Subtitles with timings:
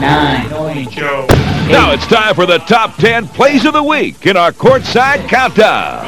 [0.00, 0.48] nine,
[1.68, 6.06] Now it's time for the top 10 plays of the week in our courtside countdown.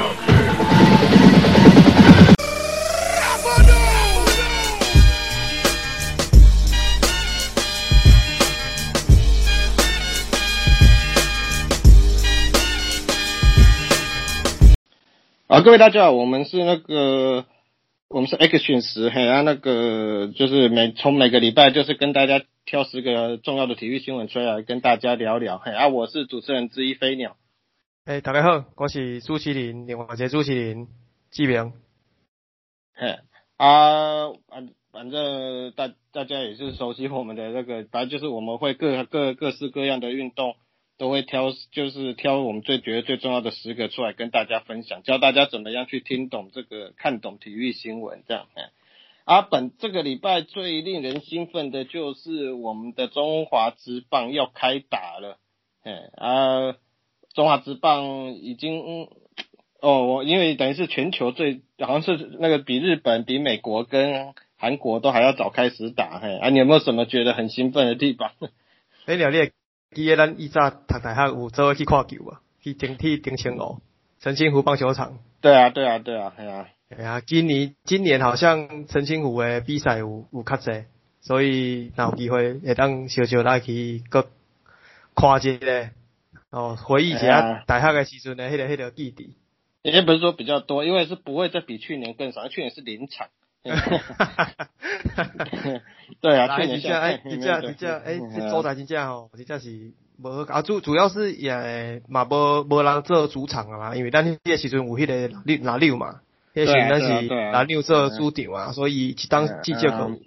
[15.49, 17.45] .好，各位大家好，我们是那个，
[18.10, 27.36] 我们是 Action 十，嘿，啊，那个就是每从每个礼拜就是跟大家挑十个重要的体育新闻出来跟大家聊聊，嘿，啊，我是主持人之一飞鸟，
[28.06, 30.88] 诶、大家好，我是朱麒麟，另外一个朱麒麟
[31.32, 31.74] 志明。
[32.94, 33.18] 嘿，
[33.58, 40.56] 啊，反反正大大家也是熟悉我们的那个，反正就是我们会各各各式各样的运动
[40.98, 48.48] 都会挑，就是挑我们最觉得最重要的十个出来跟大家分享，教大家怎么样去听懂这个看懂体育新闻这样。
[48.56, 48.64] 嘿
[49.26, 55.38] 啊，本这个礼拜最令人兴奋的就是我们的中华职棒要开打了，
[55.84, 56.76] 哎啊，
[57.34, 59.10] 中华职棒已经、
[59.82, 68.32] 哦，我因为等于是全球最好像是那个比日本、比美国跟韩国都还要早开始打，嘿啊，你有没有什么觉得很兴奋的地方？
[69.08, 69.52] 诶、了，你会
[69.92, 72.42] 记得咱以早读大学有做去看球啊？
[72.62, 73.80] 去顶替丁清湖
[74.20, 75.20] 陈清湖棒球场。
[75.42, 80.86] 对啊，对啊，对啊，系啊、哎呀，今年今年好像陈清湖诶比赛有有较济，
[81.22, 84.28] 所以若有机会会当小小来去搁
[85.16, 85.90] 看一个，
[86.50, 89.36] 哦，回忆一下大学诶时阵诶迄、个迄、个记忆。
[89.84, 93.28] 也不是说比较多，因为是不会再比去年更少，去年是零场。
[96.22, 105.28] 对啊，去年真正哎，真正真正哎，这所在在真正吼，真正是无啊主主要是也嘛无无人做主场啊嘛，因为咱迄个时阵有迄个
[105.64, 106.22] 拿六嘛，
[106.54, 107.52] 迄个时阵咱是对啊对啊。
[107.52, 110.20] 拿六做主场啊，所以一当嗯季节嗯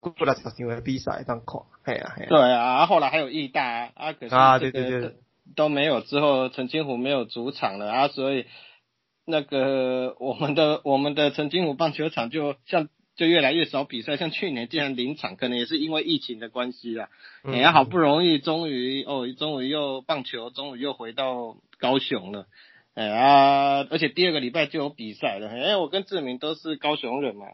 [0.00, 1.62] 个过来十场的比赛当看，
[1.94, 5.16] 系啊系啊，对啊，后来还有义大啊，啊可是啊对对对。
[5.56, 8.46] 都没有，之后陈金湖没有主场了啊，所以
[9.30, 17.08] 那个我们的我们的陈金湖棒球场就像就越来越少比赛，像去年竟然零场，可能也是因为疫情的关系啦。
[17.44, 22.46] 嗯哎呀，好不容易终于哦，终于又棒球，终于又回到高雄了。
[22.94, 25.48] 哎啊，而且第二个礼拜就有比赛了。
[25.48, 27.46] 哎，我跟志明都是高雄人嘛，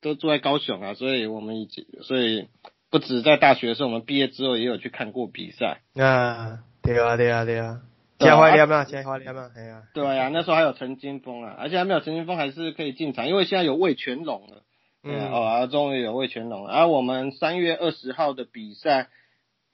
[0.00, 2.46] 都住在高雄啊，所以我们已经，所以
[2.90, 5.80] 不止在大学的时候，我们毕业之后也有去看过比赛。
[5.94, 7.80] 啊，对啊对啊对啊，
[8.18, 14.62] 对啊真怀念啊，真怀念啊，系啊，对啊，那时候还有陈金峰啊，而且还没有陈金峰还是可以进场，因为现在有魏全龙了。
[15.02, 16.72] 嗯，嗯，哦，啊，终于有魏全龙了。
[16.72, 19.08] 而、我们三月二十号的比赛，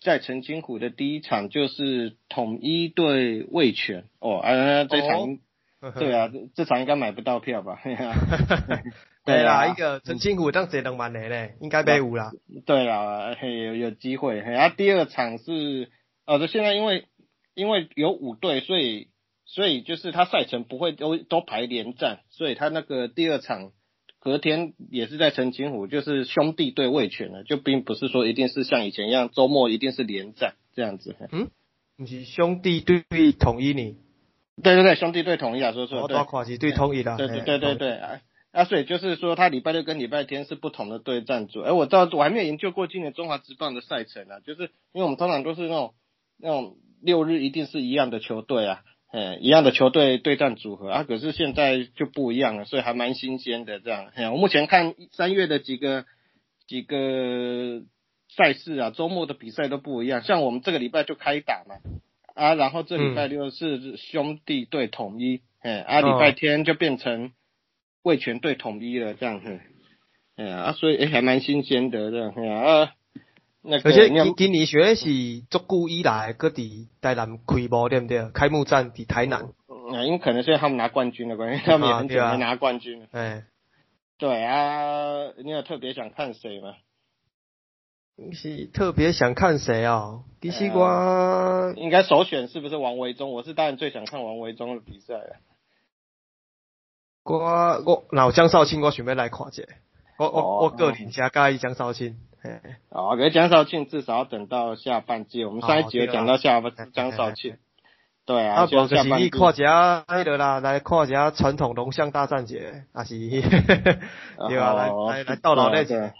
[0.00, 4.04] 在澄清湖的第一场就是统一对魏全。
[4.18, 5.38] 哦，啊，这场、
[5.98, 7.78] 对啊，这这场应该买不到票吧？
[7.82, 8.14] 嘿啊
[9.24, 12.32] 对啦，啊一个陈清湖当坐两万的嘞，应该买有啦，
[12.66, 14.42] 对啦，嘿，有有机会。
[14.42, 15.88] 嘿，啊，第二场是，
[16.26, 17.06] 哦，这现在因为
[17.54, 19.08] 因为有五队，所以
[19.44, 23.72] 所以就是他赛程不会都都排连战，所以他那个第二场
[24.18, 31.16] 隔天也是在澄清湖，就是兄弟对卫权了，就并不是说一定是像以前一样周末一定是连战这样子。
[31.32, 31.50] 嗯，
[31.96, 33.96] 你是兄弟对统一你，
[34.62, 38.20] 对对对，兄弟队统一啊，说错我对大看是对统一啦，对对嘿对对对，啊，
[38.52, 41.60] 啊，所以就是说，他礼拜六跟礼拜天是不同的对战组。
[41.60, 45.94] 哎，我到，我还没有研究过今年中华职棒的赛程啊，就是因为我们通常都是那种
[46.38, 54.10] 那种六日一定是一样的球队啊，哎，一样的球队对战组合啊，可是现在就不一样了，所以还蛮新鲜的这样。
[54.14, 56.04] 哎，我目前看三月的几个
[56.66, 57.82] 几个
[58.34, 61.76] 赛事啊，周末的比赛都不一样，像我们这个礼拜就开打嘛。
[62.34, 67.32] 啊，然后这礼拜六是兄弟对统一，哎、啊，礼拜天就变成
[68.02, 69.60] 味全对统一了，这样，嘿，
[70.36, 72.92] 哎，啊，所以哎、还蛮新鲜的这样，哎，啊，
[73.62, 75.04] 那个而且今今年学是
[75.48, 78.28] 足久以来，搁伫台南开幕对不对？
[78.30, 83.06] 开幕战伫台南，啊，因为可能是他们拿冠军的关系，他们也很久没拿冠军了。
[83.12, 83.44] 哎，
[84.18, 86.74] 对啊，你有特别想看谁吗？
[88.32, 90.24] 是特别想看谁啊？
[90.40, 93.30] 其实哎我应该首选是不是王维忠？
[93.30, 95.36] 我是当然最想看王维忠的比赛了。
[97.24, 97.38] 我
[97.86, 99.62] 我若有江少庆，我想要来看一下。
[100.18, 102.50] 我我哦我个人加介意江少庆，嘿，
[102.90, 107.56] 啊，可是江少庆至少要等到下半季，我们上一集有讲到下半江少庆。
[108.24, 113.18] 对啊，啊，无就是你看一下迄个啦，来看一下传统龙象大战节，啊是
[114.48, 116.12] 对啊，来哦来来到老那对节，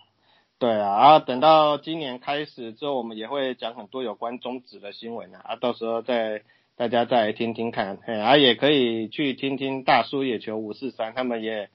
[0.58, 6.42] 对啊，啊，等到今年开始之后，我们也会讲很多有关中职的新闻啊，啊，到时候再
[6.76, 11.70] 大家再来听听看，嘿，啊，也可以去听听大叔野球五四三，他们也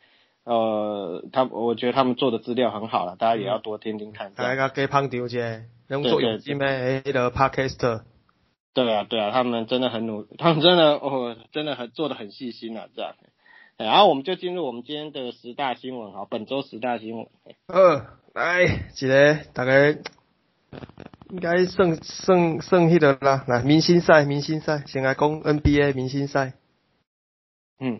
[0.47, 4.33] 呃，他我觉得他们做的资料很好了，大家也要多听听看。
[4.33, 8.03] 大家加捧场一下，用做有金的迄个 Podcast。
[8.73, 13.15] 对啊，对啊，他们真的很努，他们真的哦，真的很做的很细心啊，这样。
[13.75, 17.27] 然后我们就进入我们今天的十大新闻哈，本周十大新闻。
[17.67, 19.97] 呃，来一个大概
[21.29, 26.53] 应该剩剩剩迄个啦，来明星赛，明星赛，先来讲 NBA 明星赛。
[27.79, 27.99] 嗯，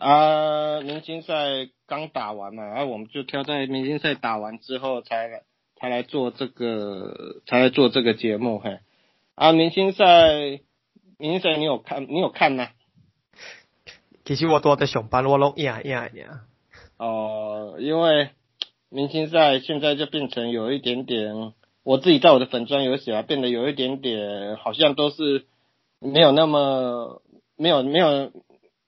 [0.00, 5.42] 啊，明星赛刚打完嘛，然后我们就挑在明星赛打完之后才来
[5.76, 8.78] 才来做这个才来做这个节目嘿。
[9.34, 10.06] 啊，明星赛，
[11.18, 12.68] 明星赛你有看你有看吗？
[14.24, 16.26] 其实我都在上班，我拢赢赢赢。
[16.96, 18.30] 哦，因为
[18.88, 25.44] 明星赛现在就变成有一点点，我自己在我的粉砖有写啊，变得有一点点，好像都是
[25.98, 27.20] 没有那么
[27.56, 28.32] 没有没有。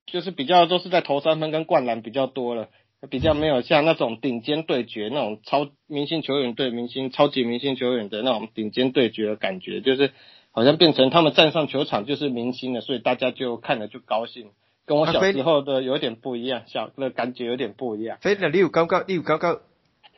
[0.06, 2.68] 就是比较都是在投三分跟灌篮比较多了，
[3.08, 10.12] 比较没有像那种顶尖对决那种超明星球员对明星超级明星球员的那种顶尖对决的感觉，就是
[10.50, 14.50] 好像变成他们站上球场就是明星了，所以大家就看了就高兴，
[14.86, 18.18] 跟我小时候的有点不一样，小的感觉有点不一样。
[18.22, 19.60] 所以你有感觉，你有感觉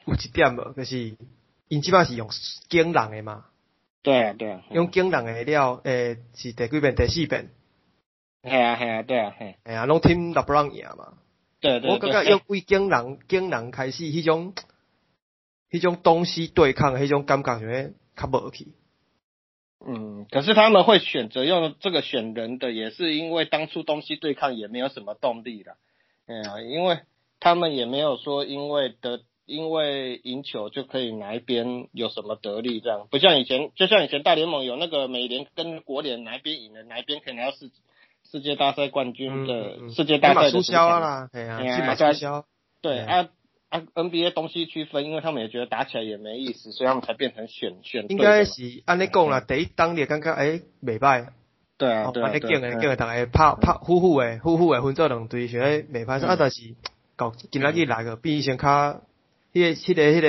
[0.06, 1.16] 有一点无，就是
[1.68, 2.28] 因即码是用
[2.68, 3.44] 惊人的嘛？
[4.02, 6.94] 对啊对啊，用惊人的了，诶是第几遍？
[6.94, 7.48] 第四遍。
[8.44, 11.14] 系啊系啊，对啊，系，系啊，拢听 LeBron 赢嘛。
[11.60, 11.90] 对对。
[11.90, 14.54] 我感觉要为惊人惊人开始，迄种
[15.70, 18.74] 迄种东西对抗，迄种感觉较无去。
[19.86, 25.76] 嗯，可是他们会选择用这个选人的，也是因为当初东西对抗也没有什么动力了。
[26.26, 26.98] 哎呀，因为
[27.40, 37.58] 他们也没有说因为得因为赢球就可以哪一边有什么得利这样，不像以前，就像以前大联盟有那个美联跟国联哪一边赢了，哪一边可能要是。
[37.58, 37.70] 世
[38.40, 42.44] 界大赛冠军的世界大赛的输销啦，哎呀，起码输销。
[42.80, 43.28] 对啊
[43.70, 48.06] 啊，NBA 东西区分，因为他们也觉得打起来也没意思，所以他们才变成选选。
[48.08, 51.28] 应该是按你讲啦，第一当你感觉哎未歹。
[51.76, 56.74] 对啊，对啊，你叫人叫人大家拍拍呼呼诶，呼呼诶分做两队，想诶未歹，啊但是
[57.16, 59.02] 搞今仔日来个比以前较，
[59.52, 60.28] 迄个迄个迄个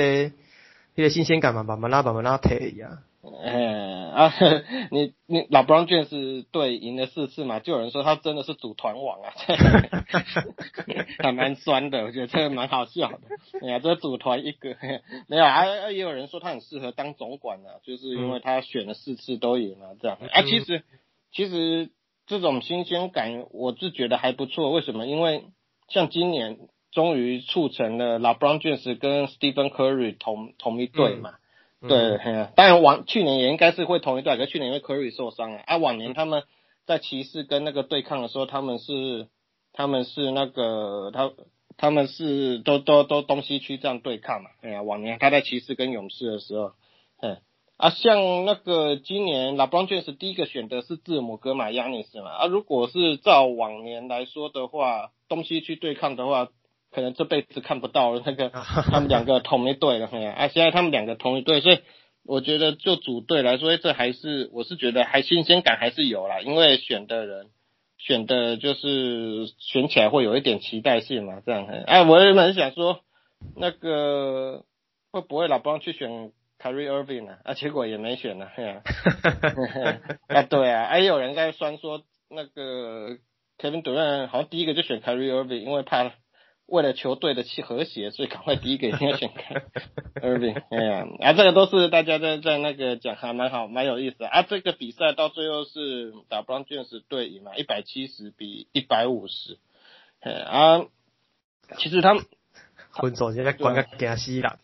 [0.96, 2.98] 迄个新鲜感嘛，慢慢拉慢慢拉提啊。
[3.34, 4.32] 哎啊，
[4.90, 7.60] 你你老 Brown 卷是队赢了四次嘛？
[7.60, 9.32] 就有人说他真的是组团王啊，
[11.18, 13.18] 还蛮酸的，我觉得这个蛮好笑的。
[13.62, 14.76] 哎呀，这组团一个
[15.28, 20.18] 没有啊，也有人说他很适合当总管啊，就是因为他选了四次都赢了这样。
[20.20, 20.82] 啊，其实
[21.32, 21.90] 其实
[22.26, 24.70] 这种新鲜感我是觉得还不错。
[24.72, 25.06] 为什么？
[25.06, 25.44] 因为
[25.88, 26.58] 像今年
[26.90, 31.34] 终于促成了老 Brown 卷是跟 Stephen Curry 同同一队嘛。
[31.80, 32.18] 对，
[32.56, 36.42] 当然往去年也应该是会同一队，可去年因为 Curry 受伤了，啊，往年他们
[36.86, 39.28] 在骑士跟那个对抗的时候，他们是
[39.72, 41.30] 他们是那个他
[41.76, 46.72] 他们是都都都东西区这样对抗嘛，哎呀，往年他在骑士跟勇士的时候，
[47.20, 47.38] 嗯，
[47.76, 56.48] 啊，像那个今年 LeBron James 第一个选的是字母哥嘛，Yanis 嘛，啊，如果是照往年来说的话，东西区对抗的话。
[56.96, 58.48] 可能这辈子看不到 那个
[58.90, 61.80] 他们两个同一队了，啊，现在他们两个同一队，所以
[62.24, 67.48] 我觉得就组队来说，这还是我是觉得还新鲜感还是有啦，因为选的人
[67.98, 73.00] 选的就是选起来会有一点期待性嘛，这样，哎，我原本想说
[73.54, 74.64] 那个
[75.12, 78.46] 会不会老帮去选 k a r i e Irving 啊，啊，结果也没选了，
[80.28, 82.00] 啊， 对啊，还有人在酸说
[82.30, 83.18] 那个
[83.58, 86.10] Kevin Durant 好像第一个就选 Kyrie Irving，因为怕。
[86.66, 89.62] 为了球队的气和谐，所以赶快第一个一定要选开
[90.20, 90.60] Irving。
[90.70, 94.42] 哎呀，啊，这个都是大家在在那个讲，还蛮好，蛮有意思啊。
[94.42, 99.58] 这个比赛到最后是打 Brown James 队赢嘛，一百七十比一百五十。
[100.20, 100.86] 啊，
[101.78, 102.24] 其实他们
[103.00, 104.58] 分手现在关个惊死了。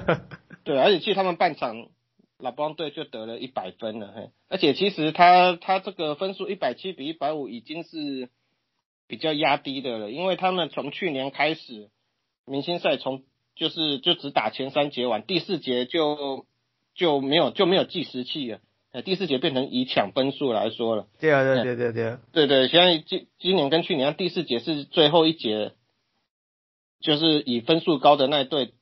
[0.64, 1.88] 对，而且其实他们半场
[2.38, 4.30] 老邦队就得了一百分了，嘿。
[4.48, 8.28] 而且其实他他这个分数一百七比一百五已经是。
[9.08, 11.88] 比较压低的了，因为他们从去年开始，
[12.46, 13.24] 明星赛从
[13.56, 16.46] 就是就只打前三节完，第四节就
[16.94, 18.60] 就没有就没有计时器了，
[18.92, 21.06] 呃，第四节变成以抢分数来说了。
[21.18, 22.18] 对啊，对对对对。
[22.32, 25.72] 对对，现在今今年跟去年第四节是最后一节，
[27.00, 28.74] 就是以分数高的那一队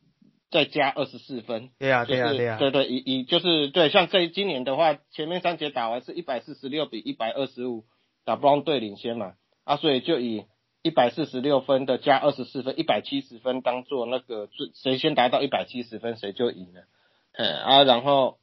[0.51, 1.71] 再加二十四分。
[1.79, 2.59] 对啊，对啊，对啊。
[2.59, 7.85] 对对，以以就是对，像这今年的话，前面三节打完是一百四十六比一百二十五，
[8.25, 9.35] 打布朗队领先嘛。
[9.67, 10.45] 啊，所以就以
[10.83, 16.83] 一百四十六分的加二十四分，一百七十分当做那个最谁先达到一百七十分谁就赢了，
[17.33, 18.39] 嗯啊，然后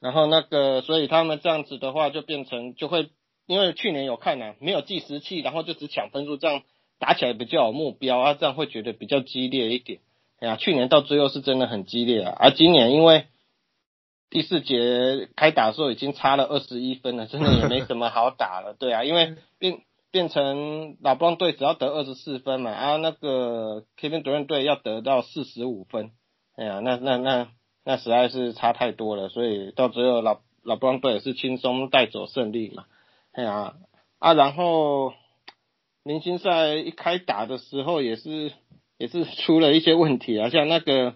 [0.00, 3.10] 然后那个所以他们这样子的话就变成就会，
[3.46, 6.62] 因为去年有看啊，没有计时器，然后就只抢分数，这样
[6.98, 10.00] 打起来比较有目标啊，这样会觉得比较激烈一点。
[10.40, 13.26] 哎呀，去年到最后是真的很激烈啊，而今年因为
[14.30, 18.74] 第四节开打的时候已经差了二十一分了，真的也没什么好打了。
[18.78, 19.80] 对啊，因为变
[20.16, 26.12] 变成老布朗队只要得二十四分嘛，啊那个 Kevin Durant 队要得到四十五分，
[26.56, 27.48] 哎呀，那那那
[27.84, 32.84] 那实在是差太多了，所以到最后老老布朗队也是轻松带走胜利嘛，
[33.34, 33.74] 哎呀
[34.18, 35.12] 啊，然后
[36.02, 38.52] 明星赛一开打的时候也是
[38.96, 41.12] 也是出了一些问题啊，像那个。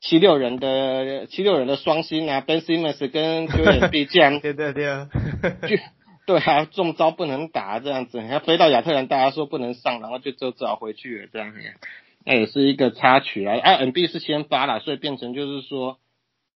[0.00, 5.08] 七六人的七六人的双星啊，Ben Simmons 跟 j o e l B 竟然对对对啊，
[5.62, 5.76] 就
[6.24, 11.52] 对啊，中招不能打这样子，要飞到亚特兰大家说不能上，然后就就只好回去了这样，
[12.24, 13.58] 那也是一个插曲啊。
[13.62, 15.98] 啊，N B 是先发啦，所以变成就是说，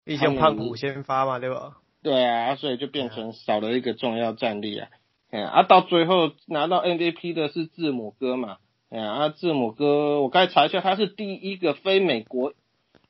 [0.04, 1.78] 毕竟胖虎先发嘛，对吧？
[2.02, 4.90] 对啊，所以就变成少了一个重要战力啊。
[5.32, 8.58] 嗯，啊，到最后拿到 M V P 的是字母哥嘛？
[8.90, 12.54] 嗯，啊，字母哥，我刚才查一下，他是第一个非美国。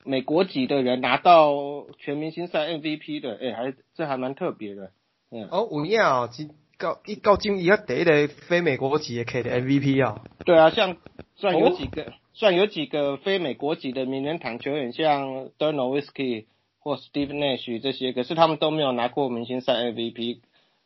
[0.05, 1.53] 美国籍的人拿到
[1.97, 4.91] 全明星赛 MVP 的，哎，还这还蛮特别的，
[5.33, 5.47] 嗯。
[5.49, 10.21] 哦，有影哦，今到一到今伊个第一个非美国籍的 K 的 MVP 啊。
[10.45, 10.97] 对啊，像
[11.35, 16.47] 算有几个，算有几个非美国籍的名人堂球员，像 d o n a l w h i s k y
[16.79, 20.39] 或 Steve Nash 这些，可是他们都没有拿过明星赛 MVP。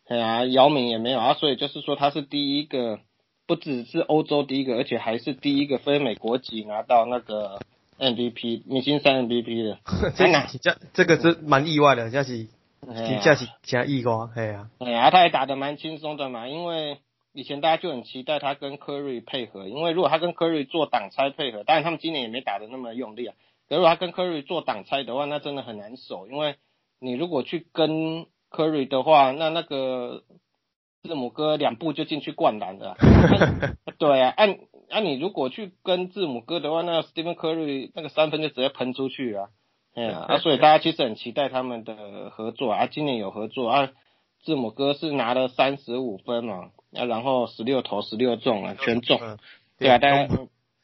[0.08, 3.00] 哎呀，姚明也没有啊，所以就是说他是第一个，
[3.46, 7.60] 不只是欧洲第一个，而且还是第一个非美国籍拿到那个。
[8.00, 9.80] MVP 明星赛 MVP 的，
[10.16, 10.28] 这
[10.60, 12.46] 这这个是蛮意外的，这是
[12.82, 14.70] 这是加意外，系啊。
[14.80, 17.00] 哎呀，他也打得蛮轻松的嘛，因为
[17.34, 23.36] 以前大家就很期待他跟 Curry 配合，因为如果他跟 Curry 做挡拆配合，当然他们今年也没打得那么用力啊。
[23.70, 26.56] 如果他跟 Curry 做挡拆的话，那真的很难守，因为
[27.00, 30.24] 你如果去跟 Curry 的话，那那个
[31.04, 32.96] 字母哥两步就进去灌篮的。
[33.98, 34.58] 对啊，按。
[34.90, 39.50] 啊，你如果去跟字母哥的话，那 Stephen Curry 那个三分就直接喷出去啊，
[39.98, 43.90] 哎呀， 啊，所以大家其实很期待他们的合作啊，今年有合作啊，
[44.44, 49.20] 字母哥是拿了三十五分嘛，啊，然后十六投十六中啊，全中，
[49.80, 50.28] 对啊，大家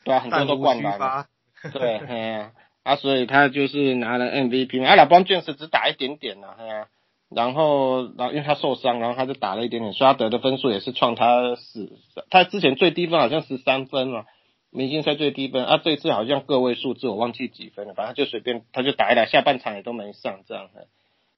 [0.04, 1.26] 对啊，很多都灌篮了，
[1.72, 2.52] 对，哎呀，
[2.84, 6.88] 啊，所以他就是拿了 MVP 嘛啊，老邦卷是只打一点点呐，哎呀。
[7.36, 11.90] 然后，然后因为他受伤，然后他就打了一点点，所以他得的分数也是创他十，
[12.30, 14.26] 他之前最低分好像十三分嘛，
[14.74, 20.88] 明星赛最低分啊，这次好像个位数字我忘记几分了，反正就随便他就打一打，下半场也都没上这样的。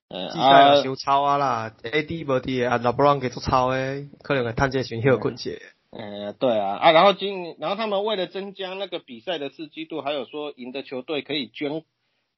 [0.08, 5.62] 呃啊，收超啊啦，AD 无滴啊，老布朗给做超诶，可能会探这选秀棍节。
[5.92, 11.84] 嗯，对啊，啊，然后今然后他们为了增加那个比赛的刺激度，还有说赢的球队可以捐，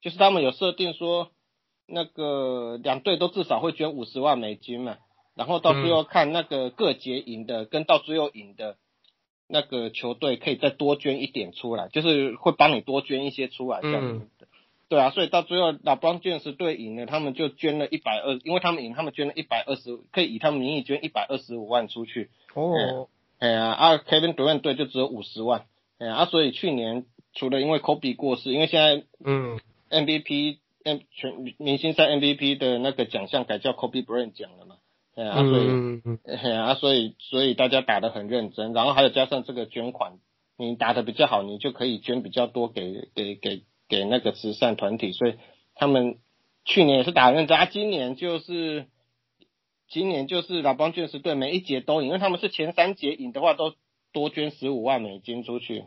[0.00, 1.30] 就是他们有设定说。
[1.90, 4.98] 那个两队都至少会捐五十万美金嘛，
[5.34, 8.76] 然后到最后看那个各节赢的跟到最后赢的
[9.48, 14.46] 那个球队可以再多捐一点出来，就是会帮你多捐一些出来这样子的。
[14.88, 22.30] 对啊，所以到最后老邦爵士队赢了，他们就捐了一百二，因为他们赢，他们捐了一百二十，可以以他们名义捐一百二十五万出去。
[22.54, 25.66] 哦，哎呀，啊，Kevin Durant 队就只有五十万，
[25.98, 29.58] 哎呀，啊，所以去年除了因为 Kobe 过世，因为现在嗯
[29.90, 30.58] MVP。
[31.10, 34.76] 全明星赛 MVP 的那个奖项改叫 Kobe Bryant 奖了嘛？
[35.18, 40.20] 对啊，所以啊，所以所以大家打得很认真，然后还有加上这个捐款，
[40.56, 45.34] 你打得比较好，你就可以捐比较多给给给给那个慈善团体，所以
[45.74, 46.18] 他们
[46.64, 48.86] 去年也是打认真啊，今年就是
[49.88, 53.74] 今年就是老帮爵士队每一节都赢，因为他们是前三节赢的话都
[54.12, 55.84] 多捐十五万美金出去，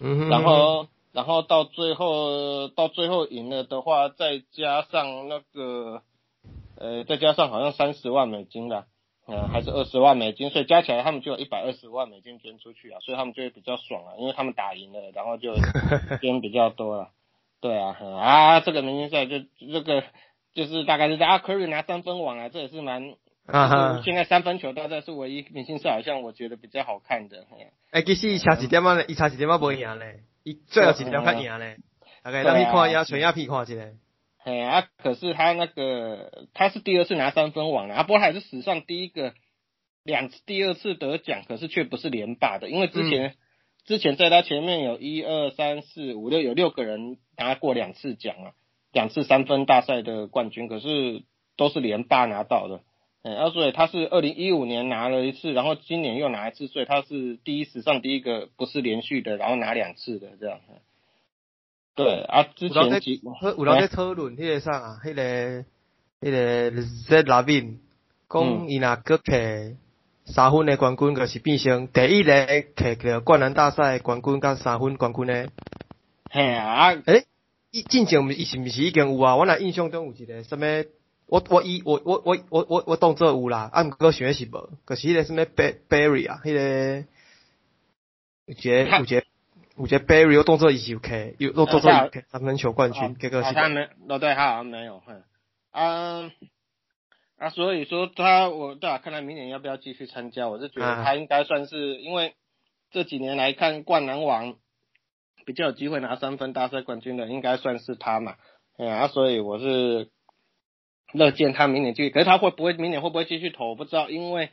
[0.00, 0.88] 嗯，然后。
[1.12, 6.02] 然后到最后，到最后赢了的话，再加上那个，
[6.80, 8.86] 呃，再加上好像三十万美金的，
[9.28, 15.54] 嗯，还是二十万美金，所以加起来他们就有一百二十万美金捐出去啊，所以他们就会比较爽啊，因为他们打赢了，然后就
[16.20, 17.10] 捐比较多了。
[17.60, 19.38] 对啊，啊，这个明星赛就
[19.70, 20.02] 这个
[20.54, 23.14] 就是大概是啊，Curry 拿三分网啊，这也是蛮，
[23.46, 27.46] 啊哈现在三分球大概是唯一明星赛好像我觉得比较好看的。
[27.90, 30.20] 哎，其实差几点嘛，一差几点嘛不赢嘞。
[30.42, 31.76] 伊最后几条较赢嘞，
[32.22, 33.74] 大概咱去看一下，全亚皮看一下。
[34.42, 39.34] 哎啊，可是他那个他是第二次拿三分王了，啊，不过还是史上第一个
[40.02, 43.34] 两次第二次得奖，可是却不是连霸的，因为之前
[43.84, 48.52] 之前在他前面有一二三四五六有六个人拿过两次奖啊，
[48.92, 51.22] 两次三分大赛的冠军，可是
[51.56, 52.80] 都是连霸拿到的。
[53.22, 60.60] 哎，啊，所以他是二零一五年拿了一次，然后今年又拿一次，所以他是第一史上第一个不是连续的，然后拿两次的这样。
[61.94, 63.20] 对啊，之前几
[63.56, 65.64] 有人在讨论迄个啥啊，迄个
[66.20, 67.78] 迄个 Z Lavin
[68.28, 69.76] 讲伊若搁摕
[70.24, 75.48] 三分的冠军，就是变成第一个摕个灌篮大赛冠军甲三分冠军呢。
[76.30, 77.26] 嘿啊，诶，
[77.72, 79.36] 伊进前毋是是毋是已经有啊？
[79.36, 80.84] 我若印象中有一个什么，
[81.26, 87.04] 我我伊我我我我我我当做有啦，啊毋过想是无，可是迄个什么 Barry 啊，迄个
[88.46, 89.22] 有一个有一个
[89.76, 95.22] 有一个 Barry 我当做伊是有 K，有我当做有 K 三分球冠军，这个是他没，哦对，他好像没有，嗯，
[95.70, 96.30] 啊
[97.38, 102.34] 啊，所以说他我对啊，看他明年要不要继续参加，我是觉得他应该算是，因为
[102.90, 104.56] 这几年来看灌篮王。
[105.46, 108.36] 比较有机会拿三分大赛冠军的，应该算是他嘛，
[108.76, 110.10] 啊，所以我是
[111.12, 114.50] 乐见他明年继续，可是他会不会明年会不会继续投，我不知道，因为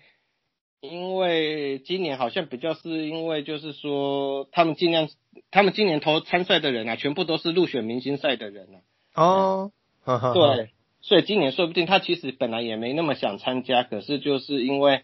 [0.82, 5.08] 因为今年好像比较是因为就是说他们尽量，
[5.52, 8.68] 他们今年投参赛的人啊，全部都是入选明星赛的人
[9.14, 9.72] 啊，哦，
[10.34, 10.70] 对，
[11.02, 15.04] 所以今年说不定他其实本来也没那么想参加，可是就是因为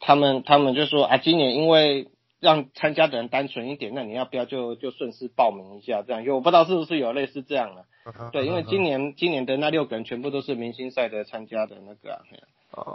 [0.00, 2.08] 他们他们就说啊，今年因为。
[2.38, 6.02] 让参加的人单纯一点，那你要不要就就顺势报名一下？
[6.06, 7.86] 这样，因为我不知道是不是有类似这样的。
[8.30, 12.20] 对，因为今年今年的那六个人全部都是明星赛的参加的那个啊。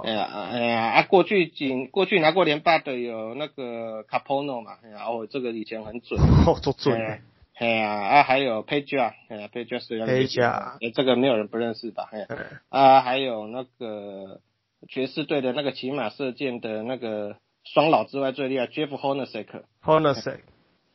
[0.04, 1.04] 哎呀哎呀啊！
[1.04, 6.20] 过去仅过去拿过连霸的有那个 Capono 嘛，哎呀哦，这个以前很准。
[6.48, 7.00] 哦，都准。
[7.56, 10.00] 哎呀啊，还有 Page 啊，哎呀 Page 是。
[10.02, 10.78] Page 啊。
[10.82, 12.10] 哎，这个没有人不认识吧？
[12.12, 12.28] 哎。
[12.70, 14.42] 啊，还有那个
[14.88, 17.36] 爵士队的那个骑马射箭的那个。
[17.64, 20.40] 双老之外最厉害，Jeff Hornacek，Hornacek，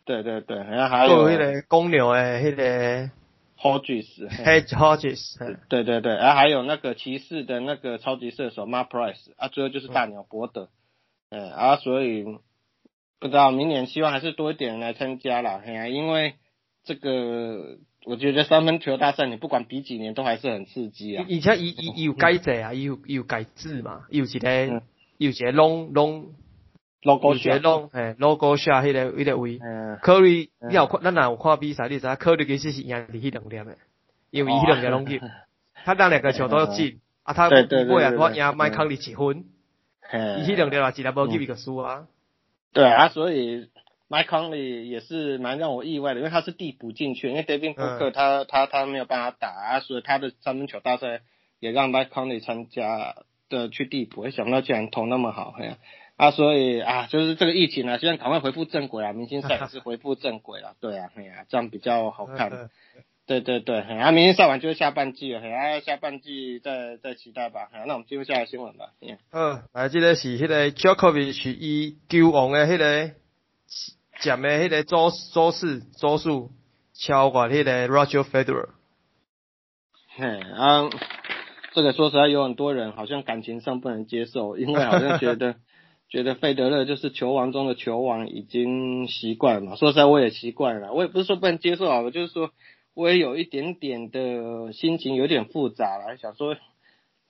[0.04, 3.09] 对对对，然后还有迄个公牛诶，迄个
[3.58, 10.68] Hodges，Hodges，对对对，然后还有那个骑士的那个超级射手 Mark Price，啊，最后就是大鸟博德，
[11.30, 12.25] 嗯，啊，所以
[13.18, 16.34] 不知道明年希望还是多一点人来参加啦，嘿啊，因为
[16.84, 24.82] 这个我觉得三分球大赛你不管比几年都还是很刺激啊，而且伊伊伊有改制啊，伊有伊有改制嘛，有一个
[25.18, 26.26] 有一个 long long。
[27.06, 29.58] Logo 学弄，诶，logo 下迄个迄个位，
[30.02, 33.76] 科里，你有看，咱若有看比赛，你知影科里其实是赢伫迄两点诶，
[34.30, 35.20] 因为伊迄两粒拢入，
[35.84, 39.44] 他那两个球都进，啊，他不过啊，我赢麦康利几分，
[40.12, 42.09] 伊迄两粒话，一粒无入一个输啊。
[42.72, 43.70] 对啊，所以
[44.09, 51.20] 麦康利也是蛮让我意外的，因为他是递补进去，因为 David Booker 他他他没有办法打，啊，所以他的三分球大赛
[51.61, 53.14] 也让麦康利参加
[53.48, 55.66] 的去递补，想不到竟然投那么好，嘿。
[55.66, 55.76] 啊，
[56.31, 62.70] 所以啊，就是这个疫情啊，希望赶快恢复正轨啊，明星赛是恢复正轨了， 对啊，哎呀，这样比较好看。
[63.26, 67.68] 对对对，啊，明星赛完就是下半季了，啊，下半季再再期待吧。
[67.87, 68.92] 那我们进入下个新闻吧。
[69.33, 73.11] 嗯，来，这个是迄个 Djokovic 伊球王的迄个
[74.20, 76.50] 占的迄个周周四周数
[76.94, 78.68] 超过迄个 Roger Federer。
[80.16, 80.88] 嘿，啊，
[81.74, 85.57] 这个说实在有很多人好像感情上不能接受，因为好像觉得。
[86.09, 89.77] 觉得费德勒就是球王中的球王，已经习惯了嘛。
[89.77, 90.92] 说实在，我也习惯了。
[90.92, 92.51] 我也不是说不能接受啊，我就是说，
[92.95, 96.57] 我也有一点点的心情有点复杂了，想说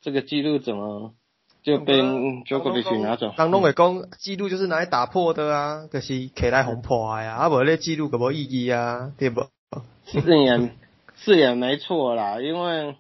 [0.03, 1.15] 这个记录怎么
[1.62, 3.33] 就被 Jokovic 拿走？
[3.37, 9.47] 当拢会讲记录就是拿来打破的啊，可是起来红破啊，啊无咧记录个无意义啊，对不？
[10.07, 10.71] 是也，
[11.17, 12.95] 是也没错啦，因为。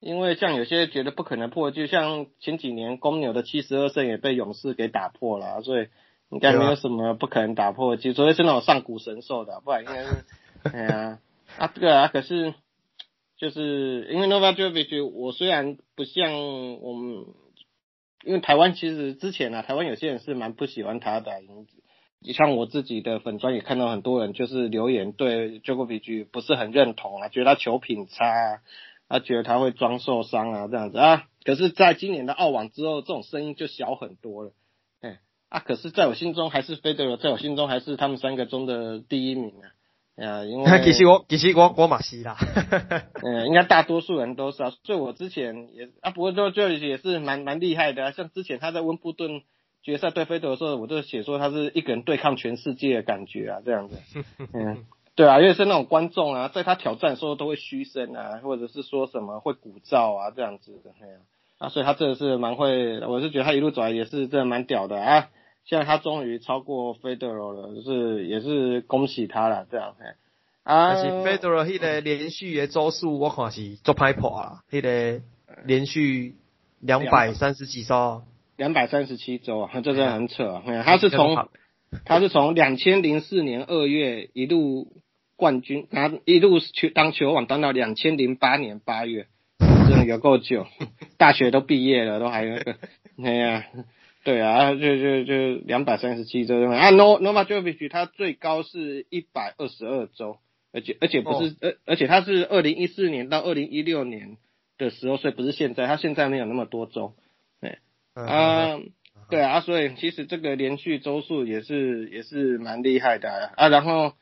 [0.00, 5.88] 因为像有些觉得不可能破，就像前几年公牛的七十二胜也被勇士给打破了，所以
[6.30, 7.96] 应该没有什么不可能打破。
[7.96, 10.24] 其实除非是那种上古神兽的，不然应该是，
[10.72, 11.18] 哎呀，
[11.58, 12.54] 啊这个啊可是
[13.36, 16.32] 就是因为 Novak Djokovic，我虽然不像
[16.80, 17.26] 我们，
[18.24, 21.32] 因为台湾其实之前啊，台湾有些人是蛮不喜欢他的，
[22.20, 28.60] 你像我自己的粉专也看到很多人就是留言对 Djokovic 不是很认同啊，觉得他球品差。
[29.08, 34.52] 他觉得他会装受伤啊，这样子啊，可是在今年的澳网之后，这种声音就小很多了，
[35.00, 39.54] 哎，啊，可是在我心中还是费德勒，在我心中还是他们三个中的第一名
[40.16, 42.36] 啊，啊，因为 其实我其实我我马西啦，
[43.24, 49.40] 嗯，应该大多数人都是啊，所以我之前也啊，不过就就也是蛮蛮厉害的啊，像之前他在温布顿
[49.82, 53.96] 决赛对费德勒的时候，我就写说他是一个人对抗全世界的感觉啊，这样子，
[54.52, 54.84] 嗯。
[55.18, 61.16] 对啊，因为是那种观众啊，在他挑战的时候都会嘘声啊，或者是说什么会鼓噪啊这样子的，那样
[61.58, 65.28] 啊，所以他真的是蛮会，我是觉得他一路走来也是真的蛮屌的啊。
[65.64, 70.06] 现在他终于超过 Federal 了，就是也是恭喜他了，这样嘿。
[70.62, 75.20] 啊，但是费德勒迄个连续的周数我看是做拍破啊，迄个
[75.64, 76.36] 连续
[76.78, 78.22] 两百三十几周，
[78.56, 80.62] 两百三十七周啊， 这真的很扯啊。
[80.84, 81.48] 他是从
[82.04, 84.92] 他是从两千零四年二月一路。
[85.38, 89.28] 冠军，他一路去当球王，当到两千零八年八月，
[89.60, 90.66] 真的有够久，
[91.16, 92.76] 大学都毕业了，都还那个，
[93.22, 93.64] 哎呀，
[94.24, 100.38] 对啊，就就就两百三十七周啊，No Novak Djokovic 他最高是一百二十二周，
[100.72, 104.38] 而且而且不是，而而且他是二零一四年到二零一六年
[104.76, 107.14] 的时候，所以不是现在，他现在没有那么多周，
[107.60, 107.78] 对，
[108.14, 108.80] 啊，
[109.30, 114.14] 对啊，所以其实这个连续周数也是也是蛮厉害的啊，然后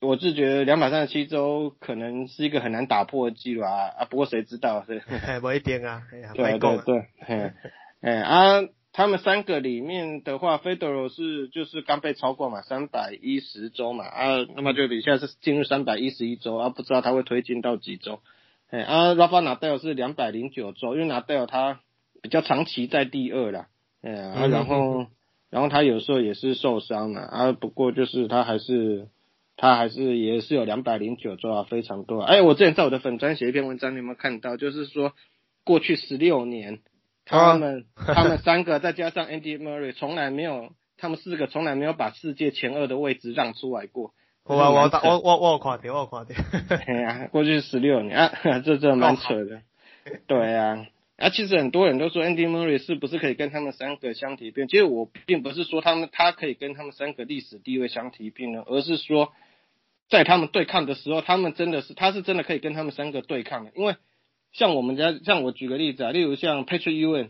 [0.00, 5.02] 我是觉得两百三十七周可能是一个很难打破的记录啊啊，不过谁知道 是，
[5.40, 6.02] 不一定啊，
[6.34, 7.52] 对对对，
[8.00, 8.62] 哎啊。
[8.90, 18.18] 他们三个里面的话，Federer 是就是刚被超过嘛，三百一十周嘛啊，那么就比现在是进入三百一十一周啊，不知道他会推进到几周。
[18.70, 21.78] 哎啊，Rafa Nadal 是两百零九周，因为 Nadal 他
[22.22, 23.68] 比较长期在第二啦，
[24.02, 25.06] 哎啊，然后
[25.50, 29.06] 然后他有时候也是受伤了啊，不过就是他还是
[29.58, 32.22] 他还是也是有两百零九周啊，非常多。
[32.22, 34.56] 哎，我之前在我的粉专写一篇文章，你有没有看到？
[34.56, 35.12] 就是说
[35.64, 36.78] 过去十六年。
[37.30, 44.14] 他们 他们三个再加上 Andy Murray，从来没有，他们四个从来没有把世界前二的位置让出来过。
[44.44, 46.28] 我我我我我看到，我看到。
[46.86, 48.32] 哎呀，过去十六年啊，
[48.64, 49.60] 这这蛮扯的。
[50.26, 50.86] 对啊，
[51.18, 54.66] 啊，其实很多人都说 Andy Murray 是不是可以跟他们三个相提并？
[54.66, 59.34] 其实我并不是说他们他可以跟他们三个历史地位相提并论，而是说
[60.08, 63.96] 在他们对抗的时候，他们真的是他是真的可以跟他们三个对抗的，因为。
[64.50, 67.28] 像我们家，像我举个例子啊，例如像 Patrick Ewing，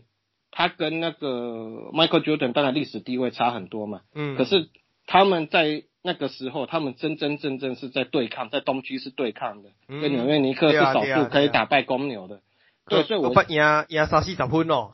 [0.51, 4.69] 他跟那个 Michael Jordan 当然历史地位差很多嘛，嗯，可是
[5.05, 12.39] 他们在那个时候，他们真真正正是在对抗，在东区是对抗的，跟纽约尼克是少数可以打败公牛的，
[12.87, 14.91] 对，所以我赢赢三四十分哦，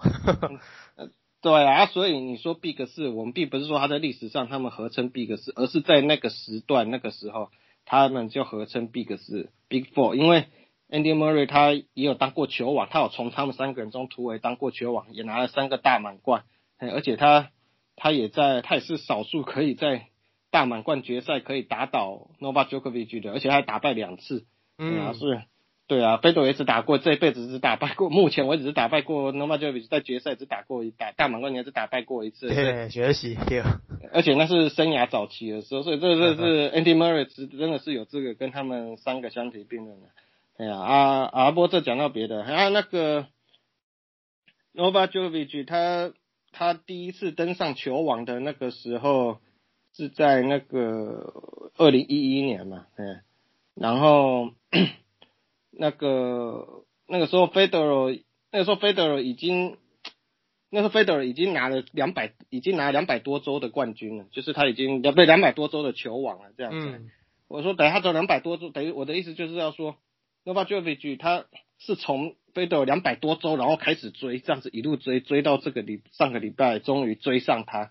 [1.43, 7.51] 对啊，所以你说 Big 四，我们并不是说他在历史上他们合称 Big 四，而是在那个时段那个时候，
[7.85, 10.47] 他们就合称 Big 四 Big Four，因为。
[10.87, 16.43] Andy Murray 他也有当过球王，他有从他们三个人中突围当过球王，也拿了三个大满贯，
[16.77, 17.49] 而且他
[17.95, 20.09] 他也在他也是少数可以在
[20.51, 24.45] 大满贯决赛可以打倒 Novak Djokovic 的，而且还打败两次，
[24.77, 25.41] 嗯，是，
[25.87, 33.61] 对啊，费德也只打过这辈子只打败过，目前为止只打败过 Novak Djokovic 在决赛只打过一打大满贯，也只打败过一次，对，学习，对，
[34.11, 37.25] 而且那是生涯早期的时候，所以这这是 Andy Murray
[37.57, 40.07] 真的是有资格跟他们三个相提并论的。
[40.57, 41.51] 哎呀啊啊！
[41.51, 43.27] 不过这讲到别的，啊那个
[44.73, 46.13] Novak Djokovic 他
[46.51, 49.39] 他第一次登上球网的那个时候
[49.93, 51.33] 是在那个
[51.77, 53.19] 二零一一年嘛，嗯，
[53.75, 54.51] 然后
[55.77, 59.77] 那个那个时候 Federer 那个时候 Federer 已经
[60.69, 67.01] 那时候 Federer 已经拿了两百已经拿两百多周的冠军了，就是他已经要被两百多周的球王了这样子。
[67.47, 69.95] 我说等他走两百多周，等于我的意思就是要说。
[70.47, 71.45] Novak Djokovic 他
[71.79, 77.89] 是从飞到两百多周，然后开始追，这样子一路追追到这个礼上个礼拜，终于追上他，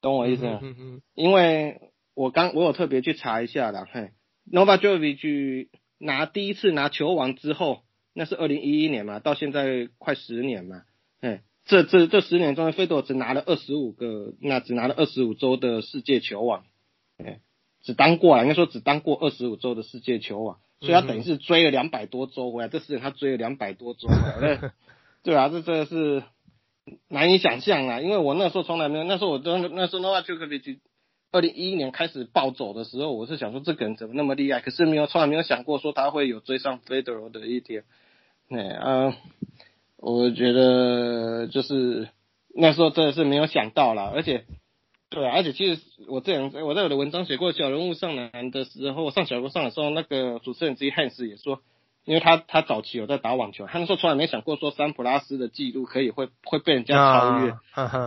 [0.00, 0.58] 懂我意思吗？
[0.60, 1.02] 嗯嗯。
[1.14, 4.10] 因为我刚我有特别去查一下了，嘿
[4.50, 5.68] ，Novak Djokovic
[6.02, 10.82] 拿第一次拿球王之后，那是二零一一年嘛，到现在快十年嘛，
[11.20, 16.64] 哎，这这这十年中，费德只拿了二十五个，那只拿了二十五周的世界球王，
[17.18, 17.40] 哎，
[17.82, 20.58] 只当过啊，应该说只当过二十五周的世界球王。
[20.80, 24.08] 所以他等于是追了两百多周回来，这十年他追了两百多周，
[25.22, 26.24] 对啊，这真的是
[27.06, 28.00] 难以想象啊！
[28.00, 30.80] 因为我那时候从来没有，那时候我都那时候的话就可以去
[31.32, 37.84] 二零一一年开始暴走的时候，我是想说这个人怎么那么厉害，可是没有从来没有想过说他会有追上 Federer 的一天，
[38.50, 39.16] 哎啊，
[39.96, 42.08] 我觉得就是
[42.54, 44.44] 那时候真的是没有想到啦，而且。
[45.14, 51.60] 对，而且其实我这样，我在我的文章写过小人物上篮的时候，上小人物上的时候，那个主持人之一汉斯也说，
[52.04, 57.54] 因为他他早期有在打网球，他那时候从来没想过说三普拉斯的记录可以会会被人家超越。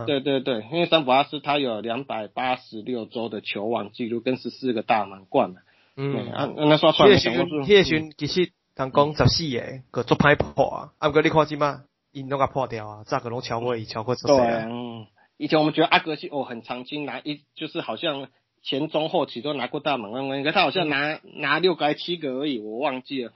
[0.04, 5.56] 对对对，因为三普拉斯他有两百八十六周的球网记录跟十四个大满贯嘛。
[5.96, 14.68] 嗯，啊，那说出来想过说，叶巡其实人讲十四个，个做歹破啊，啊，不过你看即嘛，因拢甲破掉啊，咋个拢超过伊超过十四啊？
[15.38, 18.28] 以前我们觉得阿格西哦很常青，拿一就是好像
[18.62, 23.32] 前中后期都拿过大满贯，可他好像拿拿六个还七个而已，我忘记了。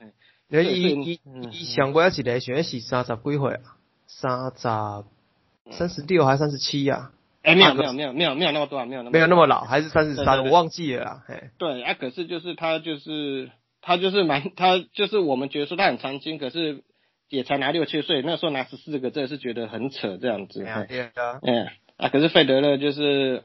[0.50, 0.82] 伊
[1.12, 1.20] 伊
[1.52, 3.62] 伊上过一个选是三十几岁啊，
[4.06, 7.12] 三十三十六还是三十七呀？
[7.42, 11.24] 哎，没有没有没有没有没有那么多，没有那么没有那么老，还是三十三，我忘记了啦。
[11.58, 16.82] 对，啊，可是就是他就是他就是蛮他就是我们觉得说他很长青，可是
[17.28, 20.64] 也才拿六七岁，那时候拿十四个，真的是觉得很扯这样子。
[20.88, 21.68] 对的，嗯。
[21.96, 23.44] 啊，可是费德勒就是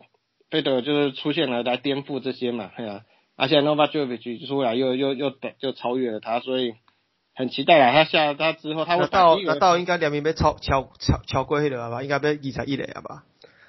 [0.50, 3.02] 费德就是出现了来颠覆这些嘛，对啊，
[3.36, 6.74] 而且 Novak Djokovic 出来又又又就超越了他，所以
[7.36, 7.91] 很期待啊。
[7.91, 12.02] 他下他之后他会到那到应该两名被超超超超过去了吧？
[12.02, 13.24] 应该被二十一了吧？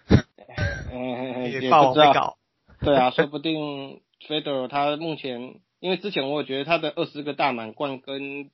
[0.93, 2.37] 嗯，也不知道。
[2.81, 8.51] 对啊，说不定 Federer 他目前因为之前我觉得他的二十个大满贯跟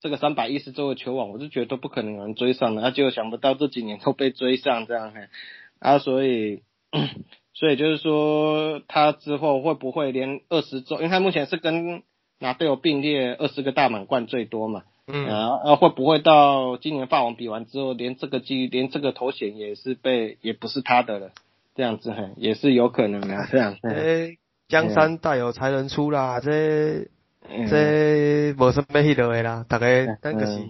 [0.00, 5.28] 这个三百一十周的球网，我是觉得都不可能有人追上的，他就想不到这几年都被追上这样嘿，
[5.78, 6.62] 啊，所以
[7.54, 12.02] 所以就是说他之后会不会连二十周，因为他目前是跟
[12.42, 21.30] 拿队友并列二十个大满贯最多嘛，嗯，啊，会不会到今年霸王比完之后，连这个机连这个头衔也是被也不是他的了，
[21.74, 23.76] 这样子很，也是有可能的这样。
[23.82, 24.36] 诶，
[24.68, 27.08] 江山代有才人出啦，这。
[27.68, 29.86] 这无什么迄落的啦，大家
[30.22, 30.60] 咱就是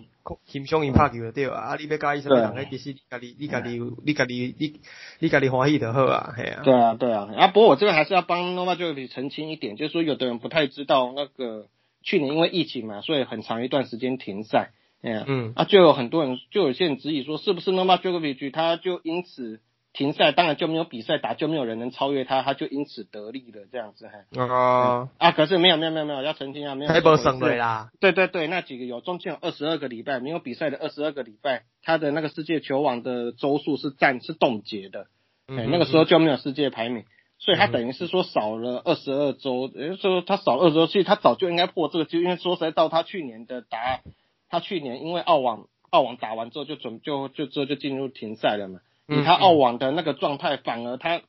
[0.46, 1.60] 欣赏因拍球就对啊。
[1.60, 4.80] 啊，你要介意什么人，其实你家己、你家己、你家己、你、
[5.20, 6.62] 你家己欢喜就好啊，系啊。
[6.64, 7.28] 对啊，对啊。
[7.36, 11.68] 啊，不过我这边还是要帮 Nova j o k 澄清一点，就是说有的人不太知道那个
[12.02, 15.52] 去年因为疫情嘛，所以很长一段时间停赛，哎嗯。
[15.56, 19.60] 啊，就有很多人，就有些人质疑说，是不是 Nova j o k o v 他就因此。
[19.92, 24.24] 停赛当然就没有比赛打，就没有人能超越他，他就因此得利了这样子哈。
[24.42, 25.10] 哦。
[25.18, 26.90] 啊，可是没有没有没有没有，要澄清啊，没有。
[26.90, 27.90] 太不啦。
[28.00, 35.08] 对对对，那几个有中间有二十二个礼拜没有比赛的二十二个礼拜，他的那个世界球网的周数是暂是冻结的，
[35.46, 37.04] 哎，那个时候就没有世界排名，
[37.38, 44.00] 所以他等于是说少了二十二周，也就是说他少二十周，其实他早就应该破这个，就因为说实在到他去年的答，
[44.48, 48.80] 他去年因为澳网澳网打完之后就准就就之后就进入停赛了嘛。
[49.08, 51.20] 以他澳网的那个状态，反而他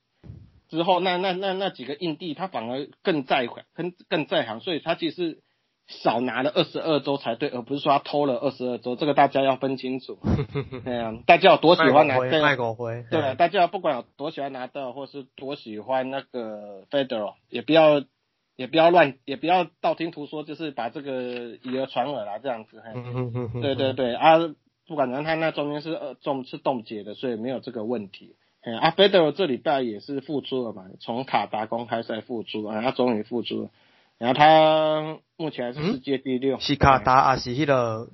[0.70, 5.40] 之后那那那那几个印地，他反而更在更更在行，所以他其实
[5.88, 10.18] 少拿了二十二周才对，而不是说他偷了二十二周，这个大家要分清楚。
[10.86, 12.40] 对啊，大家有多喜欢拿对，
[13.10, 18.02] 对，大家不管有多喜欢拿到，或是多喜欢那个 Federal，也不要
[18.56, 22.82] 也不要乱，也不要道听途说，就是把这个以讹传讹啦，这样子。
[23.62, 24.38] 对对对啊。
[24.88, 28.36] 不管怎样，他那中间是呃冻是冻结的，所以没有这个问题。
[28.62, 33.70] 嗯，阿费德这礼拜也是复出了嘛，从卡达公开赛复出，啊，他终于复出了。
[34.18, 36.60] 然后他目前还是世界第六。
[36.60, 38.10] 是卡达还是迄个？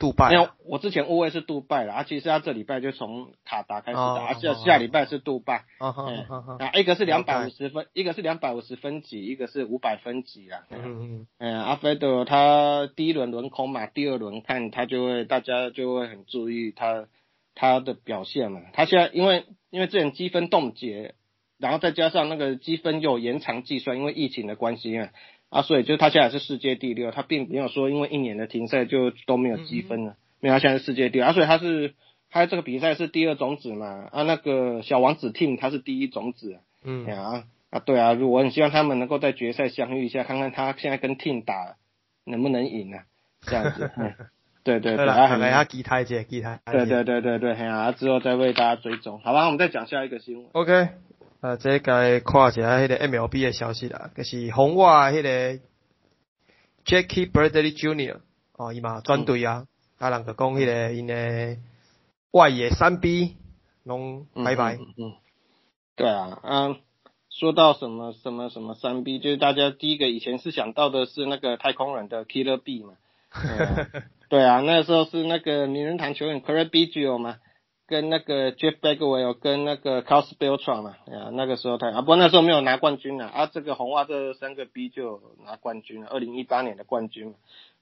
[0.00, 17.06] 杜拜，没有，我之前误会是杜拜了，啊，其实他这礼拜就从卡达开始打，下下礼拜是杜拜，啊，一个是两百五十分，一个是两百五十分级，一个是五百分级啦，嗯嗯，嗯，阿菲德他第一轮轮空嘛，第二轮看他就会，大家就会很注意他
[17.54, 21.14] 他的表现嘛，他现在因为因为之前积分冻结，
[21.58, 25.10] 然后再加上那个积分又延长计算，因为疫情的关系啊。
[25.50, 31.94] 啊，所以就是他现在是世界第六，他并没有说因为一年的停赛就都没有积分了，没有，他现在是世界第六，啊，所以他是
[32.30, 41.74] 他这个比赛是第二种子嘛，啊，那个小王子 team 他是第一种子，嗯，啊啊，对啊，我很希望他们能够在决赛相遇一下，看看他现在跟 team 打
[42.24, 43.02] 能不能赢啊，
[43.42, 43.90] 这样子，
[44.62, 50.90] 对 对对，来来下期待者，期待，对对对对对，啊，之后再为大家追踪，好吧，我们再讲下一个新闻，OK。
[51.40, 55.58] 啊，这该看一下迄个 MLB 的消息啦，就是红袜迄个
[56.84, 58.18] Jackie Bradley Jr.
[58.52, 59.66] 哦，伊嘛转队啊，
[59.98, 61.56] 啊，人个讲迄个因的
[62.32, 63.36] 外野三 B
[63.84, 64.76] 拢拜拜。
[64.76, 65.14] 嗯，
[65.96, 66.76] 对啊，嗯，
[67.30, 72.92] 说到什么什么什么三 B，就是大家第一个以前是想到的是那个太空人的 Killer B 嘛。
[74.28, 77.38] 对啊，那时候是那个名人堂球员 Craig Biggio 嘛。
[77.90, 87.34] 跟那个 Jeff Bagwell 跟那个 Carlos Beltran 嘛，啊，那个时候他啊，不过那时候没有拿冠军啊，啊，这个红袜这三个 B 就拿冠军了，二零一八年的冠军，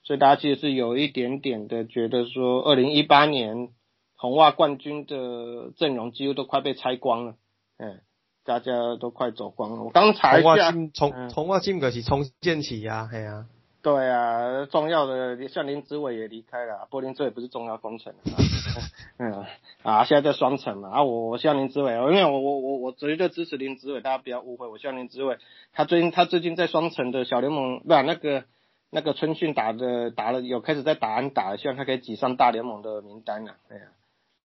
[0.02, 3.68] 所以大家其实是有一点点的觉得说，二零一八年
[4.16, 7.34] 红袜冠军的阵容几乎都快被拆光了，
[7.76, 8.00] 嗯，
[8.46, 9.82] 大家都快走光了。
[9.82, 13.44] 我刚查一下，从红袜进个是重建起呀，系啊。
[13.80, 18.12] 对啊，重要的像林子伟也离开了，柏林这也不是重要工程。
[19.18, 19.44] 嗯
[19.82, 25.38] 啊，现在在双城嘛啊，我我希望林子伟，因为我我我我绝对支持林子伟，大家不要误会，我希望林子伟，
[25.72, 28.44] 他最近他最近在双城的小联盟，不那个
[28.90, 33.54] 那个春训打的打了有开始在打安打，希望他可以挤上大联盟的名单啊。
[33.68, 33.84] 对啊，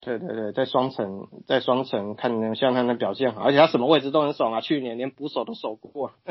[0.01, 6.13] 对对对，在双城在双城看能像他的表现好，而且他什么位置都很爽啊，去年连捕手都守过。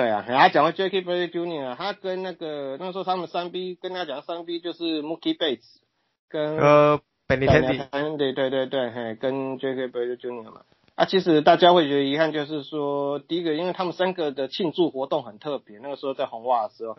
[0.00, 5.60] 对啊，然后讲到 Jackie Bradley Jr.，他跟那个那时候他们三 B 跟他讲三 B 就是 Mookie Betts
[6.30, 10.44] 跟呃 Benintendi，对对对对，嘿，跟 Jackie Bradley Jr.
[10.44, 10.62] 嘛。
[10.94, 16.94] 啊，其实大家会觉得遗憾，就是说第一个，因为他们三个的庆祝活动很特别，那个时候在红袜的时候，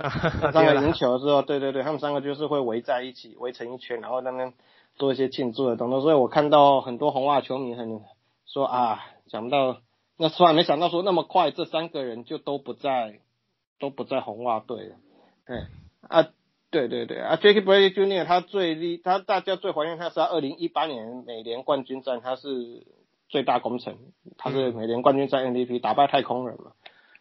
[0.52, 4.54] 三个赢球的时候，对对对，他们三个就是会围在一起，围成一圈，然后那边
[4.96, 6.02] 做一些庆祝的动作。
[6.02, 8.00] 所以我看到很多红袜球迷很
[8.46, 9.78] 说啊，想不到。
[10.22, 13.22] 那突然没想到说那么快，这三个人就都不在，
[13.80, 14.96] 都不在红袜队了。
[15.48, 15.58] 对
[16.08, 16.30] 啊，
[16.70, 18.24] 对对对啊，Jackie Bradley Jr.
[18.26, 22.86] 他最厉，他大家最怀念他是他二零一八年美联冠军战，他是
[23.30, 23.98] 最大功臣，
[24.38, 26.74] 他是美联冠军战 MVP，打败太空人嘛。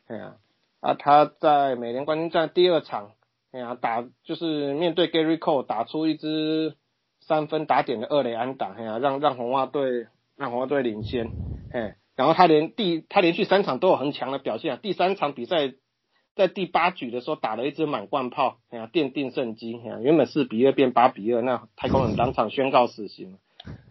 [0.06, 0.36] 对啊，
[0.80, 3.12] 啊，他在美联冠军战第二场，
[3.50, 6.76] 哎呀，打就是面对 Gary Cole 打出一支
[7.20, 11.30] 三分打点的二垒安打，哎呀，让让红袜队让红袜队领先，
[11.72, 15.72] 哎，然后他连第他连续三场都有很强的表现啊，第三场比赛
[16.36, 23.38] 在第八局的时候打了一支满贯炮，哎呀，奠定胜机，哎呀，原本四比二变八比二，那太空人当场宣告死刑，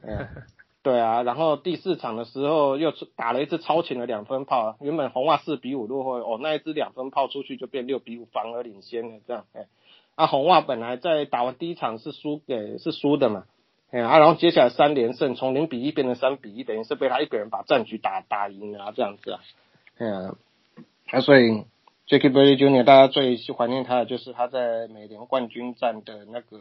[0.06, 0.30] 哎呀。
[0.82, 9.66] 对啊，然后第四场的时候又打了一支超前的两分炮，原本红袜四比五落后，哦，那一支两分炮出去就变六比五，反而领先了这样，哎，
[10.16, 13.44] 啊红袜本来在打完第一场是输给是输的嘛，
[13.92, 19.40] 哎啊，然后接下来三连胜，从零比一变成三比一，等于是被他一个人把战局打打赢了这样子啊，
[19.98, 20.36] 哎呀，
[21.12, 21.66] 啊所以
[22.08, 22.84] Jackie Bradley Jr.
[22.84, 26.60] 大家最怀念他的就是他在美联冠军战的那个。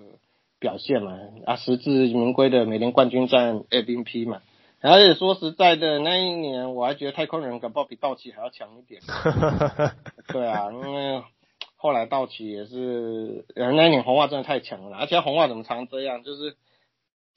[0.61, 4.43] 表现嘛，啊，实至名归的美联冠军战 MVP 嘛，
[4.81, 9.01] 而且说实在的，那一年我还觉得太空人搞不好比道奇还要强一点。
[10.27, 11.23] 对啊，因为
[11.77, 16.57] 后来道奇也是，那一年红袜真的太强了，而且红袜怎么常这样，就是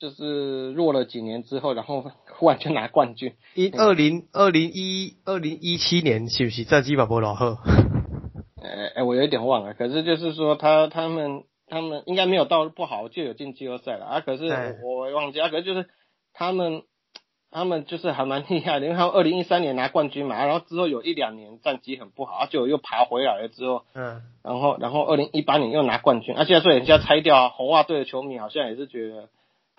[0.01, 3.35] 就是弱了几年之后，然后忽然就拿冠军。
[3.53, 7.59] 一二零二零一二零一七年是不是在基巴波老赫？
[8.61, 11.43] 哎 哎，我有点忘了，可是就是说他他们。
[11.73, 14.19] 他们应该没有到不好就有进季后赛了啊！
[14.19, 14.43] 可是
[14.83, 15.85] 我忘记啊，可是就是
[16.33, 16.81] 他们
[17.49, 29.29] 他们就是还蛮厉害的，因为他们二零一三年拿冠军嘛，然后之后有一两年战绩很不好，就又爬回来了之后，嗯，然后然后二零一八年又拿冠军，而且说人家拆掉啊，红袜队的球迷好像也是觉得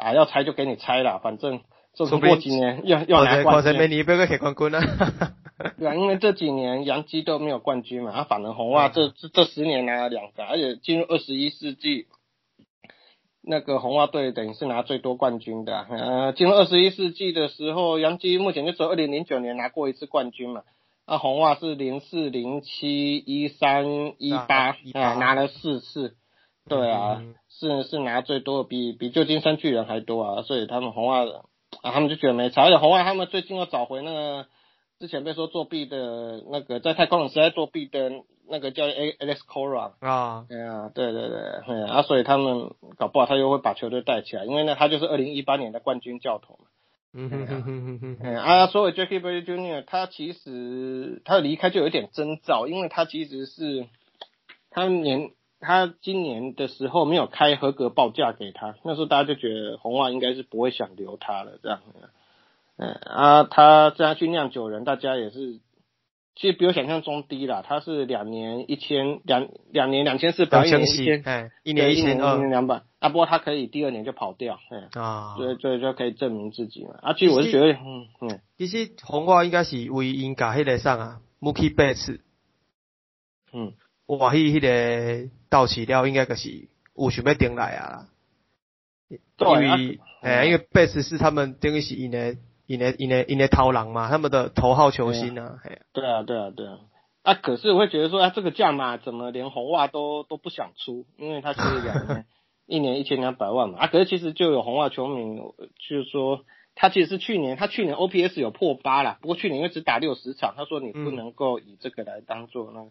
[0.03, 1.61] 啊要拆就给你拆了，反正。
[1.95, 3.91] 这不过几年要要拿冠军。
[3.91, 4.81] 你不要给冠军啊！
[5.79, 12.07] 对啊，因为这几年杨基都没有冠军嘛，啊，反而红袜这这这十年拿了两个，而且进入二十一世纪，
[13.43, 15.87] 那个红袜队等于是拿最多冠军的。
[15.91, 20.63] 呃，进入二十一世纪的时候，杨基目前就只有二零零九年拿过一次冠军嘛，
[21.05, 26.17] 啊，红袜是零四、零七、一三、一八啊，拿了四次。
[26.69, 31.45] 对啊，是是拿最多，比比旧金山巨人还多啊，所以他们红袜的。
[31.81, 34.47] 啊，他们就觉得没差，而且红外他们最近又找回那个
[34.99, 38.13] 之前被说作弊的那个在太空人时代作弊的
[38.47, 46.67] 那个叫 A Alex Cora 啊，对啊，对对对，啊，所以他们搞不好他又会把球队带起来，因为呢他就是二零一八年的冠军教头嘛。
[47.15, 49.83] 嗯哼哼哼哼哼，啊，所以 Jackie Bradley Jr.
[49.87, 53.87] 他其实他离开就有点征兆，因为他其实是
[54.71, 55.31] 他年。
[55.63, 61.81] 他今年的时候没有开合格报价给他，那时候大家就觉得红袜应该是不会想留他了，这样。
[62.77, 65.61] 嗯啊，他这样去酿酒人，大家也是，
[66.35, 67.63] 其实比我想象中低啦。
[67.65, 72.83] 他是两年一千两两年两千四百，一年一千，哎，一年一千二，一年两百。
[72.99, 76.95] 啊，不过他可以第二年就跑掉，嗯啊，所以所以就可以证明自己嘛。
[77.03, 82.21] 啊，其实我是觉得，嗯嗯，其实红袜应该是为因加迄个上啊，Mookie Betts，
[83.53, 83.75] 嗯。
[84.07, 88.09] 哇，迄迄个到期了，应该就是有想要顶来啊。
[89.09, 92.37] 因为，诶，因为贝斯是他们等于是因的
[92.67, 95.59] 因的因的因的头狼嘛，他们的头号球星啊。
[95.93, 96.79] 对啊，对啊，对啊。
[97.23, 101.07] 啊，可是我会觉得说，啊，这个价嘛怎么连红袜都都不想出？
[101.17, 102.27] 因为他是两年，
[102.67, 103.79] 一年一千两百万嘛。
[103.81, 105.37] 啊，可是其实就有红袜球迷
[105.89, 112.81] 就是说，他其实是去年，他去年 OPS 有破八了，不过去年因为只打六十场，他说你不能够以这个来当做那。
[112.81, 112.85] 哎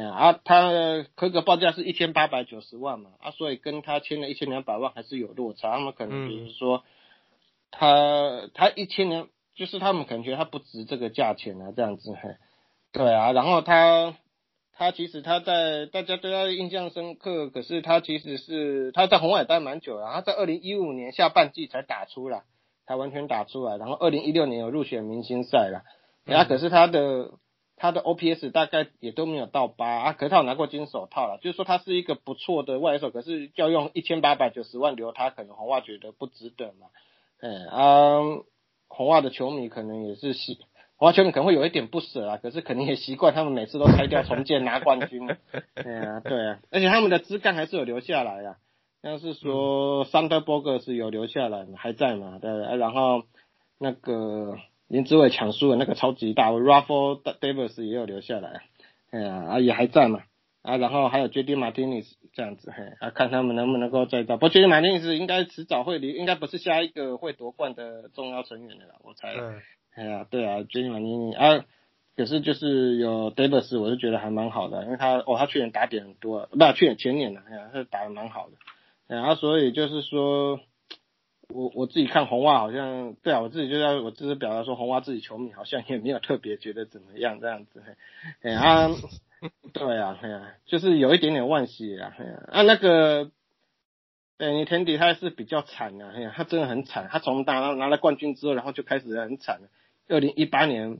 [0.00, 0.70] 呀，啊，他
[1.14, 5.72] 可可报价是一千八百九十万嘛，啊，所以跟他签了一千两百万还是有落差。
[5.72, 6.82] 他们可能就是说，
[7.70, 12.10] 他他一千两，就是他们可能觉得他不值这个价钱啊，这样子。
[12.90, 14.16] 对啊，然后他
[14.72, 22.44] 他其实他在大家对他印象深刻，可是他其实是他在红海待蛮久了，他在二零一五年下半季才打出来，
[22.86, 25.82] 才完全打出来，然后二零一六年有入选明星赛了，
[26.34, 27.32] 啊，可是他的。
[27.82, 36.86] 他的 OPS 大概也都没有到八啊，可是他有拿过金手套了，就是说他是一个不错的外手，可是要用一千八百九十万留他，可能红袜觉得不值得嘛。
[37.40, 38.20] 嗯啊，
[38.86, 40.60] 红袜的球迷可能也是习，
[40.94, 45.26] 红袜球迷可能会有一点不舍啊，可是肯定也习惯他们每次都拆掉重建拿冠军。
[45.74, 48.58] 对啊，对啊，而且他们的枝干还是有留下来啊，
[49.02, 53.24] 像是说 Thunderberg 是有留下来还在嘛，对，然后
[53.80, 54.56] 那个。
[54.92, 58.60] 林志伟抢输的那个超级大，Rafael Davis 也有留下来，
[59.10, 60.24] 哎呀，啊也还在嘛，
[60.60, 61.56] 啊然后还有 J.D.
[61.56, 64.66] Martinez 这样子，嘿，啊看他们能不能够再到，不过 J.D.
[64.66, 69.32] Martinez 应该迟早会离，应该不是下一个会夺冠的重要成员的啦，我猜。
[69.34, 69.62] 嗯。
[69.94, 70.90] 哎呀，对啊，J.D.
[70.90, 71.64] Martinez 啊，
[72.14, 78.56] 可是就是有 Davis，我是觉得还蛮好的，因为他哦他去年打点很多，不去年前年的，哎呀他打的蛮好的，
[79.06, 80.60] 然后所以就是说。
[81.52, 87.82] 我我自己看红袜好像，对啊，我自己就在我只是表达说红袜自己球迷好像也没有特别觉得怎么样这样子，
[88.42, 88.90] 哎啊，
[89.72, 93.30] 对啊，哎呀，就是有一点点惋惜啊，哎呀，啊那个，
[94.38, 99.68] 对你田迪他是比较惨啊，哎呀，他真的很惨，他从拿拿了冠军之后，然后就开始很惨了。
[100.08, 100.98] 二零一八年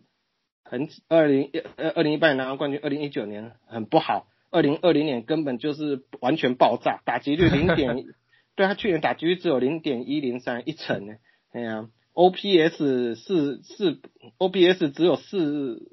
[0.64, 8.07] 很，二零一呃二零一八年拿完冠军，二零一九年很不好，二零二零年根本就是完全爆炸，打击率零点，
[8.55, 11.14] 对他去年打击率只有零点一零三一成呢，
[11.53, 14.00] 哎呀，OPS 四四
[14.38, 15.90] ，OPS 只有四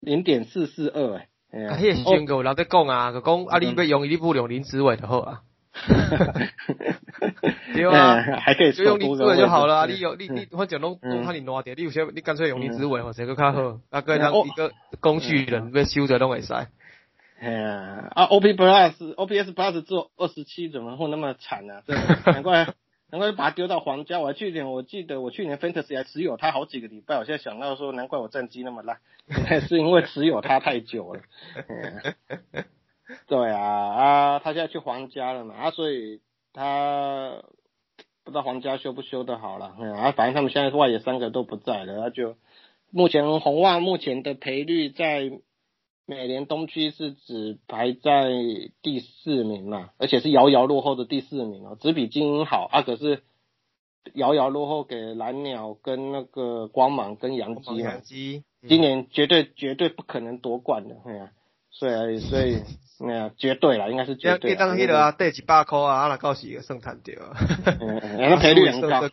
[0.00, 1.28] 零点四四二哎。
[1.50, 5.40] 啊，迄个时阵有人在讲啊，就讲啊，你要用你不用林志伟就好 啊。
[7.72, 9.86] 对啊，还可以就用林志伟就好了。
[9.86, 16.52] 你有你你反正拢拢他你烂掉，你有些你干脆用林志伟或者个较好，啊个当一个工具人要修着拢会使。
[17.40, 21.82] 哎呀，啊 OP Plus OPS Plus 做二十七，怎么会那么惨啊？
[22.26, 22.66] 难怪。
[23.10, 28.98] 难怪把他丢到皇家，我还去年我记得我去年 Fantasy 还持有他好几个礼拜，我现在想到说，难怪我战绩那么烂，
[29.66, 31.22] 是因为持有他太久了。
[33.26, 36.20] 对啊，啊，他现在去皇家了嘛，啊，所以
[36.52, 37.42] 他
[38.24, 42.36] 不知道皇家修不修的好了，啊，反正他们现在外野三个都不在了，那就
[42.90, 45.30] 目前红袜目前的赔率在。
[46.10, 48.30] 美联东区是只排在
[48.80, 53.22] 第四名嘛，而且是遥遥落后的第四名哦，只比精英好啊，可是
[54.14, 57.92] 遥遥落后给蓝鸟跟那个光芒跟洋基嘛，
[58.66, 61.30] 今年绝对绝对不可能夺冠的，哎呀，
[61.70, 62.62] 所以所以
[63.00, 64.54] 那呀，绝对啦，应该是绝对。
[64.54, 67.16] 当迄个啊，贷几百块啊，啊那到时算赚掉，
[68.18, 69.02] 那 赔率很高，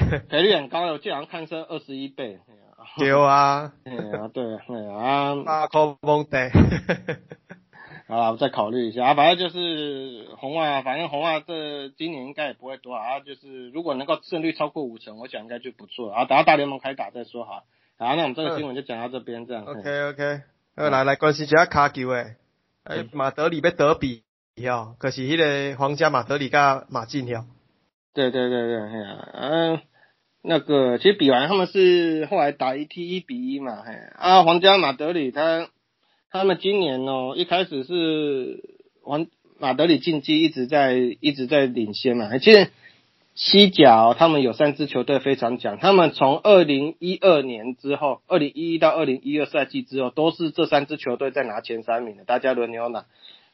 [0.30, 2.38] 赔率很高，我记得好像看是二十一倍。
[2.98, 6.50] 对啊，哎呀，对，哎呀，大口蒙的，
[8.08, 16.24] 啊， 我再考虑一下啊，反正就是红袜，反正红袜这今年应该也不会多啊，就是如果能够胜率超过五成，我想应该就不错啊。
[16.24, 17.62] 等到大联盟开打再说哈。
[17.98, 19.64] 好，那我们这个新闻就讲到这边这样。
[19.64, 20.40] OK OK，
[20.74, 22.36] 呃，来来关心一下卡球诶，
[22.84, 24.24] 哎，马德里被德比
[24.56, 27.44] 哟，可是迄个皇家马德里加马竞哟。
[28.14, 29.80] 对对对对，哎呀，嗯。
[30.42, 33.92] 那个其实比完他们是后来打一 T 一比一嘛，嘿。
[34.16, 35.68] 啊皇家马德里他
[36.30, 38.64] 他们今年哦一开始是
[39.02, 39.26] 皇
[39.58, 42.70] 马德里竞技一直在一直在领先嘛，其实
[43.34, 53.04] 西甲他们有三支球队非常强，他们从二零一二年之后，二零一一到二零一二赛季之后都是这三支球队在拿前三名的，大家轮流拿，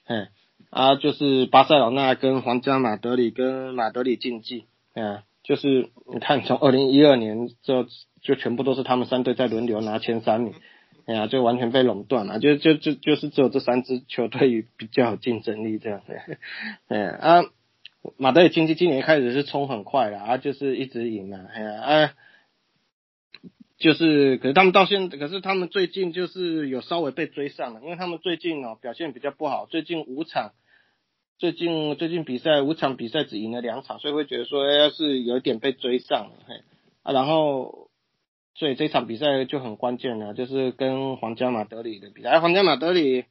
[0.05, 0.29] 嘿
[0.71, 5.19] 啊就是巴塞罗那跟皇家马德里跟马德里竞技，嗯。
[5.47, 7.87] 就是你看，从二零一二年之后，
[8.21, 10.53] 就全部都是他们三队在轮流拿前三名，
[11.05, 16.39] 哎呀，就完全被垄断了，就就就就是只有这三支球队比较有竞争力这样子，
[16.89, 17.45] 嗯啊，
[18.17, 22.13] 马德里竞技今年开始是冲很快了啊，就是一直赢啊，哎呀啊，
[23.79, 30.51] 就是可是他们到现，可是他们最近就是有稍微被追上了，因为他们最近哦表现比较不好，最近五场。
[31.39, 36.55] 最近最近比赛五场比赛只赢了两场，所以会觉得说要是有点被追上了，嘿
[37.03, 37.89] 啊，然后
[38.55, 42.41] 所以这场比赛就很关键了，就是跟皇家马德里的比赛。
[42.41, 43.27] 皇家马德里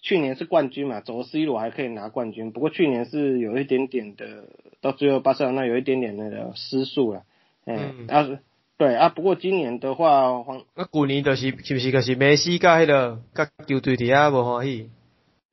[0.00, 4.48] 去年是冠军嘛，走 C 罗还可以拿冠军，不过去年是有一点点的，
[4.80, 7.24] 到最后巴塞罗那有一点点那个失速了，
[7.66, 8.40] 嗯，啊
[8.78, 14.88] 对啊，不过今年的话，皇那古年就是是不是就是梅西加迄个甲球队底下无欢喜？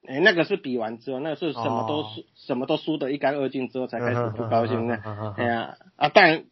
[0.07, 4.95] 哎，那个是比完之后，那个是什么都输，什么都输得一干二净之后才开始不高兴的。
[5.37, 6.45] 哎呀，啊，但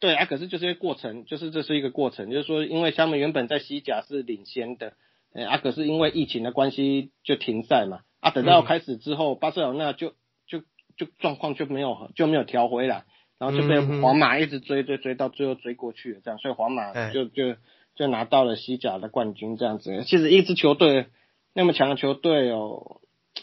[0.00, 4.94] 对啊，可是就是一个过程，就是这是一个过程，就是说，因为他们原本在西甲是领先的，
[5.34, 10.14] 哎啊，可是因为疫情的关系就停赛嘛，啊，等到开始之后，巴塞罗那就
[10.46, 10.60] 就
[10.96, 13.04] 就状况就没有就没有调回来，
[13.38, 17.56] 然后就被皇马一直追追追到最后追过去了，这样，所以皇马就就
[17.94, 20.04] 就拿到了西甲的冠军这样子。
[20.04, 21.08] 其实一支球队。
[21.54, 23.00] 那么强的球队哦，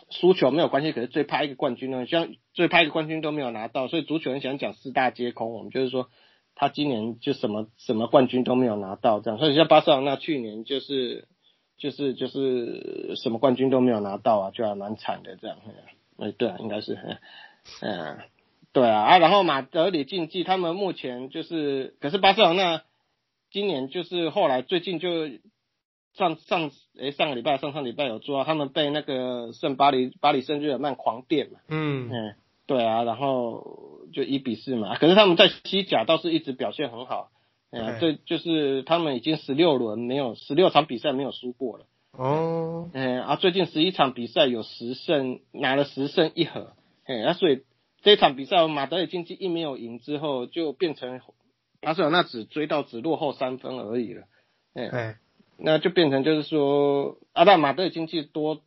[0.10, 6.10] 输球没有关系，可是最怕一个冠军呢，像最怕一个冠军都没有拿到，所以足球人想讲四大皆空，我们就是说
[6.54, 11.28] 他今年就什么什么冠军都没有拿到这样，所以像巴塞罗那去年就是
[11.78, 15.58] 就是就是什么冠军都没有拿到啊，就还蛮惨的这样，
[16.18, 17.00] 哎对啊，应该是，
[17.82, 18.18] 嗯
[18.74, 22.84] 对啊啊，然后马德里竞技他们目前就是，可是巴塞罗那
[23.52, 25.10] 今年就是后来最近就。
[26.14, 32.10] 上上诶上个礼拜上上礼拜有做，他们被那个圣巴黎巴黎圣日耳曼狂电嘛，嗯。
[32.12, 32.36] 嗯
[32.68, 37.30] 对啊，然后就一比四嘛，可是他们在西甲倒是一直表现很好，
[37.70, 46.72] 哎，这就是他们已经十六轮没有十六场比赛没有输过了，哦，哎啊最近十一场比赛有十胜拿了十胜一和，
[47.04, 47.64] 哎啊所以
[48.04, 51.20] 这场比赛马德里竞技一没有赢之后就变成
[51.82, 54.24] 阿塞尔那只追到只落后三分而已了，
[54.76, 55.18] 哎。
[55.64, 58.62] 那就变成就是说，阿大马德里竞技多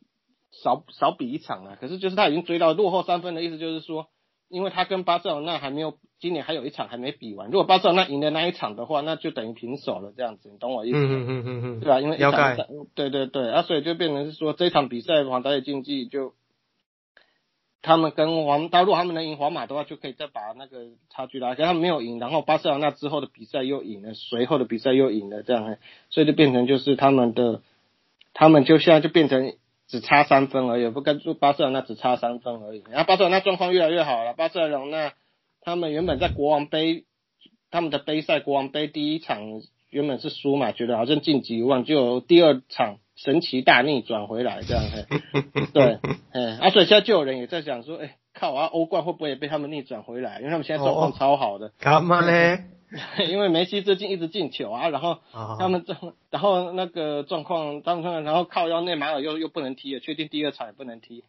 [0.51, 4.07] 少少比一场啊，可是就是他已经追到落后三分的意思，就是说，
[4.49, 10.97] 因为他跟巴塞罗那还没有今年还有一场还没比完，如果巴塞罗那赢的那一场的话，那就等于平手了，这样子，你懂我意思？
[10.97, 11.99] 嗯嗯嗯嗯嗯，对吧？
[11.99, 16.33] 因为一了场解对对对，啊，所以就变成是说这场比赛马德里竞技就。
[17.85, 21.63] 他们跟皇，他如果他们能赢皇马的话，就可以再把那个差距拉开。
[21.63, 25.77] 他们没有赢，然后巴塞罗那之后的比赛又赢了，随后的比赛又赢了，这样，
[26.09, 27.61] 所以就变成就是他们的，
[28.33, 29.53] 他们就现在就变成
[29.87, 32.83] 只差三分而已，不跟巴塞罗那只差三分而已。
[32.89, 35.13] 然后巴塞罗那状况越来越好了，巴塞罗那
[35.61, 37.05] 他们原本在国王杯，
[37.69, 39.61] 他们的杯赛国王杯第一场
[39.91, 42.97] 原本是输嘛，觉得好像晋级无望，就第二场。
[43.15, 44.83] 神奇大逆转回来这样，
[45.73, 45.99] 对，
[46.31, 50.39] 哎，啊，所以现在就有人也在想说，哎，靠啊，欧冠会不会也被他们逆转回来？
[50.39, 51.71] 因为他们现在状况超好的。
[51.79, 52.59] 干嘛呢？
[53.27, 55.17] 因为梅西最近一直进球啊，然后
[55.59, 55.95] 他们这，
[56.29, 61.23] 然后那个状况，他们然后靠腰内马尔又又不能踢了，确定第二场也不能踢，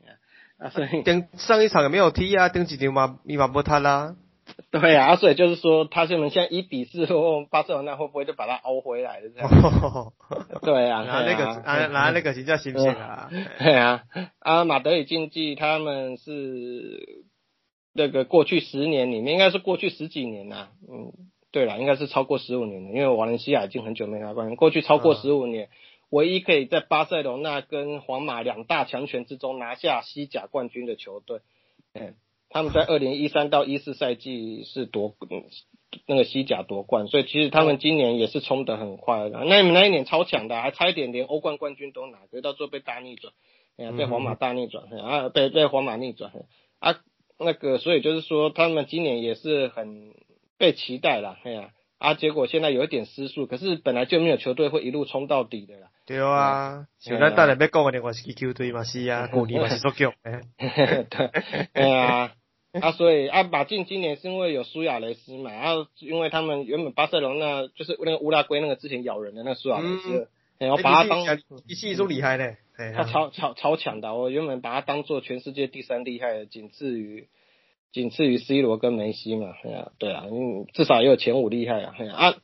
[0.58, 4.16] 啊，所以等上一场也没有踢啊，等几场嘛，密码波他啦。
[4.70, 7.06] 对啊，所以就是说，他现在现在一比四，
[7.50, 9.28] 巴塞罗那会不会就把他熬回来了？
[9.28, 10.12] 这样。
[10.62, 13.28] 对啊，拿那个拿拿那个是叫行不行啊？
[13.58, 14.04] 对啊，
[14.38, 17.24] 啊，马德里竞技他们是
[17.92, 20.68] 那个过去十年里面，应该是过去十几年呐。
[20.88, 21.12] 嗯，
[21.50, 24.56] 对了，应该是超过十五年了，因为瓦伦西亚已经很久没拿冠军。
[24.56, 25.70] 过去超过十五年，
[26.10, 31.40] 唯一可以在巴塞罗那跟皇马两大强权之中拿下西甲冠军的球队，
[31.94, 32.14] 嗯。
[32.56, 35.14] 他们在二零一三到一四赛季是夺
[36.06, 39.44] 那个西甲夺冠，所以其实他们今年也是冲得很快的。
[39.44, 43.34] 那你们那一年超强的，还差一点连欧冠冠军都拿，可是到最后被大逆转，
[43.76, 46.32] 哎呀，被皇马大逆转，啊，被被皇马逆转，
[46.78, 46.98] 啊，
[47.38, 50.14] 那个所以就是说他们今年也是很
[50.56, 55.88] 被期待了，哎呀，啊，结果现在有一点失速，可是本来就没有球队会一路冲到底的啦。
[56.06, 59.28] 对啊，像讲的我是 Q 队嘛是啊，
[59.60, 60.14] 嘛是足球，
[60.56, 61.26] 对，
[61.74, 62.32] 哎呀。
[62.82, 71.22] 啊，所以啊，马竞今年是因为有苏亚雷斯嘛，然后因为他们原本巴塞隆那就是那个乌拉圭那个之前咬人的那个苏亚雷斯，然后把他当
[71.66, 72.56] 一系都厉害嘞，
[72.94, 77.28] 他超超超强的，我原本把他当做全世界第三厉害的，仅次于
[77.92, 82.34] 仅次于 C 罗跟梅西嘛，对啊，对啊，嗯，至少也有前五厉害啊，啊，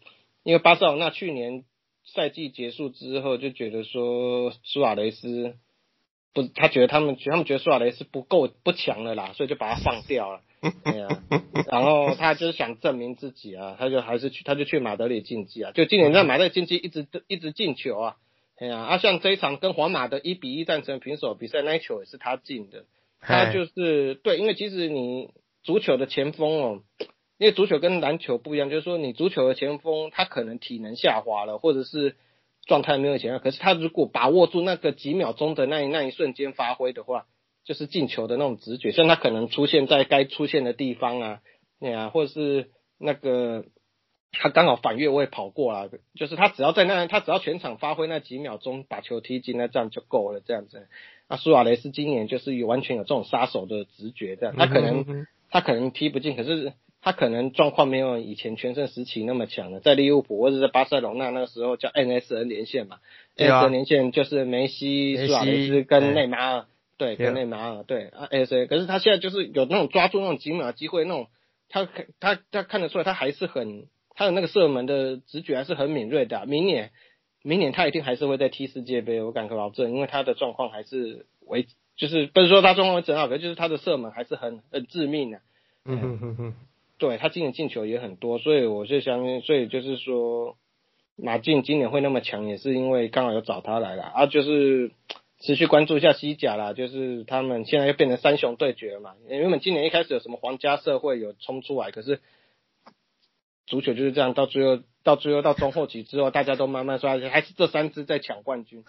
[0.44, 1.64] 因为巴塞隆那去年
[2.04, 5.56] 赛季结束之后就觉得说苏亚雷斯。
[6.34, 10.40] 不，他觉得他们，他们觉得苏亚雷斯不够不强了啦，所以就把他放掉了。
[10.84, 11.22] 对啊，
[11.70, 15.72] 然后他就是想证明自己啊，他就还是去，他就去马德里竞技啊。
[15.72, 18.16] 就今年在马德里竞技一直一直进球啊。
[18.56, 22.84] 对啊，啊像这一场跟皇马的一比一战成平手比赛那一球也是他进的。
[23.20, 25.30] 他就是对，因为其实你
[25.62, 26.82] 足球的前锋哦，
[27.38, 32.16] 因为足球跟篮球不一样，就是说你足球的前锋他可能体能下滑了，或者是。
[32.66, 37.26] 状态没有以前好，可是他如果把握住那个几秒钟的那一那一瞬间发挥的话，
[37.64, 41.40] 就是进球的那种直觉，像他可能出现在该出现的地方啊，
[41.80, 43.64] 那啊，或者是那个
[44.30, 50.86] 他刚好反越位跑过来，就是他只要在那，他只要全场发挥那几秒钟把球踢进，那这样就够了，这样子。
[51.28, 56.72] 那苏亚雷斯今年就是有完全有这种杀手的直觉，这样，他可能他可能踢不进，可是。
[57.04, 63.00] 他可能状况没有以前全盛时期那么强了，在利物浦或者在巴塞罗那那个时候叫 NSN 连线嘛
[63.36, 68.68] ，NSN 连线就是梅西、苏亚雷斯跟内马尔，对，跟内马尔，对啊，NSN。
[68.68, 71.26] 可是他现在就是有那种抓住那种几秒机会，那种
[71.68, 71.88] 他
[72.20, 76.46] 他他看得出来，他还是很他的那个射门的直觉还是很敏锐的。
[76.46, 76.92] 明年
[77.42, 85.40] 明年他一定还是会在踢世界杯，我敢保证，因为他的状况还是为就是不是说他状况会很好，可就是他的射门还是很很致命的。
[85.84, 86.54] 嗯哼哼哼。
[86.98, 90.56] 对他今年进球也很多，所以我就相信，所以就是说
[91.16, 94.92] 马竞今年会那么强，也是因为刚好有找他来了啊，就是
[95.40, 102.20] 持续关注一下西甲啦，就是他们现在又变成三雄对决嘛，原本今年一开始有什么皇家社会有冲出来，可是
[103.72, 104.82] 足球就是这样，到最后。
[105.04, 108.84] 到最后到中后期之后，大家都慢慢说，还是这三支在抢冠军。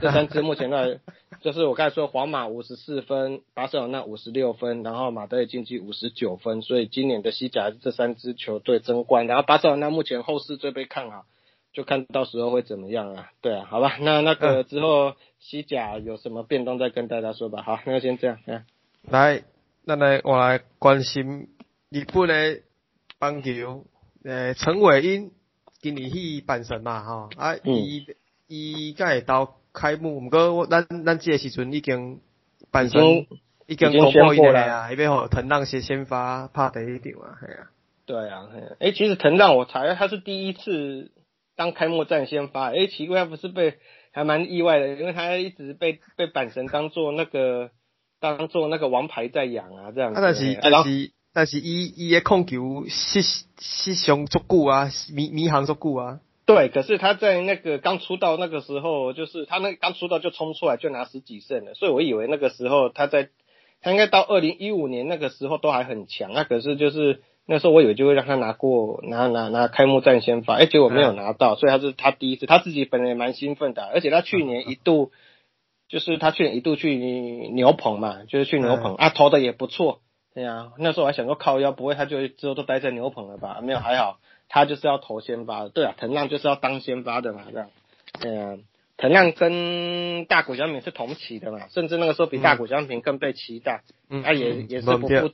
[0.00, 0.98] 这三支目前在，
[1.42, 9.26] 就是我刚才说，皇马五十四分，巴塞罗那五十六分，然后马德里竞技五十九分，所以今年的西甲这三支球队争冠。
[9.26, 11.26] 然后巴塞罗那目前后市最被看好，
[11.74, 13.30] 就看到时候会怎么样啊？
[13.42, 17.60] 对啊，好吧，那那个之后西甲有什么变动再跟大家说吧。
[17.60, 18.38] 好，那先这样。
[19.02, 19.42] 来，
[19.84, 21.48] 那来我来关心
[21.90, 22.62] 日本的
[23.18, 23.84] 棒球，
[24.24, 25.32] 呃，陈伟英。
[25.80, 28.04] 今年去办神嘛，吼，啊，伊
[28.48, 32.18] 伊才会到开幕，毋过咱咱即个时阵已经
[32.72, 33.00] 办神
[33.68, 37.70] 已经公布伊个啊，伊要吼藤浪先先发拍第一场啊，系啊。
[38.06, 38.48] 对啊，
[38.80, 41.12] 诶，其实藤浪我猜他是第一次
[41.54, 43.78] 当开幕战先发，哎，奇怪，不是被
[44.10, 47.70] 还蛮意外的，因为他一直被被板神当做那个
[48.18, 50.18] 当做那个王牌在养啊，这样子。
[50.18, 53.22] 啊，但是但是但是伊伊的控球是
[53.60, 56.20] 是上足久啊，迷迷航足久啊。
[56.46, 63.28] 对，可是他在那个刚出道那个时候，就是他那刚出道就冲出来就拿十几胜了，所以我以为那个时候他在
[63.82, 75.12] 他应该到二零一五年那个时候都还很强啊，可是就是那时候我以为就会让他拿过拿拿拿开幕战先发，哎，结果没有拿到，所以他是他第一次，他自己本人也蛮兴奋的，而且他去年一度
[75.88, 76.96] 就是他去年一度去
[77.52, 80.00] 牛棚嘛，就是去牛棚啊投的也不错，
[80.38, 84.20] 对呀，那时候我还想说靠腰不会他就之后都待在牛棚了吧，没有还好。
[84.48, 87.70] 他就是要投先发的，对啊，藤浪就是要当先发的嘛，这样，
[88.22, 88.64] 嗯，
[88.96, 95.32] 藤浪跟大谷翔平是同期的嘛，甚至那个时候比大谷翔平更被期待，嗯，他也也是不负，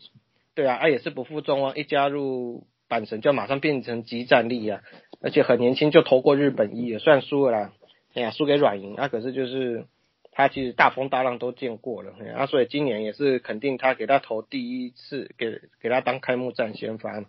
[0.54, 4.80] 对啊，他也是不负众望，一加入阪神就马上变成集战力啊，
[5.20, 7.72] 而且很年轻就投过日本一，也算输了啦，
[8.14, 9.86] 哎呀，输给软银，啊，可是就是
[10.34, 17.24] 他其实大风大浪都见过了，啊，所以今年也是肯定他给他投第一次，给给他当开幕战先发，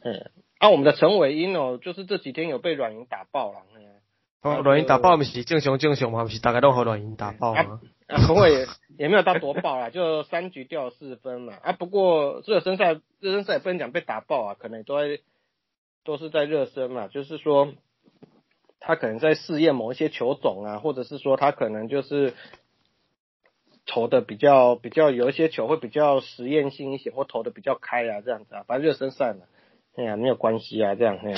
[0.00, 0.30] 嗯。
[0.58, 3.58] 啊，我们的陈伟英哦，就是这几天有被软银打爆了。
[4.40, 7.78] 哦，软银打爆不是正常正常嘛，不是大家都和软银打爆吗？
[8.06, 11.52] 啊，陈伟也也没有到多爆啦，就三局掉四分嘛。
[11.62, 15.20] 啊，不过热身赛热身赛也不能讲被打爆啊，可能都在
[16.04, 17.06] 都是在热身嘛。
[17.08, 17.74] 就是说
[18.86, 22.34] 他可能在试验某一些球种啊，或者是说他可能就是
[23.84, 29.40] 投的比较比较有一些球会比较实验性一些，或投的比较开啊，这样子啊，反正热身赛嘛。
[29.96, 31.32] 哎呀，没有关系啊，这样嘿。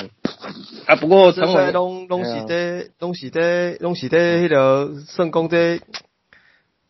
[0.86, 5.80] 啊，不过陈伟拢拢是在拢是在拢是在迄个算讲在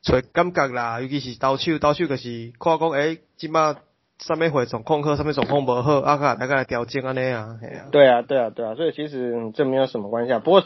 [0.02, 3.76] 找感觉啦，尤其是投手投手就是看讲诶，即马
[4.18, 7.88] 啥物会总控课，上面总控不好，啊个大家来调整安尼啊，嘿啊。
[7.92, 10.38] 对啊，对啊，对啊，所以其实这没有什么关系啊。
[10.38, 10.62] 不过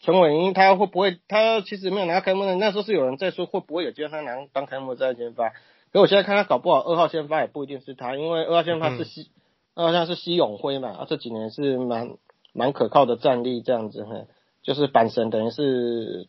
[0.00, 5.50] 陈伟英他会不会，他其实没有拿开幕的，那时候是有人在说会不会有机会他拿当开幕战先发，
[5.92, 9.30] 可我现在看他搞不好二号先发也不一定是他，因为二号先发是西。
[9.72, 12.10] 好像是西永辉嘛，啊这几年是蛮
[12.52, 14.26] 蛮可靠的战力这样子哈，
[14.62, 16.28] 就是板神等于是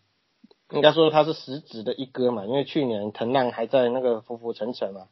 [0.70, 5.08] 应该说他是实质的一哥嘛，因为去年藤浪还在那个浮浮沉沉嘛，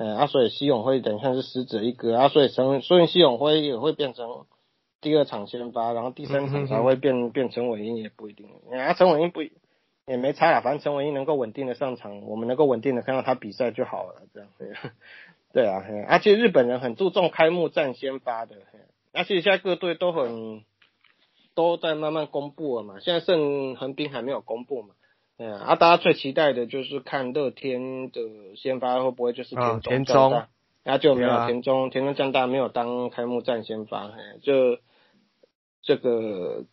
[0.00, 4.46] 嗯啊所以西永辉等于像是死者一哥啊，所以成所以西永辉也会变成
[5.00, 9.42] 第二场先发，然后第三场才会变变陈伟英也不一定，啊陈伟英不
[10.06, 14.48] 也没差啊，反正陈伟英能够稳定的上场，我们能够稳定的看到他比赛就好了这样。
[15.52, 18.54] 对啊，而且日本人很注重开幕战先发的，
[19.12, 20.62] 而且现在各队都很
[21.54, 23.00] 都在慢慢公布了嘛。
[23.00, 24.94] 现在剩横滨还没有公布嘛，
[25.38, 28.20] 嗯啊，大家最期待的就是看乐天的
[28.56, 30.42] 先发会不会就是田中，田中，
[30.84, 34.10] 那就没有田中，田中将大没有当开幕战先发，
[34.42, 34.78] 就
[35.82, 36.64] 这个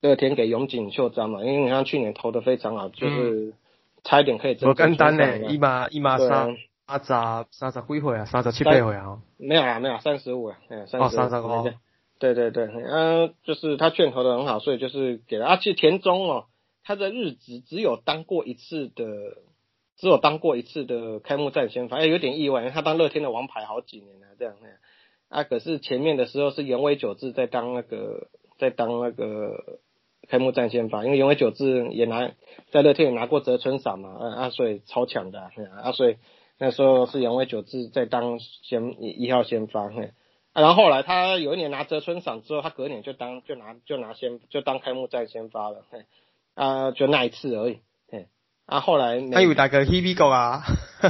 [0.00, 3.54] 乐天给永井秀章嘛，因为你看去年投的非常好，就是
[4.02, 4.56] 差一点可以。
[4.62, 6.56] 我简单呢，一码一码三。
[6.86, 7.04] 啊，十
[7.50, 9.18] 三十几岁啊，三十七八岁啊？
[9.38, 11.68] 没有啊，没有，三十五啊，嗯，三十五。
[12.20, 15.46] 对对对，嗯，就是他券投的很好，所以就是给了。
[15.46, 16.44] 啊，其实田中哦，
[16.86, 19.04] 他的日子只有当过一次的，
[19.96, 24.76] 只有当过一次的开幕战先发，哎，有点意外，因为他当乐天的王牌好几年了，这样那样。
[25.28, 28.28] 啊，可是前面的时候是岩尾久志在当那个，
[28.58, 29.80] 在当那个
[30.28, 32.32] 开幕战先发，因为岩尾久志也拿
[32.70, 35.50] 在乐天也拿过泽村赏嘛，啊啊，所以超强的，
[35.82, 36.16] 啊，所以。
[36.58, 40.12] 那时候是杨威久志在当先一号先发，嘿，
[40.54, 46.06] 然后后来他有一年拿泽村赏之后，他隔年就当就拿就拿先就当开幕战先发了，嘿，
[46.56, 47.80] 啊，就那一次而已，
[48.10, 48.26] 嘿，
[48.64, 50.62] 啊，后来他以为打个 h e b i g o 啊，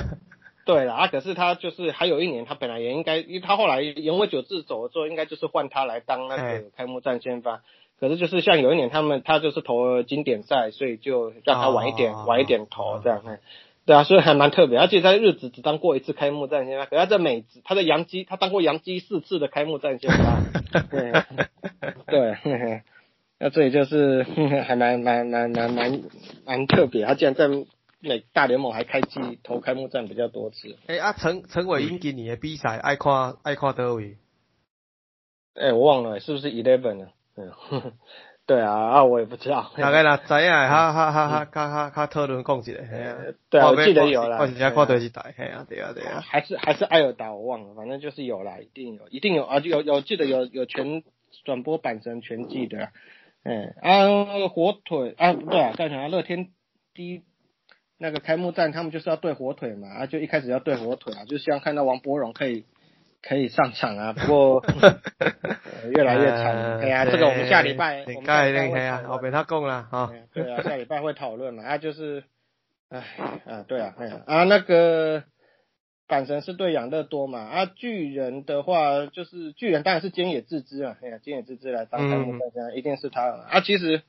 [0.66, 7.62] 对了，啊，可是他就是还有一年，他本来也应该，因为他后来杨威久志走了之后，应该就是换他来当那个开幕战先发，
[8.00, 13.38] 可是就是像有一年他们他就是投了经典赛，所以就让他晚一点晚一点投这样，嘿。
[13.86, 20.40] 对啊，所以还蛮特别，而且在日子只当过一次开幕战先发，可他在美职，他在洋基，他当过洋基四次的开幕战先发。
[20.90, 21.12] 对，
[22.08, 22.82] 对，
[23.38, 24.22] 那这也就是
[24.66, 26.00] 还蛮蛮蛮蛮蛮
[26.44, 27.48] 蛮特别，他竟然在
[28.00, 30.76] 美大联盟还开季投开幕战比较多次。
[30.86, 34.16] 哎啊，陈陈伟英今年的比赛爱看爱看德位？
[35.54, 37.08] 哎，我忘了，是不是 eleven 啊？
[37.36, 37.92] 嗯。
[38.46, 39.72] 对啊，啊我也不知道。
[39.76, 43.16] 大概啦，知影，哈哈哈哈，哈哈哈讨论讲一下，系啊。
[43.50, 44.38] 对啊，我记得有啦。
[44.40, 46.20] 我之前看到是台，系啊，对啊，对啊。
[46.20, 51.02] 还是还是艾尔达，我忘了，反正就是有啦，一定有，一定有啊，有有记得有有全
[51.44, 52.90] 转播版神全记的，
[53.46, 56.48] 嗯啊火腿啊不对啊，刚才乐天
[56.94, 57.22] 第一
[57.98, 62.64] 那个开幕战，他们就是要对火腿嘛，啊就一开始要对火腿啊，就希望看到王柏荣可以。
[63.22, 64.64] 可以上场啊，不过
[65.96, 66.78] 越来越惨。
[66.78, 70.12] 哎呀，这个我们下礼拜我们下礼拜会啊，后边他供了啊。
[70.32, 71.64] 对啊，下礼拜会讨论嘛。
[71.64, 72.22] 啊，就是，
[72.88, 73.02] 哎
[73.46, 75.24] 啊，对啊，哎呀啊，那个
[76.08, 77.40] 阪神是对养乐多嘛。
[77.40, 80.96] 啊，巨人的话就是巨人当然是菅野智之啊。
[81.02, 83.60] 哎呀，菅野智之来当开幕战，一定是他啊。
[83.60, 84.02] 其实。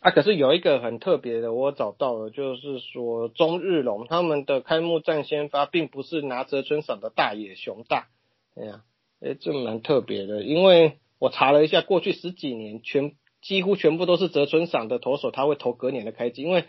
[0.00, 8.08] 啊，可是有一个很特别的，我找到了，就是说中日龙他们的开幕战先发，并不是拿泽村赏的大野熊大，
[8.56, 8.82] 哎呀，
[9.20, 16.64] 哎，这蛮特别的，因为我查了一下，过去十几年全几乎全部都是泽村赏的投手，他会投隔年的开机，因为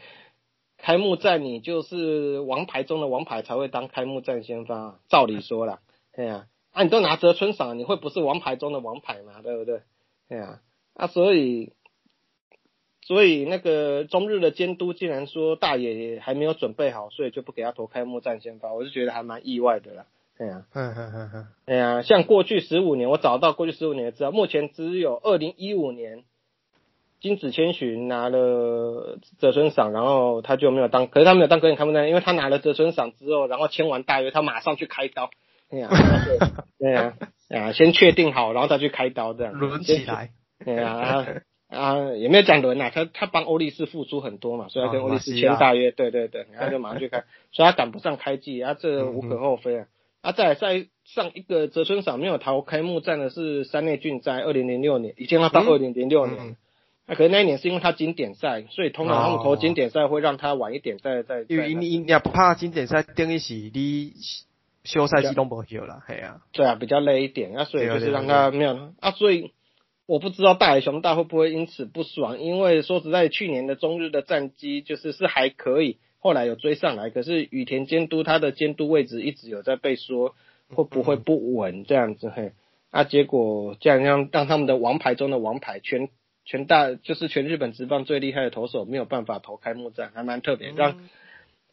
[0.84, 5.79] 开幕战你就是王牌中的王牌才会当开幕战先发，照理说啦，
[6.13, 9.81] 对呀，啊，你都拿泽村赏，你会不是王牌中的王牌嘛，对不对？
[10.27, 10.59] 对呀，
[10.93, 11.71] 啊，所以。
[13.05, 20.05] 所以那个中日的监督竟然说大野还没有准备好，所以就不给他投开幕战先发，我是觉得还蛮意外的啦。
[20.38, 26.23] 对呀，嗯嗯嗯嗯，对呀，像过去十五年，我找到过去十五年的资料，目前只有二零一五年
[27.24, 35.32] 金子千寻拿了泽村赏，然后他就没有当，可是他没有当隔年开幕战，因为他拿了泽村赏之后，然后签完大约，他马上去开刀。
[35.69, 35.89] 对呀，
[36.78, 37.15] 对 呀，
[37.49, 39.53] 啊，先确定好，然后再去开刀这样。
[39.53, 40.32] 轮起来。
[40.65, 41.41] 对呀。
[41.69, 49.88] 啊，也没有讲轮呐，他他帮欧力士付出很多嘛，所以他跟欧力士签大约，对对对，然后就马上去开，所以他赶不上开季啊，这无可厚非啊。
[50.21, 56.55] 啊，再在上一个泽村赏没有逃开幕战的是三内俊哉二零零六年，已经要到二零零六年，
[57.08, 61.45] 那可能那一年是因为他经典赛，所以通常他们投经典赛会让他晚一点再再。
[61.47, 64.14] 因为你你也怕经典赛等于是你
[64.84, 66.41] 休赛季都不休了，系啊。
[66.51, 69.51] 对啊，比较累一点，啊，所以就是让他没有啊，所以。
[70.06, 80.36] 我不知道大海熊大会不会因此不爽，因为说实在，去年的中日的战绩就是是还可以，后来有追上来，可是羽田监督他的监督位置一直有在被说
[80.68, 82.51] 会不会不稳这样子嘿，
[82.91, 86.10] 啊结果这样让让他们的王牌中的王牌全
[86.45, 91.07] 全大就是全日本职棒最厉害的投手没有办法投开幕战，还蛮特别让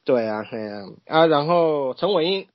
[0.05, 2.47] 对啊对啊啊然后陈伟英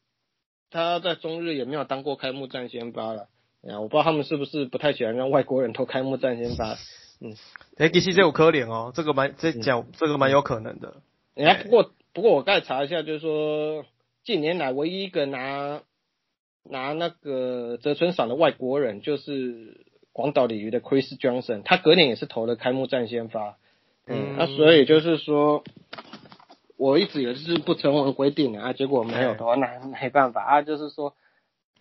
[0.70, 3.28] 他在中日也没有当过开幕战先发了。
[3.68, 6.78] 啊，我不知道他们是不是不太喜欢让外国人投开幕战先发，
[7.20, 7.34] 嗯，
[7.78, 10.98] 哎，其实这有可怜哦，这个蛮这讲这个蛮有可能的。
[11.34, 13.84] 哎，不过不过我刚才查一下，就是说
[14.24, 15.82] 近年来唯一一个拿
[16.64, 23.58] 拿那个泽村赏的外国人，就是广岛鲤鱼的 Chris Johnson，他隔年也是投了开幕战先发，
[24.08, 25.66] 嗯，那所以就是说，
[26.78, 31.14] 我一直也是不成文规定的啊，结果没有投，那没办法啊，就是说。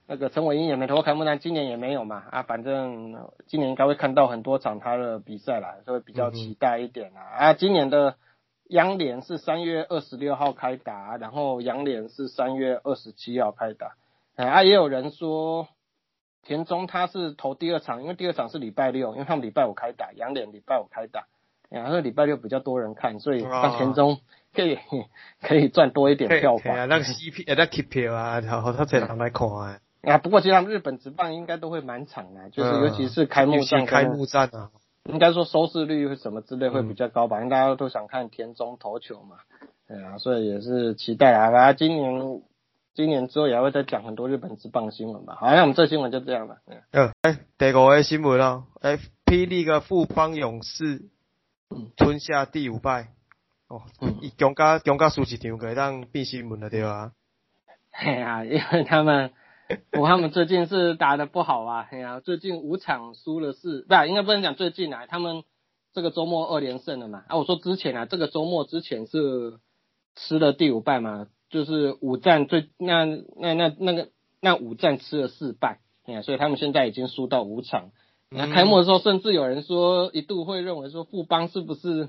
[0.06, 3.16] 那个陈伟英也没投过开幕战，今年也没有嘛啊，反正
[3.46, 7.54] 今年应该会看到很多场他的比赛啦，所以比较期待一点啦啊。
[7.54, 8.16] 今年的
[8.68, 13.94] 央联是三月二十六号开打，然后洋联是三月二十七号开打。
[14.36, 15.68] 啊，也有人说
[16.44, 21.26] 田中他是投第二场，因为第二场是礼拜六，因为他们礼拜五开打，杨脸礼拜五开打，
[21.68, 24.18] 然后礼拜六比较多人看，所以让田中
[24.54, 24.78] 可以
[25.42, 26.76] 可以赚多一点票房。
[26.76, 29.78] 啊，那个 CP 那 keep 票啊，然后他才能来看啊。
[30.02, 34.70] 啊，不过其实他们日本职棒应该都会满场的，就是尤其是开幕战，开幕战啊，
[35.04, 39.38] 应该说收视率什么之类会比较高吧，因为大家都想看田中投球嘛，
[39.88, 41.50] 对啊，所以也是期待啊。
[41.50, 42.42] 反正今年，
[42.94, 45.36] 今年之后也会再讲很多日本职棒新闻吧。
[45.40, 46.58] 好，那我们这新闻就这样了。
[46.92, 51.02] 嗯，哎，第五个新闻哦，哎，霹雳个富邦勇士
[51.96, 53.08] 吞下第五败，
[53.68, 53.82] 哦，
[54.38, 57.12] 强加强加输一场，可以当变新闻了对吧？
[57.90, 59.32] 哎呀，因为他们。
[59.92, 65.42] 我他们最近是打的不好啊，哎呀，最近五场输了四，不，应该不能讲最近啊，他们
[65.94, 67.24] 这个周末二连胜了嘛。
[67.28, 69.58] 啊，我说之前啊，这个周末之前是
[70.16, 74.08] 吃了第五败嘛，就是五战最那那那那个
[74.40, 77.92] 那五战吃了四败，哎呀，所以他们现在已经输到五场。
[78.28, 82.08] 那开幕的时候，甚至有人说一度会认为说富邦是不是？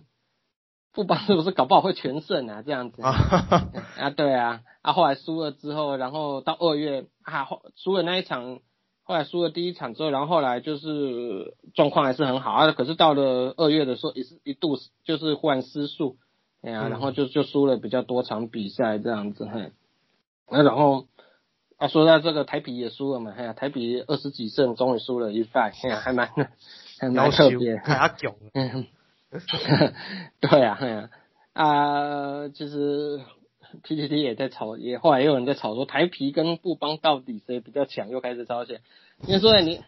[0.93, 2.64] 富邦是不是搞不好会全胜啊？
[2.64, 8.62] 这样子啊， 对啊，啊后来输了之后，然后到二月啊输了那一场，
[9.04, 16.18] 后来输了第一场之后，然后后来就是状况还是很好啊，可是到了二月的时候也是一度就是忽然失速，
[16.66, 19.72] 哎呀，然后就就输了比较多场比赛这样子，嘿，
[20.49, 21.05] 那然后
[21.78, 26.30] 啊说到这个台皮也输了嘛，哎呀台皮二十几胜终于输了一败，哎呀还蛮
[26.99, 28.88] 还蛮特别，还囧，嗯。
[30.39, 31.09] 对啊，对呀，
[31.51, 33.20] 啊，其实
[33.84, 38.80] PPT 也在吵，也后来也有人在吵说台皮跟布邦到底谁比较强，又开始吵起来。
[39.28, 39.82] 因为说你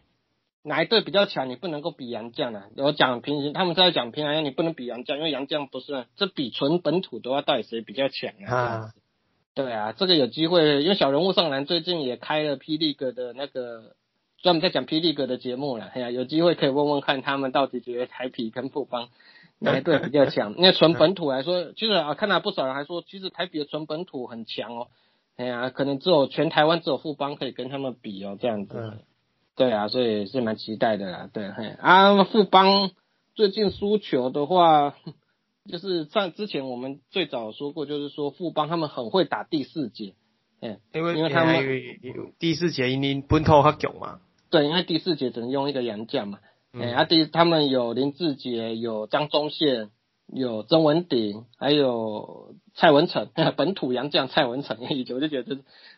[0.67, 2.67] 哪一队比较强，你不能够比杨绛啊。
[2.75, 8.91] 我讲平行，他们在讲平行，你不能比杨绛，因为杨绛不是这比纯本土的话，到底谁比较强啊？
[9.55, 13.95] 对啊，这个有机会，因为小人物上篮最近也开了霹雳哥的那个
[14.41, 19.09] 专门在讲霹雳哥的节目了，哎呀，有机会可以问问看他们到底觉得台皮跟富邦
[19.59, 20.53] 哪一队比较强？
[20.57, 24.87] 因为纯本土来说，其实啊，看到不少人还说，其实台比的纯本土很强哦，
[25.37, 28.99] 哎呀，可能只有全台湾只有富邦可以跟他们比哦，这样子。
[29.57, 31.75] 对啊，所以是蛮期待的啦，对，嘿。
[31.81, 32.91] 啊，富邦
[33.35, 34.95] 最近输球的话。
[35.69, 40.13] 就是在之前我们最早说过，就是说富邦他们很会打第四节，
[40.61, 41.61] 嗯，因为因为他们
[42.39, 46.39] 第四节因为本土较强嘛，对，因为第四节只能用一个洋将嘛，
[46.71, 49.89] 哎，啊第他们有林志杰，有张忠宪，
[50.27, 55.57] 有曾文鼎，还有蔡文成， 本土洋将蔡文成， 我就觉得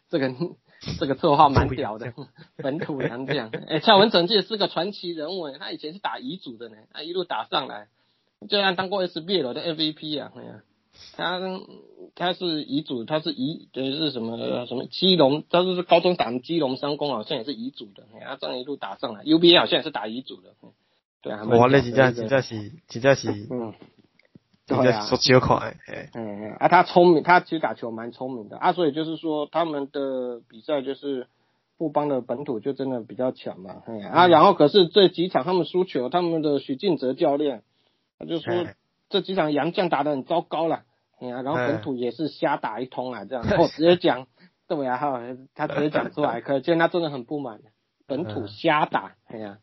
[0.09, 0.33] 这个
[0.99, 2.13] 这个绰号蛮屌的，
[2.57, 7.87] 本土洋将，哎，蔡文成这是个传奇人物，他以前是打乙组的呢，他一路打上来。
[8.47, 10.61] 就像当过 SBL 的 MVP 啊，哎呀，
[11.17, 11.41] 他
[12.15, 20.53] 他是遗嘱，他是遗等于是什么什么基隆，他是高中打基隆三公好像也是遗嘱的，哎呀，这样一路打上来，UBA 好像也是打遗嘱的，
[21.21, 23.73] 对啊，哇，那真正真正是真正是，嗯，
[24.77, 25.75] 对啊，说几块，
[26.13, 28.57] 嗯，啊，他聪明，他其实打球蛮聪明的。
[28.57, 31.27] 啊，所以就是说他们的比赛就是
[31.77, 37.63] 富邦的本土就真的比较强嘛，哎啊，然后可是这几场他们输球，他们的许晋哲教练。
[38.19, 38.53] 他就说
[39.07, 40.83] 这几场杨将打得很糟糕了，
[41.19, 44.27] 哎呀，然后本土也是瞎打一通啊，这样，我直接讲，
[44.67, 45.21] 对呀哈，
[45.55, 47.61] 他直接讲出来， 可见他真的很不满，
[48.07, 49.59] 本土瞎打，哎呀，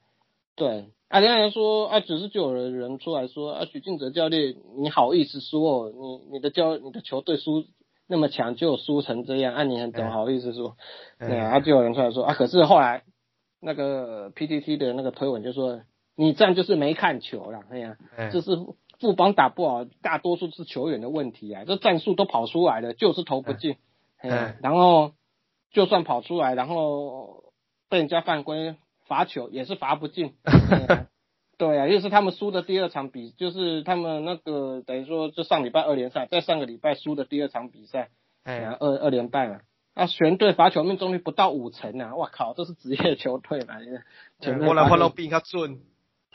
[0.57, 7.64] 对，啊，人家说啊，只是就有人出来说啊，许晋哲教练，你好意思说，你你的教你的球队输
[8.07, 10.76] 那么强就输成这样，啊，你怎么好意思说，
[11.18, 13.04] 对啊，就有人出来说啊，可是后来
[13.61, 15.82] 那个 PTT 的那个推文就说。
[16.18, 17.98] 你这样就是没看球了，哎呀，
[18.32, 18.57] 就是
[18.98, 23.76] 副帮打不好，大多数是球员的问题啊，这战术都跑出来了，就是投不进，
[24.16, 25.12] 哎，然后
[25.72, 27.52] 就算跑出来，然后
[27.90, 28.76] 被人家犯规
[29.07, 30.34] 罚球也是罚不进，
[31.59, 38.11] 对啊，又是他们输的第二场比，就是他们那个等于说就上礼拜二连赛，在上个礼拜输的第二场比赛，
[38.44, 39.61] 哎，二二连败嘛，
[39.94, 43.76] 那全队罚球命中率不到五成啊，我靠，这是职业球队嘛，
[44.66, 45.80] 我来换到比较准。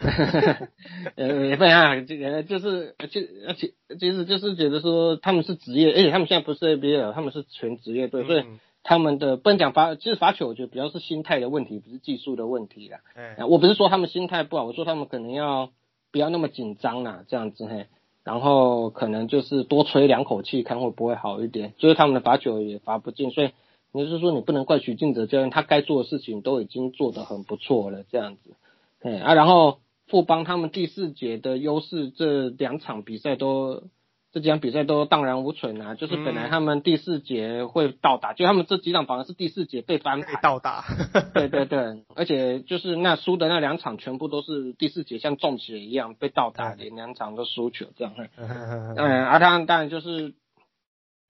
[1.16, 8.44] 呃，也不啊，这个就是就而且其实就是觉得说他们是职业，而且他们现在不是 ABL，他们是全职业队，所以
[8.84, 13.00] 他们的不能讲罚，其实罚球我觉得比较是心态的问题，不是技术的问题啦。
[13.16, 15.72] 嗯，我不是说他们心态不好，我说他们可能要
[16.12, 17.88] 不要那么紧张啦，这样子嘿，
[18.24, 21.74] 然后可能就是多吹两口气，看会不会好一点。
[21.78, 23.52] 就是他们的罚球也罚不进，所以
[23.92, 28.56] 你是说你不能怪许晋哲教练，他该做的事情都已经做得很不错了，这样子，
[29.02, 29.80] 哎啊，然后。
[30.08, 33.84] 富邦他们第四节的优势，这两场比赛都
[34.32, 35.96] 这几场比赛都荡然无存啊！
[35.96, 40.42] 就是本来他们第四节会到达，就他们这几场反而是第四节被翻盘。
[40.42, 40.86] 到达。
[41.34, 48.14] 对对对，而且就是那输的那两场全部都是第四节像中邪一样被倒打，连两场都输球这样。
[48.38, 50.34] 嗯，而他当然就是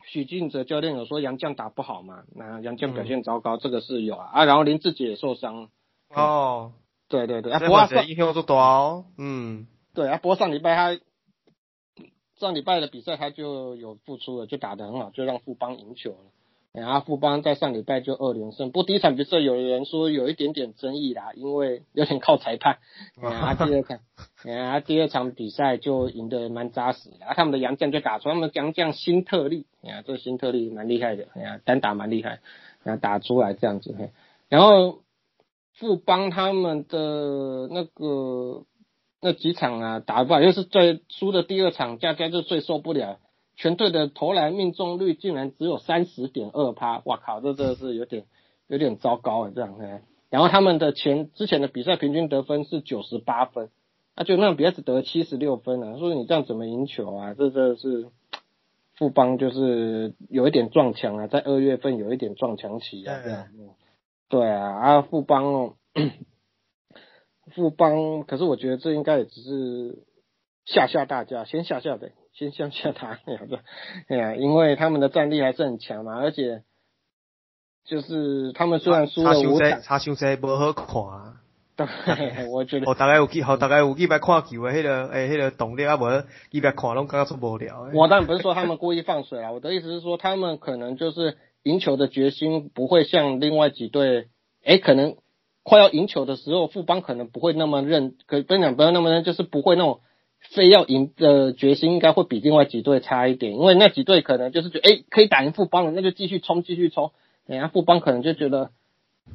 [0.05, 4.29] 许晋哲教练有说杨绛打不好嘛，那杨绛表现糟糕，这个是有啊。
[4.31, 5.69] 啊，然后林志杰也受伤。
[6.13, 6.73] 哦。
[7.09, 10.97] 对对对，啊，不过上影响多哦，嗯，对啊，不过上礼拜他
[12.41, 16.17] 上礼拜的比赛他就有付出了，就打得很好，就让富邦赢球了。
[16.73, 22.79] 然后富邦在上礼拜就二连胜，不过第一场比赛有人说有一点点争议啦，因为有点靠裁判。
[23.21, 23.99] 啊，第二场，
[24.51, 32.39] 啊，第二场比赛就赢得蛮扎实，啊，他们的杨将就打出他们杨将新特例，啊，这新特例蛮厉害的，啊，单打蛮厉害，
[32.83, 33.95] 啊，打出来这样子，
[34.49, 34.99] 然后。
[35.73, 38.65] 富邦他们的那个
[39.21, 43.19] 那几场啊打不好，又是最输的第二场，佳佳就最受不了，
[43.55, 48.25] 全队的投篮命中率竟然只有三十点二趴，哇靠，这真的是有点
[48.67, 50.01] 有点糟糕啊这样哎。
[50.31, 53.69] 然后他们的前之前的比赛平均得分是九十八分，
[54.15, 57.33] 啊就那种比赛只得七十六分啊，说你这样怎么赢球啊？
[57.33, 58.07] 这真的是
[58.95, 63.47] 富邦就是有一点撞墙啊，在二月份有一点撞墙期啊这样。
[64.29, 65.73] 对啊，啊富邦哦，
[67.51, 70.03] 富邦，可是我觉得这应该也只是
[70.65, 73.19] 吓吓大家，先吓吓的，先吓吓他，
[74.09, 76.63] 哎呀，因为他们的战力还是很强嘛，而且
[77.85, 81.37] 就是他们虽然输了五场，差伤势不好看啊。
[81.75, 82.89] 对， 我觉得。
[82.89, 86.03] 哦大概有几，哦大概有几百看球的，迄个诶，迄个动力啊，无
[86.49, 87.89] 几百看拢感觉出无聊。
[87.93, 91.37] 我当然不是说他们故意放水啦，我的意思是说他们可能就是。
[91.63, 94.29] 赢球的决心不会像另外几队，
[94.65, 95.17] 哎，可能
[95.63, 99.99] 快要赢球的时候，富邦可能不会那么认，可不讲不要那么认，就是不会那种
[100.39, 107.11] 非要赢的决心应该会比另外几队差一点，因为那几队可能就是觉得，哎，可以打赢富邦了，那就继续冲，继续冲。
[107.47, 108.71] 等下富邦可能就觉得，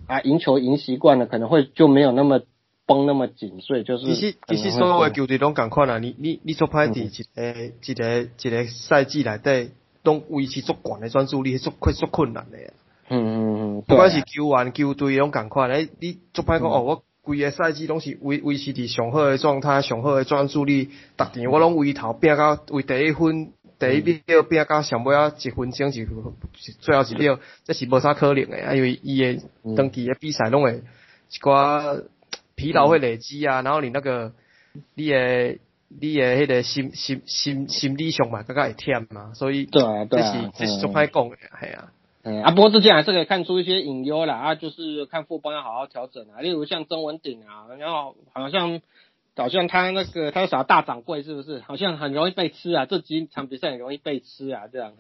[0.09, 2.41] 啊，赢球赢习惯了，可能会就没有那么
[2.87, 4.07] 绷那么紧，所以就是。
[4.07, 9.71] 其实其实所有的球队拢共款啦，你你你做派伫一个一个一个赛季内底，
[10.03, 12.59] 拢维持足悬的专注力，足会足困难的。
[13.09, 13.83] 嗯嗯嗯。
[13.87, 17.03] 不管是球员球队拢共款，诶，你足歹讲哦，我。
[17.27, 23.51] 规个赛季拢是维维持伫上好诶状态，上好诶专注力，逐场我拢为头拼到为第一分，
[23.81, 26.07] 第一秒拼到上尾啊一分钟是
[26.79, 29.41] 最后一秒，这是无啥可能诶，因为伊诶
[29.77, 30.85] 长期诶比赛拢会
[31.29, 32.05] 一寡
[32.55, 34.31] 疲劳会累积啊，然后你那个
[34.95, 41.37] 你诶你诶迄个心心心心理上嘛，更加会忝嘛，所以对啊对啊，这是这是足歹讲诶，
[41.67, 41.91] 系啊。
[42.29, 48.81] 嗯啊，不过之前还是可以看出一些隐忧啦啊，就是看副帮要好好调整啊，例如像曾文鼎啊，然后好像
[49.37, 51.61] 好像他那个他啥大掌柜是不是？
[51.61, 54.95] 好像很容易被吃啊，这几场比赛很容易被吃啊，这样。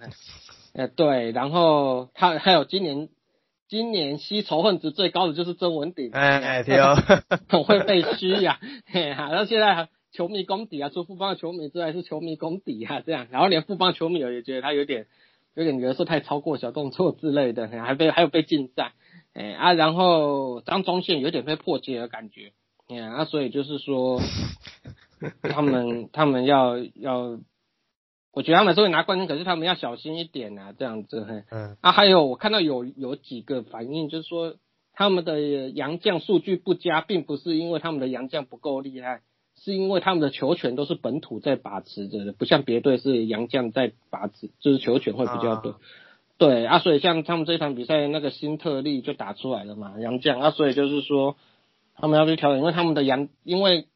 [0.73, 3.09] 呃对，然后他还有今年
[3.69, 6.95] 今年吸仇恨值最高的就是曾文鼎，哎哎对哦，
[7.49, 15.07] 很会被嘘呀， 嘿哈，然后现在球迷功底啊，除副帮的球迷之外是球迷功底啊，这样，然后连副帮球迷也觉得他有点。
[15.57, 18.93] 有点角色太超过小动作之类的， 还被还有被禁赛，
[19.33, 22.53] 哎啊，然后张中线有点被破解的感觉，
[22.89, 24.21] 哎啊，所以就是说，
[25.43, 27.41] 他们他们要要，
[28.33, 34.57] 我觉得他们是会拿冠军，可是他们要小心一点啊，这样子，嘿，嗯，啊，还有我看到有有几个反应，就是说
[34.93, 39.23] 他们的杨将数据不佳，并不是因为他们的杨将不够厉害。
[39.67, 45.81] 是因为他们的球权都是本土在把持着的，不像别队是洋将在把持，就是球权会比较多。
[46.39, 51.35] 对啊，所以像他们这场比赛那个新特例就打出来了嘛，洋将啊，所以就是说
[51.97, 53.89] 他们要去调整，因为他们的洋，因为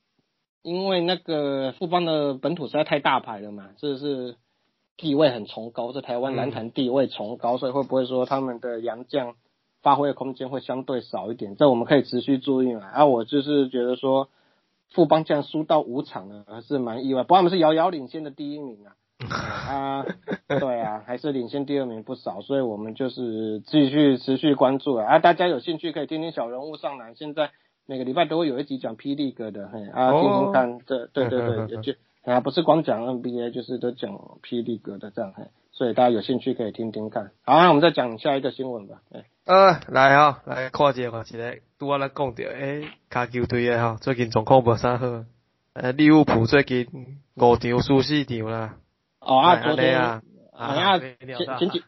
[0.65, 4.35] 因为那个富邦的本土实在太大牌了嘛，这是
[4.97, 9.37] 地位很崇高，在台湾篮坛地位崇高，所以会不会说他们的洋将
[9.83, 11.55] 发挥的空间会相对少一点？
[11.55, 12.87] 这我们可以持续注意嘛。
[12.89, 14.29] 啊，我就是觉得说。
[14.93, 17.23] 富邦这样输到五场呢，还是蛮意外。
[17.23, 18.95] 不过他们是遥遥领先的第一名啊，
[19.31, 20.07] 啊，
[20.49, 25.07] 对啊，还是领先第二名不少，所以我们就是继续持续关注啊。
[25.07, 27.51] 啊，大家有兴趣可以听听小人物上来，现在
[27.87, 31.93] 每个礼拜都会有一集讲霹雳哥的，嘿，啊，听听看，对对对对， 就
[32.25, 34.13] 啊，不是光讲 NBA，就是都讲
[34.43, 35.45] 霹雳哥的这样，嘿，
[35.81, 37.31] 所以大家有兴趣可以听听看。
[37.43, 39.25] 好，那我们再讲下一个新闻吧，哎。
[39.47, 45.25] 呃，来吼，来看一下看一个，拄我咱讲着，诶，卡球队诶吼，最近状况无啥好，
[45.73, 46.87] 呃，利物浦最近
[47.35, 48.75] 五场输四场啦。
[49.21, 50.23] 哦啊，昨天啊，
[50.53, 51.83] 啊，前前几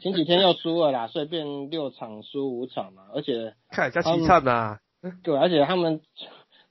[0.00, 4.80] 前几天又输了啦，所以变六场输五场嘛，而且看加凄惨呐。
[5.22, 6.00] 对，而且他们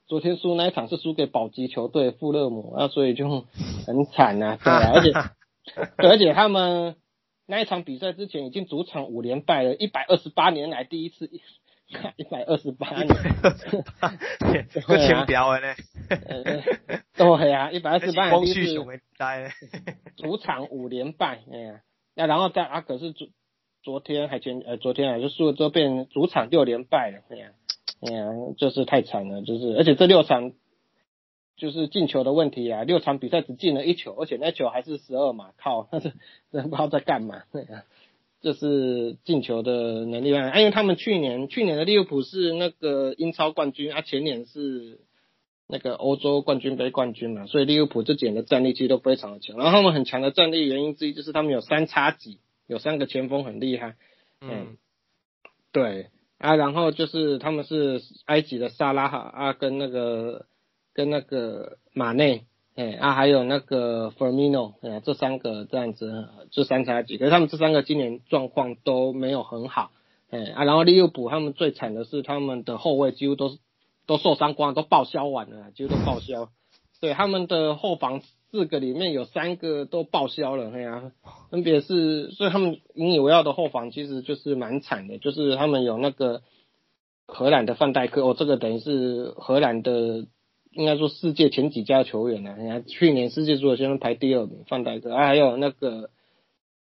[0.06, 3.46] 昨天输那一场是输给保级球队富勒姆，啊，所以就
[3.86, 5.10] 很惨呐，对啊，而且
[5.74, 6.96] 对， 而且他们。
[7.48, 11.30] 那一场比赛之前已经主场五连败了，一百二十八年来第一次，
[12.16, 13.06] 一百二十八年，
[14.84, 15.74] 个清标的呢，
[17.14, 18.84] 对啊，一百二十八年 第一次
[20.16, 21.82] 主场五连败，哎呀，
[22.16, 23.28] 那然后在阿可是昨
[23.84, 27.50] 昨天还前呃昨天啊就输了之后变主场六连败了，哎呀，
[28.00, 28.24] 哎呀，
[28.58, 30.52] 就是太惨了，就是而且这六场。
[31.56, 36.12] 就是进球的问题啊，六场比赛只进了一球，而且那球还是十二码，靠， 那是
[36.52, 37.42] 真不知道在干嘛。
[38.42, 45.00] 这是进球的能力啊，因为他们去年去年的利物浦是那个英超冠军啊，前年是
[45.66, 49.56] 那个欧洲冠军杯冠军嘛，所以利物浦这几年的战力其实都非常的强。
[49.56, 53.96] 然后他们很强的战力原因之一就是他们有三叉戟，有三个前锋很厉害。
[54.42, 54.76] 嗯，
[55.72, 60.44] 对啊，然后就是他们是埃及的萨拉哈啊，跟那个。
[60.96, 69.90] 跟那个马内，哎啊，还有那个 f e r m i n o 哎，这三个这样子，这三叉戟，可是他们这三个今年状况都没有很好，
[70.30, 73.58] 哎啊，然后利物浦他们最惨的是他们的后卫几乎都是
[74.06, 76.48] 都受伤光，都报销完了，几乎都报销，
[77.02, 81.12] 对，他们的后防四个里面有三个都报销了，哎呀，
[81.50, 86.40] 分别是，所以他们引以为傲的后防其实就是蛮惨的，就是他们有那个
[87.26, 90.24] 荷兰的范戴克，哦，这个等于是荷兰的。
[90.76, 96.10] 应该说世界前几家球员呢，你看去年世界足球先生排第二名，范戴克，啊还有那个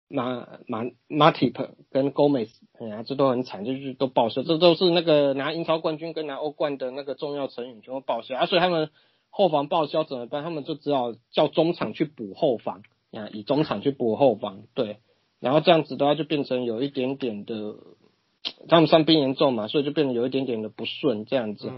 [0.07, 8.89] 马马马蒂普跟 Gomez，哎呀这都很惨，就是都报销，这都是那个拿英超冠军跟拿欧冠的那个重要成员全部报销，啊所以他们
[9.29, 10.43] 后防报销怎么办？
[10.43, 14.99] 他们就只好叫中场去补后防，啊以中场去补后防，对，
[15.41, 17.75] 然后这样子的话就变成有一点点的，
[18.69, 21.69] 他们伤病严重嘛，所以就变得有一点点的不顺这样子。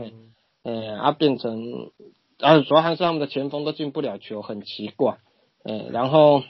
[0.74, 1.92] 啊，变成
[2.40, 5.18] 啊，主要还是他们的前锋都进不了球，很奇怪。
[5.64, 6.44] 嗯，然后，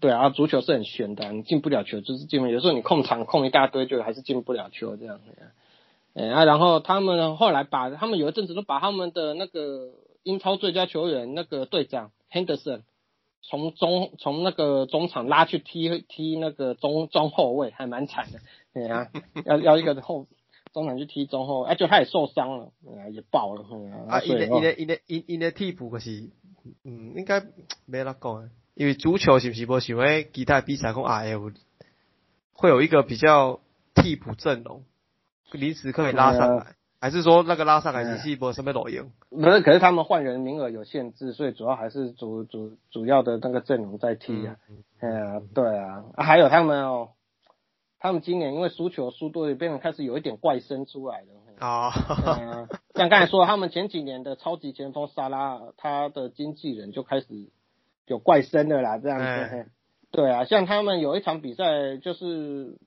[0.00, 5.20] 对啊，足球是很悬的，你进不了球就是进不了，有时候你控场控一大堆，就还是进不了球这样。
[6.14, 9.90] 哎啊，然后他们后来把他们有一阵子都把他们的那个
[10.22, 12.82] 英超最佳球员那个队长 Henderson
[13.42, 18.40] 从中从那个中场拉去踢踢那个中中后卫，还蛮惨的。
[18.74, 19.08] 对啊，
[19.44, 20.26] 要要一个后
[20.72, 23.64] 中场去踢中后，哎，就他也受伤了，啊，也爆了。
[24.08, 26.30] 啊，因的因的因的因因的替补可是，
[26.84, 27.42] 嗯，应该
[27.86, 31.50] 没那讲，因为足球是不是无想诶其他比赛讲啊，有
[32.52, 33.60] 会有一个比较
[33.94, 34.84] 替补阵容。
[35.52, 39.10] 临时可以拉上来，还是说那个拉上来是一波什么裸赢？
[39.30, 44.56] 不是，可是他们换人名额有限制，所以主要还是主主主要的那个阵容在踢啊。
[45.00, 47.08] 哎呀，对啊，还有他们哦，
[48.00, 51.26] 他们今年因为输球输多，变成开始有一点怪声出来了。
[51.60, 51.92] 啊，
[52.94, 57.26] 像刚才说，他们前几年的超级前锋萨拉，他的经纪人就开始
[58.06, 59.70] 有怪声的啦，这样子。
[60.10, 62.78] 对啊，像他们有一场比赛就是。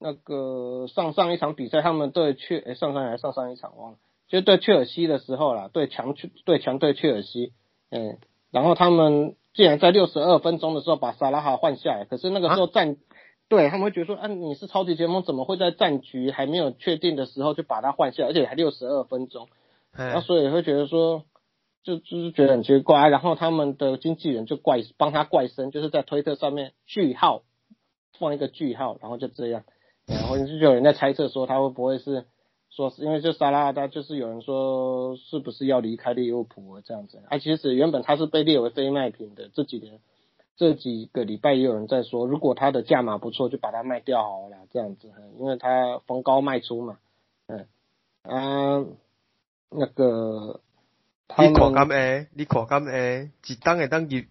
[0.00, 3.98] 那个上上一场比赛，他们对切诶上上还上上一场忘了，
[4.28, 6.14] 就对切尔西的时候啦，对强
[6.44, 7.52] 对强队切尔西，
[7.90, 8.16] 嗯，
[8.52, 12.96] 然后他们竟然在六十二分钟的时候把萨拉哈换下来，可是那个时候战，
[13.48, 19.48] 对他们会觉得说，啊你是超级前锋，怎么会在战局还没有确定的时候就把他换下，而且还六十二分钟，
[19.92, 21.24] 然后所以会觉得说，
[21.82, 27.42] 就就是觉得很奇怪，然后他们的经纪人就怪帮他怪声，就是在推特上面句号
[28.18, 29.64] 放一个句号，然后就这样。
[30.06, 32.24] 然后就有人在猜测说他会不会是
[32.70, 37.22] 说是因为这萨拉他就是有人说是不是要离开利物浦这样子？
[37.28, 40.00] 啊，其实原本他是被列为非卖品的，这几年
[40.58, 46.98] 这几个礼拜也有人在说，如果他的价码不错，就把它卖掉好了这样子，因为他逢高卖出嘛。
[47.46, 47.66] 嗯
[48.22, 48.84] 啊，
[49.70, 50.60] 那个
[51.38, 54.22] 你看咁诶，你看咁诶，一当会当入，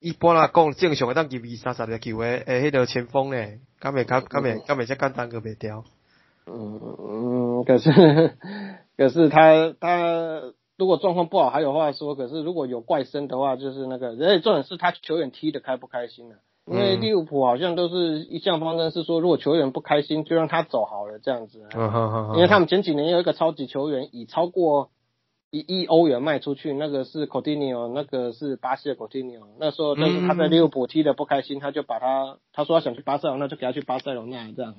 [0.00, 3.60] 一般来讲正常会当入二三十个球诶，诶，迄条前锋诶。
[3.80, 5.84] 根本根根本根本就简单个袂掉。
[6.44, 7.90] 嗯嗯，可是
[8.98, 16.40] 可是他他如果状况不好还有话说，可是如果有怪声的话，就是那个，而且重点是他球员踢的开不开心啊？
[16.66, 21.68] 因为利物浦好像都是一向方针是说，如果球员不开心，就让他走好了这样子。
[21.74, 22.36] 嗯哼哼。
[22.36, 24.88] 因为他们前几年有一个超级球员，以超过。
[25.50, 29.40] 一亿欧元卖出去，那个是 Coutinho，那个是巴西的 Coutinho。
[29.58, 34.76] 那时候，但是他在利物浦踢的不开心，他就把他，他说他想去巴塞罗那，就给他去巴塞罗那这样。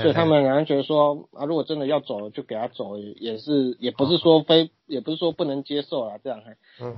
[0.00, 6.40] 所以他们两人觉得说，啊，如果真的要走，就给他走，也是，也不是说非，也不是说不能接受啊这样。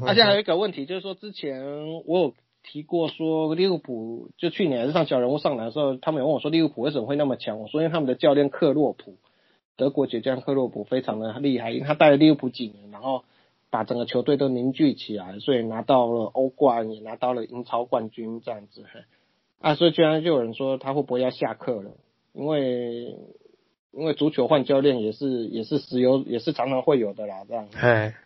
[0.06, 7.58] 而且还有一个问题，就是说之前我有提过说，利物浦就去年还是上小人物上来的时候，他们有问我说利物浦为什么会那么强？
[7.58, 9.16] 我说因为他们的教练克洛普。
[9.78, 13.22] 德国铁匠克洛普非常的厉害，因为他带了利物浦几年，然后
[13.70, 18.84] 把整个球队都凝聚起来，所以拿到了欧冠，也拿到了英超冠军这样子。
[19.60, 21.92] 啊，所以居然就有人说他会不会要下课了？
[22.32, 23.16] 因为
[23.92, 27.68] 因为足球换教练也是也是时有也是常常会有的啦，这样。
[27.76, 28.16] 哎，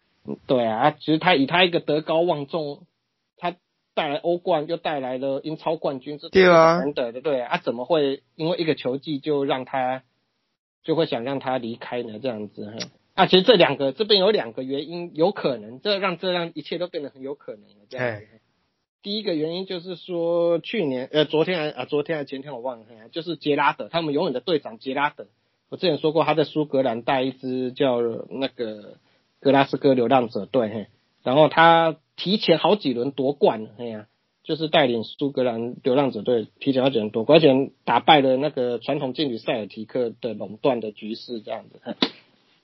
[0.46, 2.86] 对啊，其实他以他一个德高望重，
[3.36, 3.54] 他
[3.92, 10.02] 带来欧冠又带来了英超冠军，这对啊，难得的，对啊，怎么会因为一个球技就让他？
[10.82, 12.76] 就会想让他离开呢，这样子哈。
[13.14, 18.26] 啊，其实这两个这边有两个原因，有可能这让这让一切都变得很有可能这样子。
[19.02, 25.26] 第一个原因就是说，去年呃，昨天还啊，昨天还前天我忘了，就是杰拉德，他们永远的队长杰拉德。
[25.68, 28.98] 我之前说过，他在苏格兰带一支叫那个
[29.40, 30.86] 格拉斯哥流浪者队，
[31.22, 34.06] 然后他提前好几轮夺冠，哎呀。
[34.44, 41.80] 就是带领苏格兰流浪者队提前要几多，而且打败了那个传统劲旅塞尔提克的垄断的局势这样子。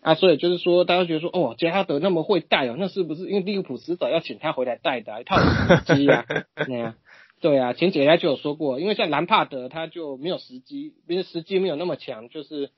[0.01, 6.25] 啊，所以就是说，大家觉得说，哦，杰哈德那么会带哦，那是不是因为利物浦迟早要请他回来带的一套时机啊？
[6.67, 6.97] 对啊，
[7.41, 12.71] 对啊，前几天就有说过，因为像兰帕德他就没有时机，因为时机没有那么强，就是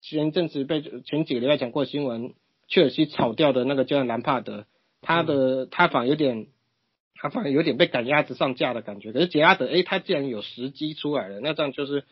[0.00, 2.34] 前阵子被前几个礼拜讲过新闻，
[2.68, 4.64] 切尔西炒掉的那个叫兰帕德，
[5.02, 6.46] 他的他反而有点。
[7.22, 12.04] 他反而有点被赶鸭子上架的感觉，可是杰拉德，哎，他既然有时机出来了，那这样就是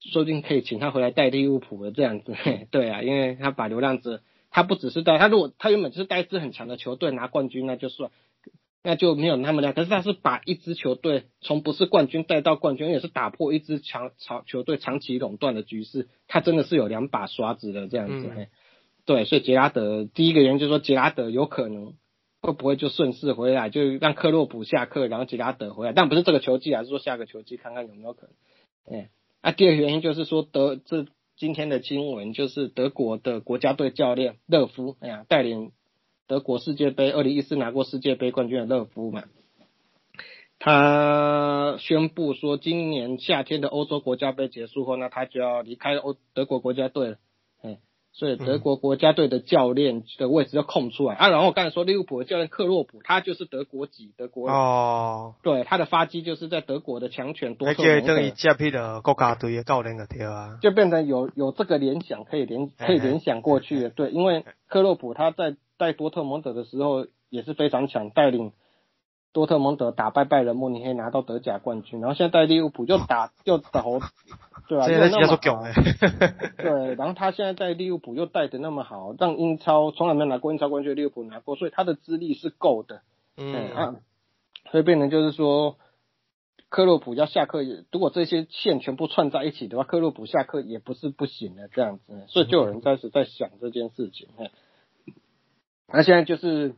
[0.00, 2.34] 说不定可以请他回来带利物浦的这样子，
[2.72, 8.10] 对啊，因为他把流浪者，他不只是带他，如果他原本就是带一支很强的球队拿冠军，那就算，
[8.82, 9.74] 那就没有那么亮。
[9.74, 18.26] 可是他是把一支球队从不是冠军带到冠军，也是打破一支强长球队长期垄断的局势，他真的是有两把刷子的这样子，
[19.04, 21.92] 对，所以杰拉德第一个原因就是说杰拉德有可能。
[22.44, 25.92] 会不会就顺势回来，就让克洛普下课，然后吉拉德回来？
[25.94, 28.28] 但不是这个球季，还是说下个球季看看有没有可
[28.86, 29.00] 能？
[29.00, 29.08] 哎，
[29.42, 31.06] 那第二个原因就是说德这
[31.38, 35.72] 今天的新闻就是德国的国家队教练勒夫，哎呀，带领
[36.26, 39.24] 德国世界杯二零一四拿过世界杯冠军的勒夫嘛，
[40.58, 47.16] 他宣布说，今年夏天的欧洲国家杯结束后呢，他就要离开欧德国国家队了。
[48.14, 51.14] 所以德国国家队的教练的位置就空出来。
[51.16, 51.28] 啊。
[51.28, 68.52] 然后我刚才说利物浦的教练克洛普，他就是德国籍，德国哦，对，他的发迹就是在德国的强权多特蒙德，等于接替了国家队的教练个对啊，就变成有有这个联想可以联可以联想过去的，对，因为克洛普他在带多特蒙德的时候也是非常强，带领。
[69.34, 74.00] 多特蒙德打败拜仁慕尼黑拿到德甲冠军，然后现在带利物浦又打 又投，
[74.68, 75.64] 对啊，又那么好，
[76.56, 83.02] 对，然后他现在在利物浦又带的那么好，让英超从来没有拿过英超冠军，利物浦拿过，所以他的资历是够的，
[83.36, 83.96] 嗯啊，
[84.70, 85.78] 所以变成就是说，
[86.68, 94.28] 克洛普要下课，如果这些线全部串在一起的话，克洛普下课也不是不行的这样子，所以就有人开始在想这件事情，
[95.88, 96.76] 那现在就是。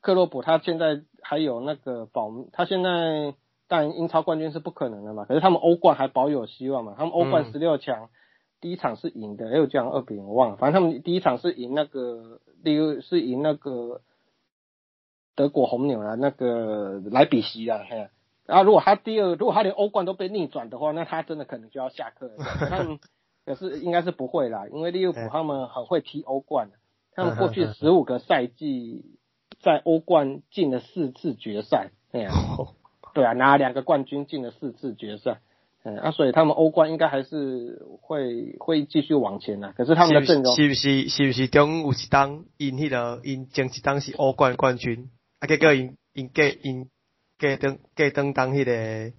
[0.00, 3.34] 克洛普他现在还有那个保，他现在
[3.66, 8.08] 但英超冠军是不可能的嘛，可是他们欧冠还保有希望嘛，他们欧冠十六强
[8.62, 14.00] 第一场是赢的，又这样二比零我忘了，反正他们第一场是赢那个，第二是赢那个
[15.36, 18.08] 德国红牛啊，那个莱比锡啊，嘿，
[18.46, 22.36] 然后如果他第二，如果他连欧冠都被逆转的话，那他真的可能就要下课了，
[22.70, 22.98] 他们
[23.44, 26.70] 可是应该是不会啦，因为利物浦他们很会踢欧冠，
[27.12, 29.17] 他们过去 十五个赛季。
[29.60, 32.30] 在欧冠进了四次决赛，哎呀，
[33.14, 35.40] 对啊，拿两个冠军进了四次决赛，
[35.82, 39.72] 嗯啊，所以他们欧冠应该还是会会继续往前啊。
[39.76, 45.10] 可是他们的阵容是不是是不是中有一当因迄个因前一当是欧冠冠军，
[45.40, 46.88] 啊结果因因过因
[47.38, 49.12] 过当过当当迄个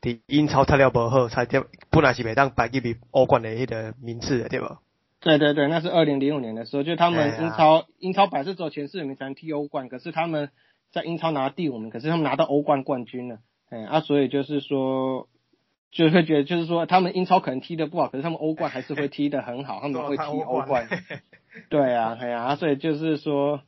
[0.00, 4.78] 伫英超踢了无好，才点本来是袂当排入去欧冠的迄个名次的，对无？
[5.20, 10.50] 对对对，那是二零零五年的时候，就他们英超英超百是走前四名才能踢欧冠，可是他们
[10.92, 13.38] 在英超拿第五名，可是他们拿到欧冠冠军了，
[13.68, 15.28] 哎啊，所以就是说，
[15.90, 20.88] 就会觉得就是说，他们英超可能踢得不好，可是他们欧冠还是会踢得很好， 他们会踢欧冠。
[21.68, 23.60] 对啊， 哎呀，所以就是说，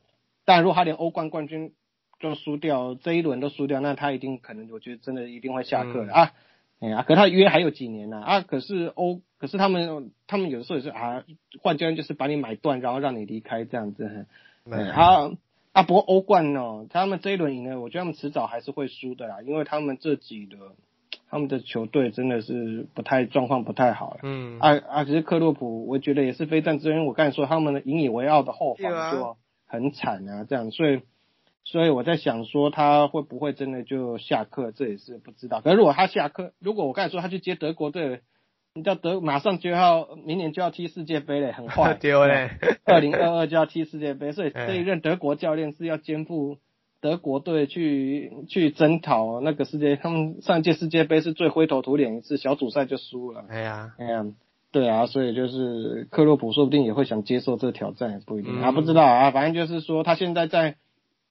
[0.45, 1.73] 但如果他连欧冠冠军
[2.19, 6.31] 都输掉，这一轮都输掉，那他一定可能，我觉得真的一定会下课的啊。
[6.79, 8.21] 哎呀，可他约还有几年呢？
[8.21, 11.25] 啊，可是欧，可是他们，他们有的时候也是啊，
[11.61, 14.25] 换教练就是把你买断，然后让你离开这样子。
[14.63, 15.31] 嗯，啊
[15.73, 20.55] 啊，不过欧冠哦，他们这一轮赢了，我觉得他们迟早还是会输的啦，因为他们这几的
[21.29, 24.17] 他们的球队真的是不太状况不太好。
[24.23, 31.01] 嗯，啊啊，其实克洛普我觉得也是非战之冤，我刚才说他们的引以为傲的后防就很惨啊，这样，所以。
[31.65, 35.61] 所以我在想说他会不会真的就下课，这也是不知道。
[35.61, 38.19] 可是如果他下课，如果我刚才说他去接德国队，
[38.75, 41.93] 你知道德马上就要明年就要踢世界杯嘞，很 快。
[41.93, 42.49] 丢嘞，
[42.85, 46.57] 二零二二就要踢世界杯， 所以这一任德国教练是要肩负
[46.99, 49.95] 德国队去去征讨那个世界。
[49.95, 53.45] 他们上一届世界杯是最灰头土脸一次，小组赛就输了。
[53.47, 54.25] 哎呀，哎呀，
[54.71, 60.75] 对啊，所以就是克洛普说不定也会想接受这个挑战，也不一定啊，不知道啊，反正就是说他现在在。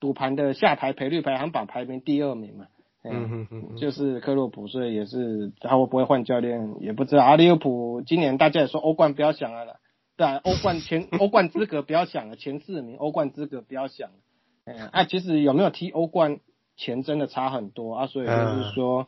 [0.00, 2.66] 赌盘的下台赔率排行榜排名第二名嘛，
[3.04, 7.24] 嗯嗯就是克洛普，所以也是他会不会换教练也不知道。
[7.24, 9.76] 阿利物浦今年大家也说欧冠不要想了啦，
[10.16, 14.16] 对，欧冠前欧冠资格不要想了，前四名欧冠资格不要想了，
[14.66, 16.40] 嗯，啊，其实有没有踢欧冠
[16.76, 19.06] 钱真的差很多啊，所以就是说。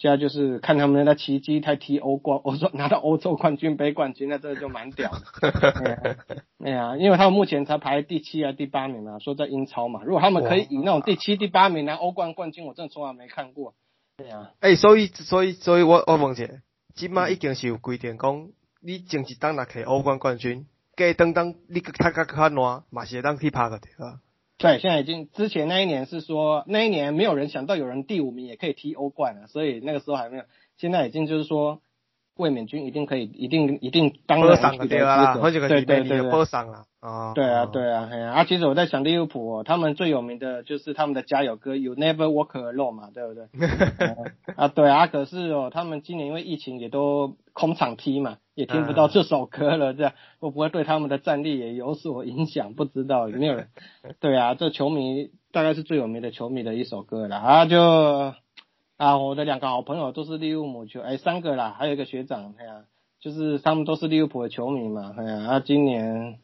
[0.00, 6.16] 现在就是看他们在奇迹，他踢欧冠，我说拿到欧洲冠军杯冠军，那这个就蛮屌的。
[6.64, 13.74] 哎呀，因为他们目前才排第七啊第八名嘛，说在英超嘛，如果他们可以以那种第七第八名拿欧冠冠军，我真的从来没看过。
[14.16, 16.48] 对呀，哎，所以所以所以我我问一下，
[16.94, 18.48] 今麦已经是有规定讲，
[18.80, 20.64] 你前一当拿起欧冠冠军，
[20.96, 24.20] 隔等等你他较较烂，嘛是会当去拍个对吧？
[24.60, 30.44] 对，现在已经之前那一年是说那一年没有人想到有人第五名也可以踢欧冠了，所以那个时候还没有。
[30.76, 31.80] 现在已经就是说
[32.36, 35.40] 卫冕军一定可以，一定一定当了上的资格。
[35.50, 36.84] 对对对对，上了。
[37.00, 43.46] 啊，对啊对啊，哎呀，啊，其实我在想利物浦哦，他们最有名的就是他们的加油歌，You Never Walk Alone 嘛，对不对？
[44.54, 52.74] 啊，对啊，可是哦，他们今年因为疫情也都空场踢嘛，也听不到这首歌了，这样会不会对他们的战力也有所影响？
[52.74, 53.68] 不知道有没有人？
[54.20, 58.34] 对啊，这球迷大概是最有名的球迷的一首歌了啊，就
[59.00, 62.84] 啊，我的两个好朋友都是利物浦球，哎，三个啦，还有一个学长，哎呀，
[63.18, 66.38] 就是他们都是利物浦的球迷嘛，哎呀，啊，今年。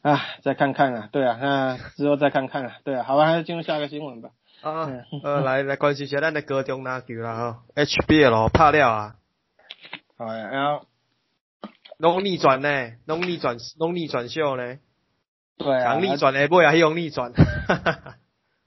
[0.00, 4.30] 啊，再看看啊，对啊，那之后再看看啊，对啊，好吧，还是进入下一个新闻吧。
[4.62, 4.88] 啊，
[5.22, 9.16] 呃，来来关心一下咱的高中篮球啦哈，HBL 拍了啊。
[10.16, 10.86] 好呀，然后
[11.98, 14.78] 拢逆转呢，拢逆转，拢逆转秀呢。
[15.58, 17.30] 对啊，强逆转的，不要用逆转。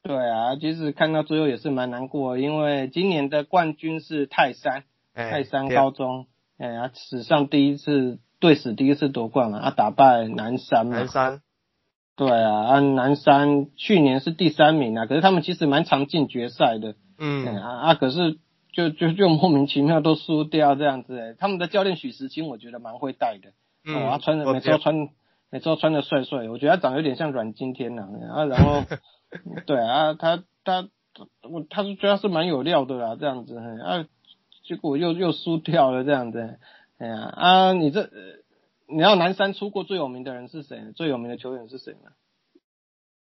[0.03, 4.84] 对啊，其实看到最后也是蛮难过，因为今年的冠军是泰山，
[5.15, 6.27] 泰山高中，
[6.57, 10.97] 哎呀，史上第一次队史第一次夺冠嘛，啊，打败南山嘛。
[10.97, 11.41] 南山。
[12.17, 16.95] 对啊，啊，南山去年是第三名啊，可是他们其实蛮常进决赛的。
[17.17, 17.45] 嗯。
[17.55, 18.38] 啊啊，可是
[18.73, 23.51] 就就就莫名其妙都输掉这样子哎，他们的教练许时清我觉得蛮会带的，
[23.93, 25.07] 哦，他穿的每次穿
[25.49, 28.84] 每次穿的帅帅，我觉得他长得有点像阮经天呐，啊，然后。
[29.65, 30.89] 对啊，他他
[31.49, 34.05] 我他是觉得是蛮有料的啦，这样子，啊，
[34.64, 36.57] 结果又又输掉了这样子，
[36.97, 38.10] 哎呀啊，你这
[38.88, 40.91] 你要南山出过最有名的人是谁？
[40.95, 42.11] 最有名的球员是谁呢？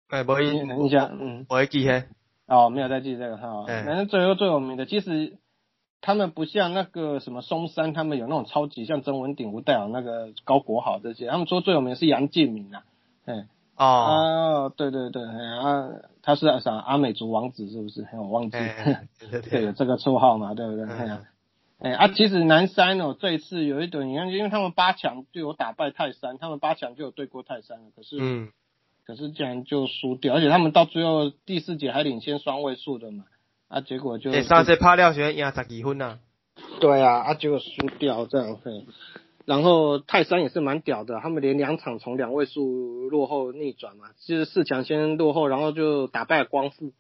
[0.08, 2.04] 哎，不会印象，嗯，不会记嘿。
[2.46, 3.64] 哦，没有再记这个哈。
[3.66, 5.38] 反正最后最有名的，其实
[6.00, 12.84] 他们不像那个什么松山，他们有那种超级像曾文鼎、吴代尔那个高国豪这些，他们说最有名的是杨敬敏啊，
[13.24, 13.48] 哎。
[13.76, 15.88] 哦，对对对，啊，
[16.22, 18.06] 他是啥阿美族王子是不是？
[18.12, 18.56] 我忘记，
[19.51, 20.84] 对，有 这个绰号嘛，对不对？
[20.86, 21.22] 哎呀，
[21.80, 28.51] 哎啊，其实南山哦，这一次有一点，你看，因为他们八强就有打败泰山，他们八强就有对过泰山了，可是，嗯，
[29.05, 33.24] 可是竟然就输掉，而且他们到最后第四节还领先双位数的嘛，
[33.68, 36.20] 啊，结果就，上次拍料选赢十几分呐，
[36.80, 38.86] 对啊，啊，结果输掉这样，嘿。
[39.46, 46.92] 然后泰山也是蛮屌的，他们连两场从两位数落后逆转嘛，就是四强先落后，然后就打败光复，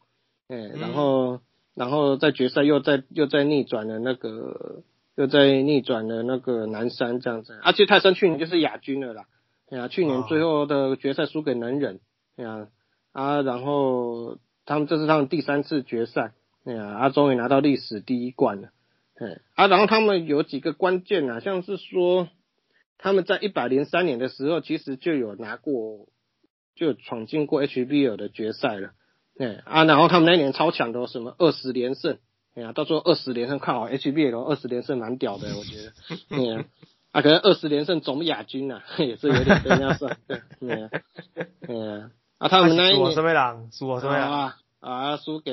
[0.48, 1.40] 哎，然后
[1.74, 4.82] 然后在决赛又在又在逆转了那个
[5.16, 9.24] 又在逆转了那个南山这样子，啊，其实泰山去年就是亚军了啦，
[9.70, 12.00] 哎呀，去年最后的决赛输给能忍，
[12.36, 12.68] 哎呀
[13.12, 16.32] 啊，然后他们这是他们第三次决赛，
[16.64, 18.68] 哎呀，啊终于拿到历史第一冠了。
[19.16, 22.28] 哎啊，然后他们有几个关键啊，像是说
[22.98, 26.08] 他们在一百零三年的时候，其实就有拿过，
[26.74, 28.90] 就闯进过 HBL 的决赛了。
[29.38, 32.18] 哎啊，然后他们那年超强的，什么二十连胜，
[32.54, 35.92] 哎呀，到时候二十连胜，看好 HBL 二十连胜蛮屌的，我觉得。
[36.30, 36.64] 嗯，
[37.12, 40.16] 啊，可能二十连胜总亚军啊， 也是有点跟人家算。
[40.26, 40.90] 对，
[41.68, 43.70] 嗯，啊，他们那一年输什么人？
[43.70, 44.56] 输什么人啊？
[44.80, 45.52] 啊，输给。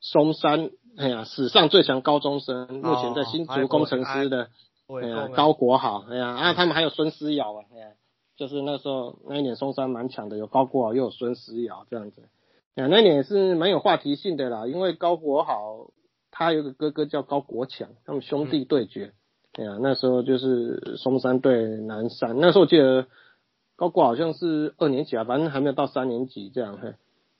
[0.00, 4.48] 松山，哎呀，史上最强高中生，目前在新竹工程师的，
[4.88, 7.88] 哎呀，高国豪，哎呀，啊，他们还有孙思尧啊，哎呀，
[8.36, 12.28] 就是那时候那一年松山蛮强的，有高国豪又有孙思尧这样子，
[12.76, 15.90] 哎，那年也是蛮有话题性的啦，因为高国豪
[16.30, 19.12] 他有个哥哥叫高国强，他们兄弟对决，
[19.54, 23.06] 哎呀，那时候就是松山对南山，那时候我记得
[23.74, 26.94] 高国好像是二年级啊，反正还没有到三年级这样，嘿。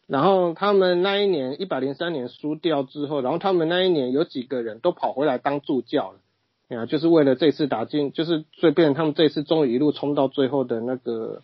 [0.07, 11.43] 然后他们那一年一百零三年输掉之后，然后他们那一年有几个人都跑回来当助教了，啊，就是为了这次打进，就是最变他们这次终于一路冲到最后的那个，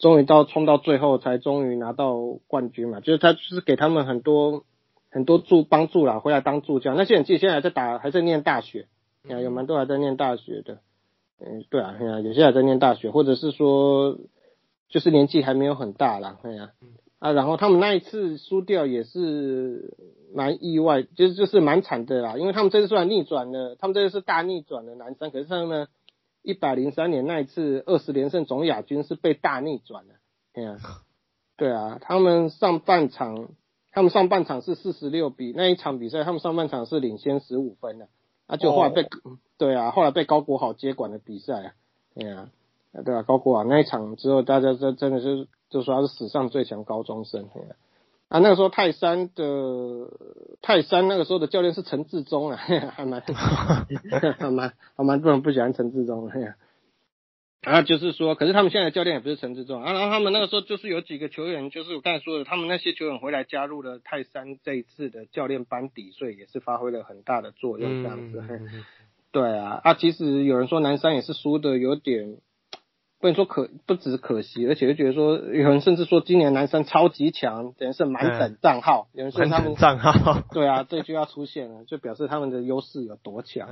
[0.00, 2.16] 终于到冲到最后才终于拿到
[2.48, 4.64] 冠军嘛，就是他就是给他们很多
[5.08, 6.96] 很多助帮助啦，回来当助教。
[6.96, 8.88] 那些人其实现在还在打，还在念大学，
[9.28, 10.80] 啊，有蛮多还在念大学的，
[11.38, 11.94] 嗯，对啊，
[12.24, 14.18] 有些还在念大学，或者是说
[14.88, 16.70] 就是年纪还没有很大啦，哎呀。
[17.20, 19.94] 然后他们那一次输掉也是
[20.34, 25.88] 蛮意外，就是就是蛮惨的啦，因为他们这次虽然逆转了，他们这次是大逆转的南山，可是他们
[26.42, 30.14] 一百零三年那一次二十连胜总亚军是被大逆转的，
[30.54, 30.78] 对啊，
[31.58, 33.50] 对啊，他们上半场
[33.92, 38.08] 他们上半场是四十六比那一场比赛，他们上半场是领先十五分的，
[38.46, 39.06] 啊，就后来被
[39.58, 41.72] 对啊，后来被高国豪接管的比赛啊，
[42.14, 42.48] 对啊，
[43.04, 45.46] 对啊，高国豪那一场之后，大家真真的是。
[45.70, 47.48] 就说他是史上最强高中生，
[48.28, 50.10] 啊，那个时候泰山的
[50.62, 53.22] 泰山那个时候的教练是陈志忠啊，还蛮
[54.38, 56.54] 还蛮还蛮多人不喜欢陈志忠的，
[57.62, 68.42] 啊，就是说，可是他们现在的教练也不是陈志忠啊，然后他们那个时候就是有几个球员，就是我刚才说的，他们那些球员回来加入了泰山这一次的教练班底，所以也是发挥了很大的作用，这样子，
[69.32, 72.38] 对啊，啊，其实有人说南山也是输的有点。
[73.20, 79.08] 不能说可不止可惜，而且就觉得说有人甚至说今年男生超级强，等于是满等账号。
[79.12, 83.68] 有人说他们账号，对啊，这就要出现了，就表示他们的优势有多强。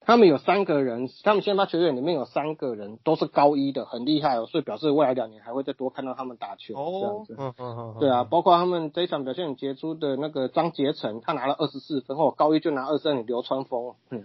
[0.00, 7.34] 他们有三个人，他们先发球员里面有三个人都是高一的，很厉害哦，所以表示未来两年还会再多看到他们打球这样子。
[7.36, 7.96] 嗯嗯嗯。
[8.00, 13.96] 对啊，包括他们这一场表现很杰出的那个张杰成，他拿了二十四分，哦，高一就拿二十三，流川枫。
[14.10, 14.24] 嗯。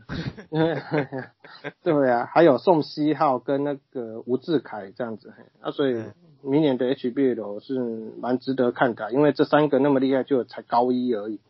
[1.83, 6.01] 对啊，还有宋希浩跟那个吴志凯这样子，啊，所以
[6.41, 7.79] 明年的 HBL 是
[8.19, 11.41] 蛮值得看的，因为这三个那么厉害，就才高一而已。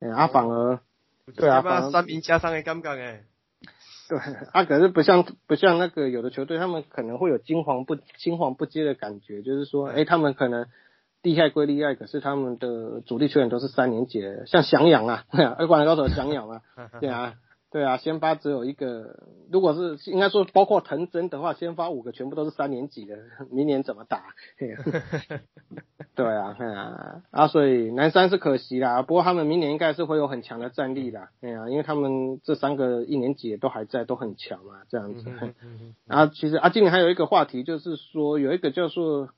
[0.00, 0.80] 啊，反而
[1.36, 3.24] 对啊，三名加上的感觉诶。
[4.08, 4.18] 对，
[4.52, 10.66] 啊，可是不像不像那个有的球队，他们可能会有惊惶不惊惶不接的感觉，就是说，哎，他们可能
[11.22, 15.24] 厉害归厉害，可是他们的主力球员都是三年级，像翔阳啊，
[15.58, 16.62] 二冠高手翔阳啊，
[17.00, 17.34] 对啊。
[17.74, 19.18] 对啊，先发只有一个，
[19.50, 23.18] 如果是应该说包括藤真的话，先发五个全部都是三年级的，
[23.50, 24.32] 明年怎么打？
[26.14, 35.28] 对啊，啊啊，所以南山是可惜啦，不过他们明年应该是会有很强的战力啦，对啊，因为他们这三个一年级都还在，都很强嘛，这样子。
[36.06, 39.30] 啊，其实啊，今年还有一个话题就是说，有一个叫做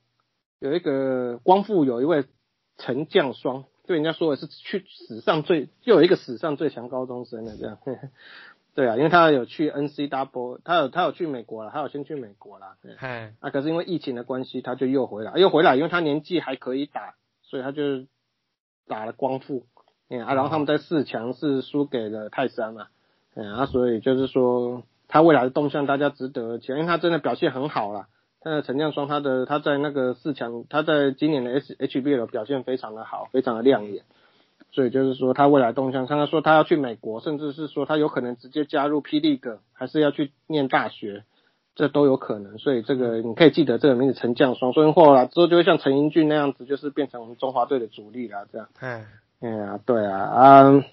[0.59, 2.25] 有一个光复有一位
[2.77, 3.65] 陈将双。
[3.87, 7.77] 对人家说的是去史上最又有一个史上最强高中生的这样，
[8.75, 18.05] 对啊，因为他有去 N C W，他有他有去美国了，他有先去美国了，哎，啊，可是因为疫情的关系，他就又回来，又回来，因为他年纪还可以打，所以他就
[18.87, 19.65] 打了光复，
[20.09, 22.87] 嗯啊，然后他们在四强是输给了泰山嘛，
[23.35, 28.07] 嗯啊，所以就是说他未来的动向大家值得期待，因为他真的表现很好了。
[28.49, 34.03] 那陈将双他的他在那个四强，他在今年的 S H B L 表现非常的好，非常的亮眼，
[34.71, 41.25] 所以就是说他未来动向，像他说他要去美国，甚至是说他有可能直接加入霹雳哥，还是要去念大学，
[41.75, 42.57] 这都有可能。
[42.57, 48.69] 所以这个你可以记得这个名字陈将双，所以后来之后就会像陈英俊那样子，就是变成我们中华队的主力了，这样。
[48.79, 49.05] 哎，
[49.41, 50.85] 哎呀，对啊，啊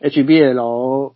[0.00, 1.14] ，H B L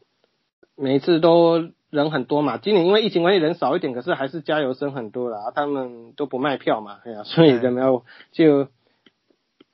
[0.74, 1.68] 每一次都。
[1.90, 5.52] 人很多嘛，今年因为疫情关系人少一点，可是还是加油声很多啦。
[5.54, 8.68] 他们都不卖票嘛，哎呀，所以就没有就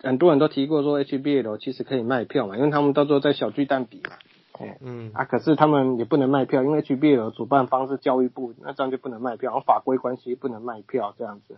[0.01, 4.17] 很多人都提过说 HBL 其实可以卖票嘛，因为他们到时候在小巨蛋比嘛，
[4.61, 11.57] 嗯嗯啊，可是他们也不能卖票，因为 HBL 主办方是教育部，那这样就不能卖票，然后法规关系不能卖票这样子，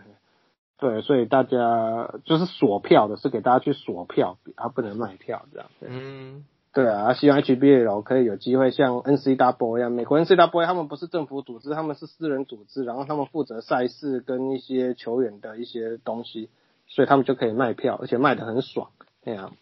[0.78, 6.44] 对，所以大家就是锁票的，是给大家去锁票，啊不能卖票这样，嗯。
[6.76, 16.50] 对啊，希望 HBL 可以有机会像 NCW 一样，美国 NCW 他们不是政府组织，他们是私人组织，然后他们负责赛事跟一些球员的一些东西，
[16.86, 18.90] 所以他们就可以卖票，而且卖的很爽。
[19.24, 19.52] 对啊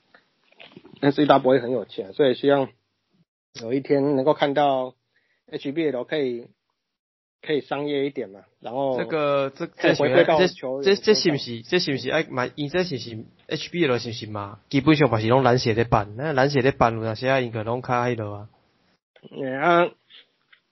[1.02, 2.68] ，NCW 很有钱，所以希望
[3.62, 4.94] 有一天能够看到
[5.52, 6.48] HBL 可以。
[7.44, 14.60] 可以商业一点嘛，然后这个这这这这是不是这是不是哎买因这是不是 HBL 是不是嘛？
[14.70, 18.48] 基本上嘛是拢蓝血在办，那蓝血在办有哪些应该拢卡迄落啊？
[19.30, 19.90] 嗯啊，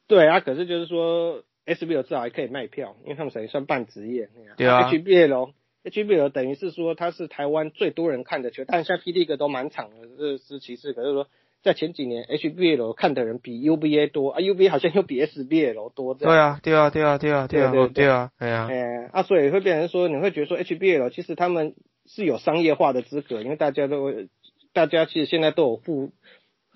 [0.07, 4.31] 对啊，可是就是说 SBL 至少还可以卖票，因为他们等于算半职业。
[4.57, 5.53] 对啊，HBL
[5.85, 11.29] HBL 等于是说它是台湾最多人看的球，但像 P D 个都蛮长的，这是其次，可是说。
[11.63, 16.15] 在前几年，HBL 看的人比 UBA 多啊，UBA 好像又比 SBL 多。
[16.15, 18.69] 对啊，对啊，对啊，对啊，对啊，对啊，对啊。
[18.69, 21.75] 哎，啊，所以会变成说，你会觉得说 HBL 其实他们
[22.07, 24.13] 是有商业化的资格，因为大家都，
[24.73, 26.11] 大家其实现在都有付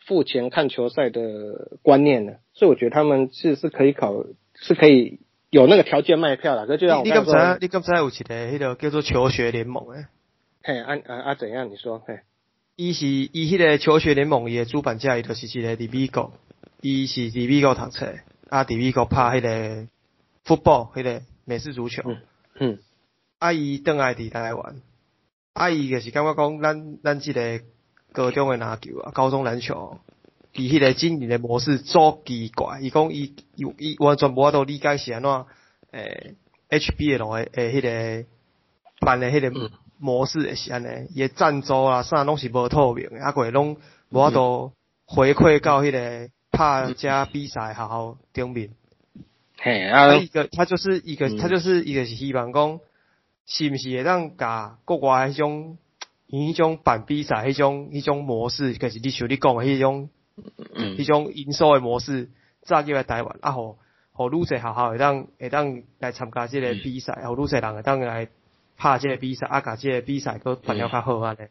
[0.06, 5.18] 付钱看球赛的观念了，所以我觉得他们是是可以考，是可以
[5.50, 6.66] 有那个条件卖票的。
[6.68, 8.16] 可就像你刚才，你刚才有一个
[8.52, 10.06] 迄个叫做求学联盟诶。
[10.62, 11.68] 嘿，啊啊啊，怎样？
[11.70, 12.20] 你说，嘿。
[12.76, 16.34] 伊是伊迄个求学联盟伊诶主办者，伊就是一个伫美国，
[16.82, 18.14] 伊是伫美国读册，
[18.50, 19.88] 啊伫美国拍迄个
[20.44, 22.02] football 迄个美式足球，
[22.60, 22.78] 嗯，
[23.38, 24.82] 啊伊倒来伫台湾，
[25.54, 27.60] 啊伊就是感觉讲咱咱即个
[28.12, 29.98] 高中诶篮球啊，高中篮球，
[30.52, 35.46] 伊迄个经营诶模式足奇怪，伊讲伊伊伊完全无法度理解是安怎，
[35.92, 36.34] 诶
[36.68, 37.80] HBL 诶诶迄
[38.22, 38.28] 个
[39.00, 39.70] 办诶迄个。
[39.98, 43.76] 模式是安尼，伊赞助啊啥拢是无透明，啊个拢
[44.10, 44.72] 无法度
[45.06, 48.70] 回馈到迄个拍遮比赛学校顶面。
[49.58, 52.78] 嘿，啊一个他就是一个他就是一个是希望讲，
[53.46, 55.78] 是毋是会当甲国外迄种，
[56.26, 60.10] 伊迄种办比赛迄种迄种模式，就是你像你讲诶迄种，
[60.74, 62.28] 迄种营收诶模式，
[62.62, 63.78] 早入来台湾，啊互
[64.12, 68.28] 互愈侪学校会当会当来参加即个比赛，互愈侪人会当来。
[68.76, 71.48] 怕这个比赛，阿卡这个比赛都反要较好啊嘞。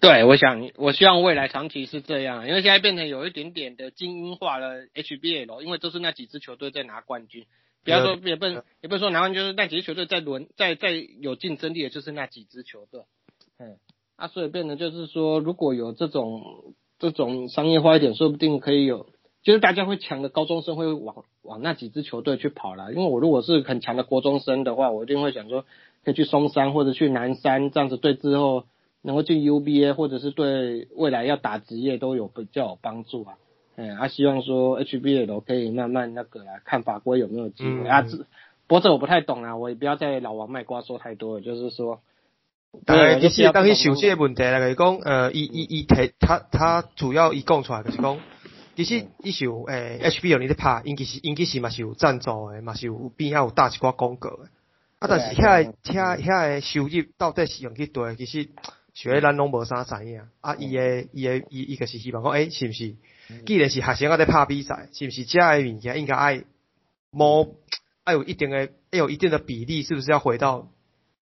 [0.00, 7.46] 对，我想我希望未来长期是这样，因为现在变成有一点点的精英化了 HBL，因为都是那几支球队在拿冠军。
[7.84, 13.02] 不要说也不也不是说拿冠军，就是那几支球队在轮在在有竞争力的，就是那几支球队。
[13.58, 13.76] 嗯，
[14.16, 19.06] 啊，所以变成就是说，如果有这种这种商业化一点，说不定可以有。
[19.42, 25.66] 就是大家会抢的高中生会往往那几支球队去跑了，因为我如果是很强的国中生的话，我一定会想说
[26.04, 28.64] 可以去松山或者去南山，这样子对之后
[29.02, 33.34] 能够进 UBA 或者是对未来要打职业都有比较有帮助啊。
[33.76, 38.02] 嗯，啊，希望说 HBL 可以慢慢那个来看法规有没有机会啊。
[38.02, 38.18] 这
[38.66, 42.00] 不过这我不太懂啊，我也不要在老王卖瓜说太多了，就是说，
[42.86, 48.18] 呃，其实当去想这个问题来讲，呃，伊伊伊提他他主要伊讲出来就是讲。
[48.76, 54.48] 其实伊是有诶 HBL 你咧拍，应该是应该是嘛是有赞助诶，嘛是有边仔有搭一寡广告诶。
[55.04, 58.48] 啊，但是遐个遐遐个收入到底是用去对，其实
[58.94, 60.22] 想咧咱拢无啥知影。
[60.40, 62.96] 啊，伊诶伊诶伊伊个是希望讲，诶、是毋是？
[63.44, 66.44] 既然是学生啊在拍比赛，是毋是遮个物件应该爱
[67.10, 67.54] 某
[68.04, 70.68] 爱有一定的爱有一定的比例，是不是要回到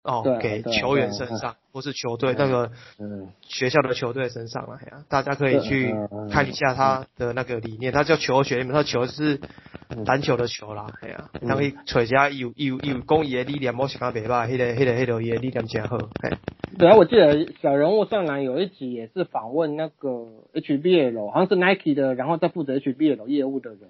[0.02, 4.78] 哦给球员身上，或是球队那个嗯，学校的球队身上了？
[4.90, 5.94] 呀啊，大家可以去
[6.30, 9.40] 看一下他的那个理念，他叫球学，他球是
[9.88, 16.36] 嗯篮球的球啦，嘿啊，嗯然后伊找一下有有有讲伊的理念，我是感觉袂歹，迄个迄个迄个伊的理念真好，嘿，
[16.78, 23.80] 对啊，我记得小人物上篮有一集也是访问那个 HBL，好像是 Nike 的，然后再负责 HBL 业务的人。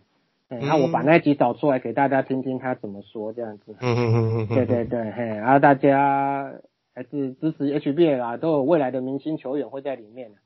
[0.51, 3.77] 嗯，那我把那一集找出来给大家听听他怎么说，这样子。
[3.81, 6.53] 嗯嗯嗯嗯，对对对，嘿，然后大家
[6.95, 10.37] 还是支持 HBL 啊，都有未来的明星球员会在里面的。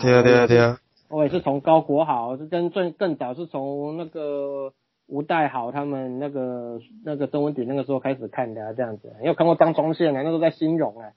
[0.00, 0.78] 对啊对啊对啊，
[1.10, 4.72] 我也是从高国豪，是跟更更早是从那个
[5.06, 9.12] 吴代豪他们那个那个曾文鼎那个时候开始看的、啊，这样子。
[9.20, 11.10] 也有看过张忠宪啊，那时候在新荣啊，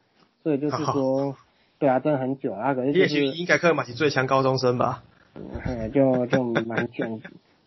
[0.44, 1.38] 所以就是说，
[1.80, 5.04] 对啊，真的很久啊，可是就也许，应该可以嘛是最强高中生吧，
[5.66, 7.06] 嗯，就就蛮久。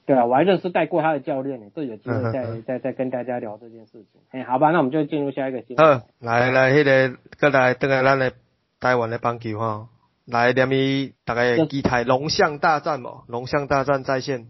[0.09, 4.23] 对啊，我还认识带过他的教练呢，这有机会再再再跟大家聊这件事情。
[4.31, 5.99] 哎，好吧，那我们就进入下一个新闻。
[5.99, 8.33] 好，来来，迄、个，再来等下咱的
[8.81, 9.89] 台湾的棒球吼，
[10.25, 13.25] 来点伊大概会期待龙象大战无？
[13.29, 14.47] 龙象大战在线，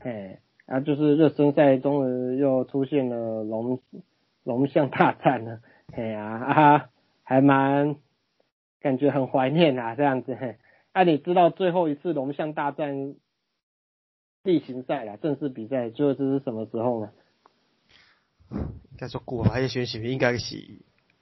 [0.00, 3.78] 哎，然后就是热身赛终于又出现了龙
[4.42, 5.60] 龙象大战了，
[5.92, 6.86] 哎呀啊，
[7.22, 7.94] 还蛮
[8.80, 10.34] 感觉很怀念啊，这样子。
[10.34, 10.56] 嘿
[10.90, 13.14] 啊，你知道最后一次龙象大战
[14.44, 17.10] 例行赛啦，正式比赛，就这是什么时候呢？
[18.52, 20.56] 应该说久啊，迄个选手应该是，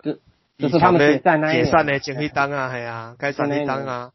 [0.02, 0.18] 就
[0.58, 4.12] 就是他们解散那解散的前迄当啊，系啊，解散迄当啊，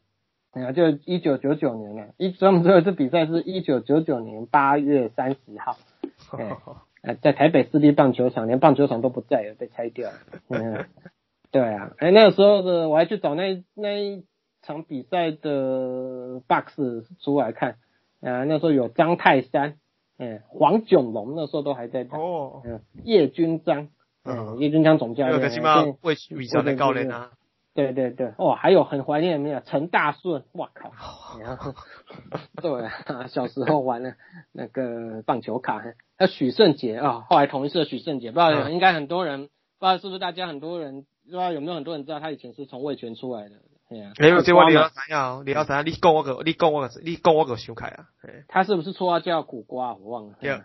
[0.52, 5.76] 哎呀，就一九九九年了，一他们最后一次比赛是一九九九年八月三十号。
[6.38, 6.56] 哎
[7.00, 10.16] 呃，在台北市立棒球场，连棒球场都不在了，被拆掉了。
[10.50, 10.84] 嗯，
[11.52, 14.24] 对啊，哎，那个时候的我还去找那那一
[14.62, 16.76] 场比赛的 box
[17.22, 17.76] 出来看，
[18.20, 19.76] 啊，那时候有张泰山，
[20.18, 23.88] 嗯，黄炯龙那时候都还在打，哦，嗯，叶军章，
[24.24, 25.40] 嗯，叶军章总教练？
[27.74, 30.90] 对对对，哦，还有很怀念没有陈大顺，哇靠！
[31.38, 31.74] 然后
[32.60, 34.16] 对啊，小时候玩的
[34.52, 39.42] 那个棒球卡，还有许胜杰啊、后来同一社许胜杰，不知道、嗯应该很多人
[39.78, 43.56] 不知道是不是大家很多人不知道有没有很多人知道他以前是从味全出来的，
[43.88, 48.08] 对呀、啊，你这我你要知影你要知影，你讲我个，你讲我个，你讲我个想开啊，
[48.48, 49.94] 他是不是绰号叫苦瓜？
[49.94, 50.36] 我忘了。
[50.40, 50.60] 对。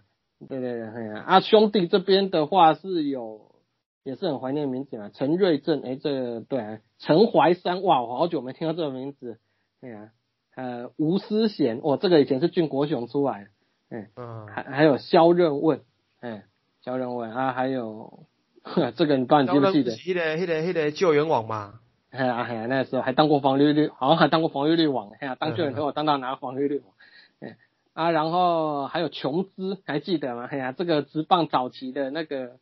[0.49, 3.55] 对对对，哎呀，啊，兄弟这边的话是有，
[4.03, 9.39] 也是很怀念名字嘛，陈瑞正，哎，这个对啊，陈怀山，哇，我好久没听到这个名字，
[9.79, 10.11] 哎呀，
[10.55, 13.47] 呃，吴思贤，哇，这个以前是俊国雄出来
[13.89, 15.79] 的，嗯，还还有肖任问，
[16.19, 16.43] 哎，
[16.81, 18.25] 肖任问啊，还有
[18.97, 20.35] 这个你不知道你记不记得？
[20.35, 21.79] 那个那个那个救援网嘛，
[22.13, 26.93] 哎呀那时候还当过防御率，好像还当过防御率王，哎呀，当救援头我当到拿防御率王，
[27.39, 27.57] 哎
[27.93, 30.47] 啊，然后还有琼斯，还记得吗？
[30.51, 32.57] 哎呀，这个职棒早期的那个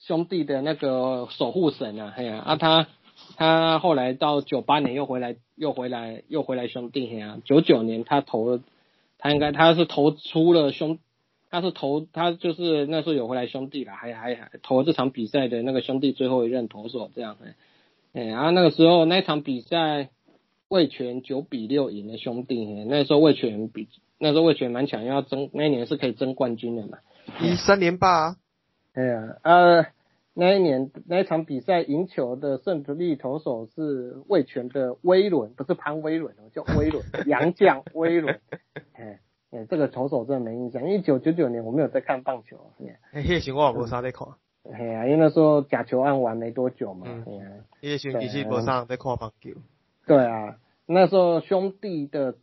[0.00, 2.88] 兄弟的那个守护神啊，哎呀，啊他
[3.36, 8.60] 他后来到九八年又回来，又回来又回来兄弟，哎呀，九九年他投了，
[9.18, 10.98] 他应该他是投出了兄。
[11.48, 17.36] 他是投，他就是那时候有回来兄弟啦，还还还投这场比赛的那个兄弟最后一任投手这样，
[18.16, 20.08] 哎哎，然后那个时候那场比赛，
[20.68, 22.64] 魏权九比六赢了兄弟。
[22.64, 23.88] 嘿那时候魏权比
[24.18, 26.98] 那时候魏权蛮强，要争那一年是可以争冠军的嘛。
[27.42, 28.36] 一三连霸啊，
[28.94, 29.86] 哎呀，呃，
[30.32, 38.40] 那一年那一场比赛赢球的胜利投手是魏权的威伦，不是潘威伦哦，叫威伦，洋将威伦。
[38.96, 39.20] 哎
[39.50, 42.72] 哎，这个投手真的没印象，一九九九年我没有在看棒球。
[43.12, 44.28] 哎迄个时候我也无啥在看，
[44.72, 47.06] 哎呀，因为那时候假球案完没多久嘛。
[47.08, 47.50] 嗯哎呀。
[47.80, 49.50] 迄个时候其实无啥人在看棒球，
[50.06, 50.56] 对啊，
[50.86, 52.34] 那时候兄弟的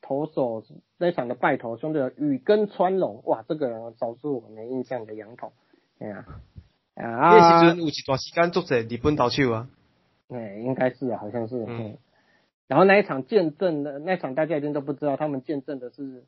[0.00, 0.62] 投手
[0.98, 5.52] 那场的败投，兄弟的雨根川龙，哇，这个人少数我没印象的洋头，
[5.98, 6.24] 哎呀、
[6.94, 9.68] 啊，迄个时阵有一段时间做者日本投手啊，
[10.28, 11.98] 哎，应该是啊，好像是，嗯嗯。
[12.68, 16.24] 然后那一场见证的那场大家一定都不知道，他们见证的是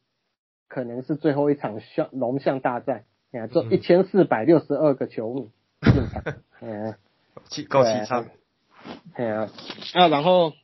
[0.69, 3.05] 可能是最后一场象龙象大战，
[3.35, 3.73] 哎呀，这嗯。
[3.73, 5.51] 一千四百六十二个球迷
[5.93, 6.23] 进场，
[6.63, 6.95] 嗯。
[7.51, 8.31] 气够凄惨，
[9.17, 9.51] 对啊，
[9.93, 10.55] 啊，然后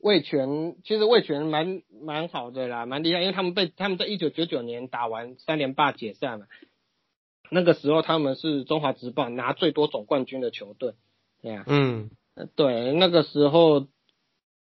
[0.00, 6.46] 魏权其实魏权蛮蛮好的啦，蛮厉害，因为他们被他们在一九九九年打完三连霸解散嘛，
[7.50, 10.94] 那个时候他们是中华职棒拿最多总冠军的球队，
[11.40, 13.86] 对呀，嗯，呃对，那个时候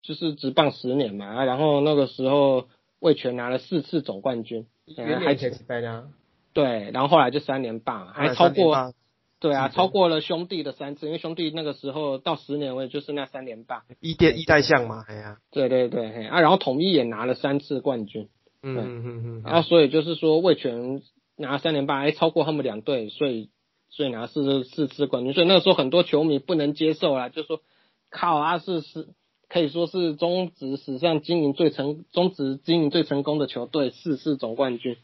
[0.03, 2.67] 就是职棒十年嘛，啊然后那个时候
[2.99, 6.09] 魏权拿了四次总冠军，原还前几败啊，
[6.57, 8.93] 对，然后后来就三连霸，还超过，
[9.39, 18.27] 对啊，超过了兄弟的三次，因为兄弟那个时候到十年位就是那三连霸，一代一代象嘛，哎呀，对对对，啊，然后统一也拿了三次冠军，
[18.63, 21.03] 嗯嗯嗯嗯，然后所以就是说魏权
[21.35, 23.51] 拿三连霸，哎，超过他们两队，所以
[23.89, 27.61] 所以拿四四次冠军，所以那个时候很多球迷不能接受啦，就说
[28.09, 29.09] 靠阿是是。
[29.49, 34.97] 可以说是中职史上经营最成中职经营最成功的球队，四次总冠军，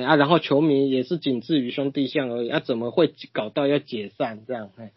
[0.00, 4.70] 哎啊，然后球迷也是仅次于兄弟象而已，啊，怎么会搞到要解散这样？
[4.76, 4.92] 哎，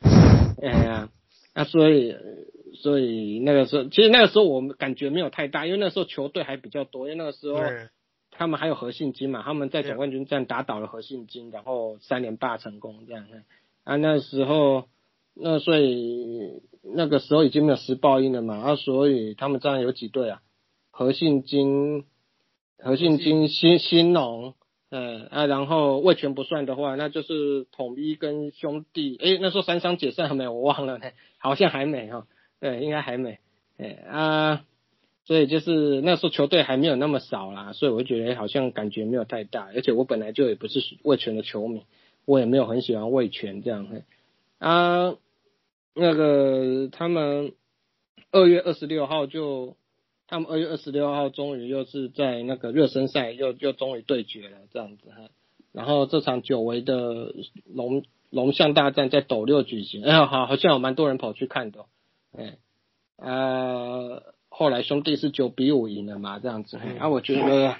[0.62, 1.10] 哎呀，
[1.54, 2.16] 啊，所以
[2.76, 7.62] 所以那个时候，其实那个时候我们感觉没有太大，因为那时候球队还比较多，因为那个时候
[8.32, 13.26] 他们还有何信金嘛，他们在总冠军战打倒了何信金，然后三连霸成功这样，
[13.84, 14.86] 啊，那时候。
[15.42, 20.42] 那所以那个时候已经没有时报音了嘛，啊，所以他们这样有几队啊？
[20.92, 22.04] 和信金、
[22.78, 24.56] 和信金、新新农，
[24.90, 29.18] 呃啊，然后魏全不算的话，那就是统一跟兄弟。
[29.20, 30.54] 诶，那时候三商解散了没有？
[30.54, 32.26] 我忘了呢，好像还没哈。
[32.60, 33.40] 对，应该还没。
[33.78, 34.66] 诶啊，
[35.26, 39.70] 所以就是那时候球队还没有那么少啦，所以我觉得好像感觉没有太大。
[39.76, 41.84] 而且我本来就也不是魏全的球迷，
[42.26, 43.88] 我也没有很喜欢魏全这样。
[44.58, 45.16] 啊。
[45.96, 47.52] 那个他们
[48.32, 49.76] 二月二十六号就，
[50.30, 55.32] 他们二月二十六号终于又是在那个热身赛又又终于对决了这样子哈，
[55.72, 57.34] 然后这场久违的
[57.66, 61.86] 龙龙象大战在斗六举行，哎好好像有蛮多人跑去看的，
[62.38, 62.58] 哎
[63.18, 67.76] 啊后来兄弟是九比五赢了嘛这样子，啊我觉得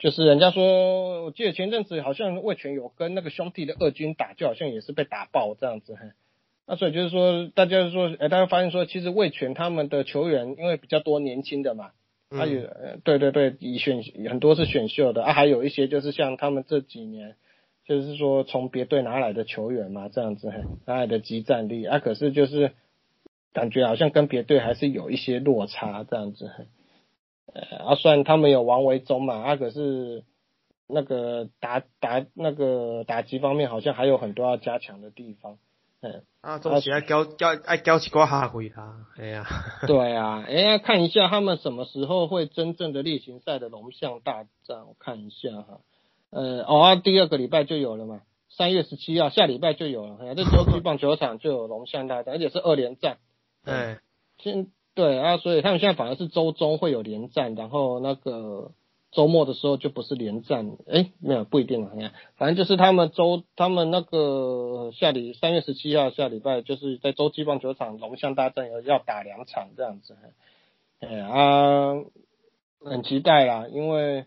[0.00, 6.00] 就是人家说我记得前阵子好像魏权有跟那个兄弟的二军打，就好像也是被打爆这样子哈。
[6.70, 11.92] 那所以就是说，大家说，哎，大家发现说，其实魏权他们的球员，因为比较多年轻的嘛，
[12.28, 12.60] 他有，
[13.04, 17.36] 对对对，以选很多是选秀的啊，还有一些就是像他们这几年，
[17.86, 20.52] 就是说从别队拿来的球员嘛，这样子，
[20.84, 22.72] 拿来的集战力啊，可是就是
[23.54, 26.50] 感觉好像跟别队还是有一些落差这样子，
[27.54, 30.22] 呃，啊，虽然他们有王维忠嘛，啊，可是
[30.86, 35.56] 那个打打那个打击方面好像还有很多要加强的地方。
[36.00, 39.44] 嗯，啊，总是爱交交爱交一个下回他，哎呀，
[39.86, 45.80] 对啊，哎呀，看一下他们什么时候会真正的例行赛的龙象大战，我看一下哈，
[46.30, 53.18] 呃，哦，第二个礼拜就有了嘛，三月十七号下礼拜就有了，这洲际棒球场就有龙象大战，而且是二连战，
[53.64, 53.98] 嗯，
[54.38, 58.72] 现对啊，所以他们现在反而是周中会有连战，然后那个。
[59.10, 70.14] 周末的时候就不是连战，哎，没有不一定啊，反正就是他们周他们那个下礼三月十七号下礼拜就是在洲际棒球场龙象大战要要打两场这样子，
[71.00, 71.94] 哎啊，
[72.84, 74.26] 很期待啦，因为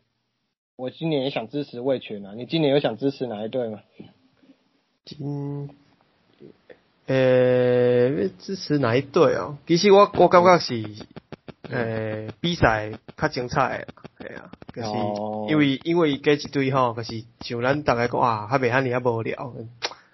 [0.75, 3.81] 我今年也想支持魏权啊，你今年有想支持哪一队吗？
[5.05, 5.69] 今，
[7.05, 9.57] 呃，支持哪一队哦？
[9.67, 10.83] 其实我我感觉是。
[11.69, 13.85] 诶，比赛较精彩，
[14.21, 19.53] 系啊，就是因为因为加一队吼，就是像咱逐个讲啊，还袂遐尼啊无聊，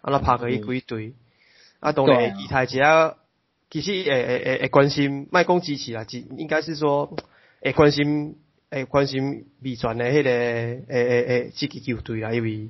[0.01, 1.13] 啊，那拍个伊几队，
[1.79, 3.15] 啊，当然会期待一下，
[3.69, 7.15] 其实会会会会关心，卖讲支持啦，只应该是说
[7.61, 8.37] 会关心
[8.71, 12.69] 会关心未传诶迄个诶诶诶这支球队啦，因为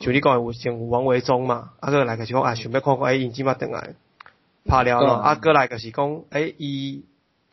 [0.00, 3.94] 像你讲有像有王维忠嘛，啊个来个是讲啊，想要看看诶，因即马等来
[4.66, 7.04] 拍了咯，啊过来个是讲诶伊。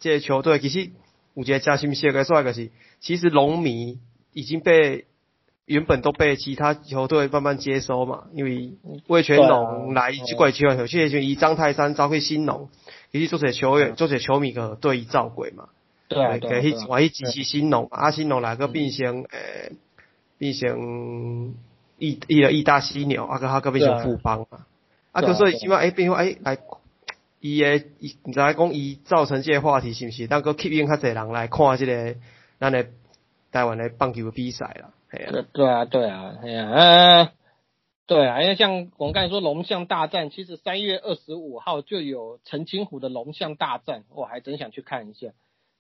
[0.02, 0.92] 这个球队其实
[1.36, 4.00] 有一个加心写个说个是，其实龙迷
[4.34, 5.06] 已经被
[5.66, 8.74] 原本都被其他球队慢慢接收嘛，因为
[9.08, 12.70] 魏全龙来这怪球员，有些就以张泰山招去新龙，
[13.12, 15.70] 其实做些球员做些球迷个对伊照鬼嘛，
[16.08, 19.72] 对，给去换去支持新龙，啊新龙来个变成诶
[20.38, 21.54] 变成
[22.00, 24.66] 意意个意大犀牛，啊个他个变成富邦嘛，
[25.12, 26.58] 啊就所以起码诶变成诶来。
[27.42, 32.16] 伊诶，伊毋知影讲伊造成即个话题是毋是，当个吸引较侪人来看即个
[32.60, 32.90] 咱诶
[33.52, 35.32] 台湾诶棒球诶比赛啦，系啊。
[35.54, 37.32] 对啊，对啊，系啊，呃，
[38.08, 45.30] 对啊，因为像我们刚才说龙象大战，其实三月二十五号就有陈清虎的龙象大战，我还真想去看一下。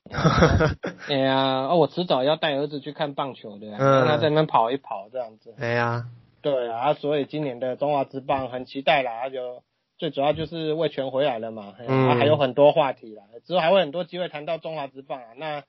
[1.10, 5.53] 哎呀，哦，我迟早要带儿子去看棒球的，让他在那边跑一跑这样子。
[5.60, 6.06] 哎呀，
[6.41, 9.61] 对啊，所以今年的中华之棒很期待啦，就。
[9.99, 15.63] 最主要就是魏权回来了嘛，嗯，还有很多话题啦，之后还会很多机会谈到中华之棒啊，那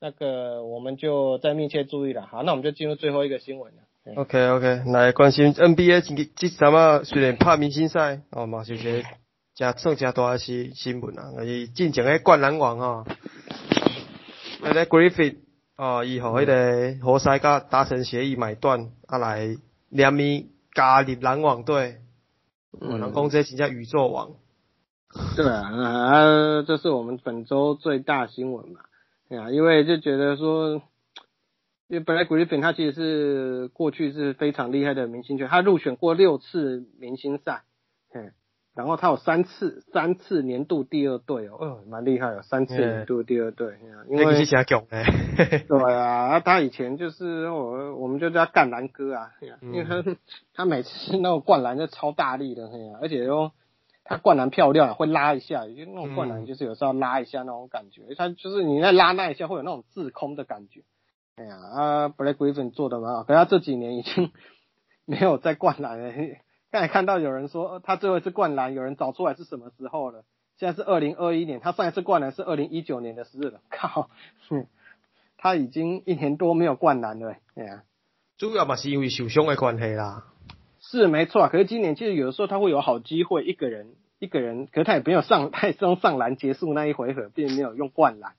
[0.00, 2.26] 那个我们就再密切注意了。
[2.26, 3.82] 好，那我们就进入最后一个新闻了。
[4.16, 7.04] OK OK，来关心 NBA 今这什么？
[7.04, 9.04] 虽然拍明星赛，哦嘛是些
[9.54, 13.04] 加算加大的是新闻啊，而是进前的灌篮王哈，
[14.62, 15.36] 那个 Griffith
[15.76, 19.56] 哦，伊互迄个活塞甲达成协议买断，啊来
[19.90, 21.96] 联名加入篮网队，
[22.80, 24.32] 有人讲这真正宇宙王。
[25.34, 28.80] 对啊，啊，这是我们本周最大新闻嘛，
[29.28, 30.82] 对啊，因为就觉得说，
[31.88, 37.62] 因为本来 Griffin 他其实是过去是非常厉害的明星球员，他入选过六次明星赛，
[38.12, 38.32] 嗯，
[38.76, 43.74] 然后他有三次三次年度第二队哦，哦，蛮厉害哦，三次年度第二队，
[44.08, 45.04] 因为是真强诶，
[45.66, 49.32] 对啊，他以前就是我我们就叫他干篮哥啊，
[49.62, 50.04] 因为他
[50.54, 52.70] 他每次那种灌篮就超大力的，
[53.00, 53.50] 而且又。
[54.08, 60.82] 他灌篮漂亮，会拉一下，就那种灌篮就是有时候拉一下那种感觉，他就是你在拉那一下会有那种自空的感觉。
[61.34, 64.30] 哎呀，啊，Blake Griffin 做的蛮好，可是他这几年已经
[65.06, 66.12] 没有在灌篮了。
[66.70, 70.24] 刚才看到有人说他最后一次灌篮，有人找出来是什么时候了？
[70.58, 73.60] 现在是二零二一年，他上一次灌篮是二零一九年的事了。
[73.70, 74.08] 靠，
[75.36, 77.36] 他已经一年多没有灌篮了。
[77.54, 77.82] 哎呀，
[78.38, 80.24] 主要嘛是因为受伤的关系啦。
[80.80, 88.32] 是没错啊，可是今年其实有的时候他会有好机会，一个人一个人，可是他也没有上， 他用上篮结束那一回合，并没有用灌篮。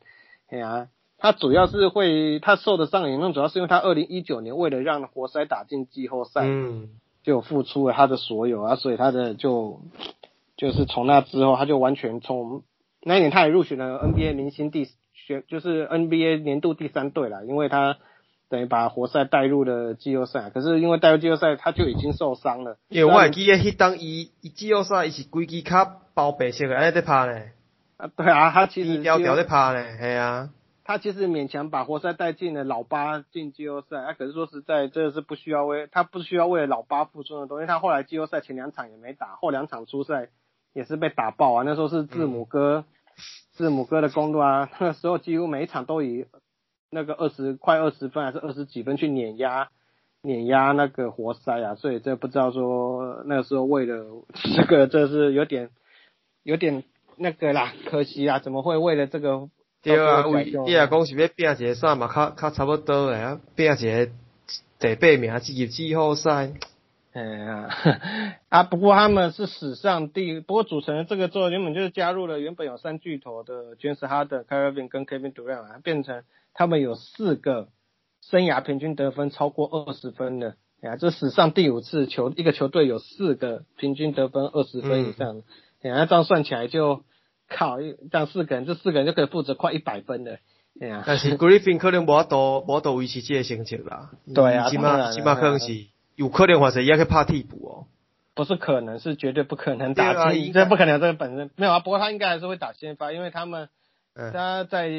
[0.49, 0.87] 哎呀，
[1.17, 6.89] 他主要是会他受的伤严重，主要是因为他二零一九年为了让活塞打进季后赛，嗯，
[7.27, 9.81] 就付出了他的所有啊，所以他的就
[10.55, 12.63] 就是从那之后，他就完全从
[13.03, 17.97] 那一年他也入选了 NBA 明星第选，就是 NBA 年度第三队了，因为他。
[18.49, 22.77] 等于把活塞带入了季后赛，可是因为带入季后赛他就已经受伤了。
[22.87, 27.41] 因为我记得迄当伊伊季后赛伊是规支卡包白色的，安尼在拍呢。
[27.97, 30.49] 啊，对啊，他其实条条在拍呢，系啊。
[30.87, 37.67] 他其实勉强把活塞带进了老八进季后赛，啊，可是说实在，这是不需要为他不需要为了老八付出的东西。
[37.67, 40.29] 他后来季后赛前两场也没打，后两场出赛
[40.71, 41.63] 也是被打爆啊。
[41.65, 42.85] 那时候是字母哥，
[43.51, 46.25] 字母哥的公路啊，那时候几乎每一场都以。
[46.89, 49.67] 那个二十快二十分还是二十几分去碾压
[50.21, 54.05] 碾压那个活塞啊，所以这不知道说那个时候为了
[54.55, 55.69] 这个这是有点
[56.43, 56.85] 有点
[57.17, 59.49] 那个啦，可惜啊，怎么会为了这个？
[59.83, 64.09] 对啊，为你若讲是要拼一个啥嘛，较较差不多诶啊，拼一个
[64.79, 66.51] 第八名进入季后赛。
[67.13, 67.69] 哎呀，
[68.49, 76.23] 啊 不过他们是史上第，不过组成这个做原本就是加入了原本有三巨头的爵士哈登、凯尔文跟 Kevin Durant 变成。
[76.59, 77.67] 他们有四个
[78.19, 85.43] 生涯平均得分超过二十分的，哎呀，这史上第五次球一个球队有四个平均得分二十分以上，
[85.83, 87.03] 哎呀，这样算起来就
[87.49, 90.39] 靠，这样四个人，这四个人就可以负责快一百分的，
[90.79, 91.03] 哎呀。
[91.05, 97.87] 但是 Griffin 可能无多无多维持这个成绩啦，对啊，起码起码可能是有可能或者也可以拍替补哦。
[98.35, 101.79] 不是可能，是绝对不可能打先，这不可能这个本身没有啊。
[101.79, 103.69] 不过他应该还是会打先发，因为他们
[104.13, 104.89] 他在。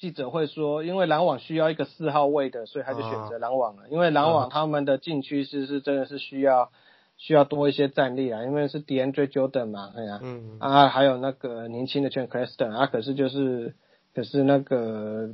[0.00, 3.82] 记者会说，因为篮网需要一个四号位的，所以他就选择篮网了。
[3.90, 6.72] 因为篮网他们的禁区是是真的是需要
[7.20, 10.56] 需要多一些战力啊，因为是 DeAndre Jordan 嘛，哎呀，嗯。
[10.58, 13.74] 啊，还有那个年轻的 Chen c l a s t o n 啊，可是就是
[14.14, 15.30] 可是那个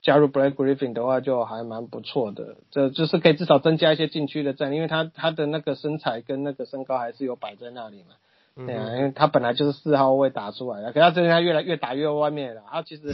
[0.00, 13.12] 加入 Blake Griffin 的话就还蛮不错的，这就是可以至少增加一些禁区的战力，因为他他的那个身材跟那个身高还是有摆在那里嘛，对啊，因为他本来就是四号位打出来的，可他最近他越来越打越外面了，他其实。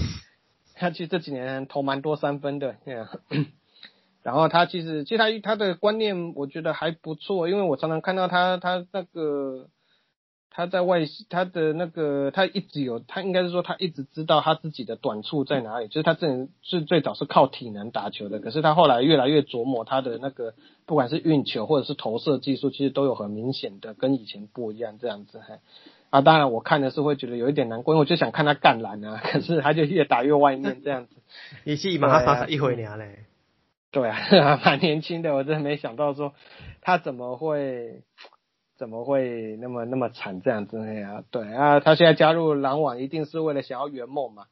[0.75, 2.75] 他其实这几年投蛮多三分的，
[4.23, 9.69] 然后他其实其实他他的观念我觉得还不错，因为我常常看到他他那个
[10.51, 20.55] 他在外他的那个他一直有他应该是说他一直知道他自己的短处在哪里，就是他这是最早是靠体能打球的，可是他后来越来越琢磨他的那个
[20.87, 25.61] 不管是运球或者是投射技术，其实都有很明显的跟以前不一样这样子，还。
[26.11, 31.17] 啊，当然我看的是会觉得有一点难过，因为我就想看他干篮啊，可是他就越打越外面这样子。
[31.65, 33.25] 你是马上一回娘嘞？
[33.93, 36.35] 对啊， 蛮年轻的，我真的没想到说
[36.81, 38.03] 他怎么会
[38.77, 41.23] 怎么会那么那么惨这样子呀？
[41.31, 44.47] 对啊，他现在加入篮网一定是为了想要圆梦嘛。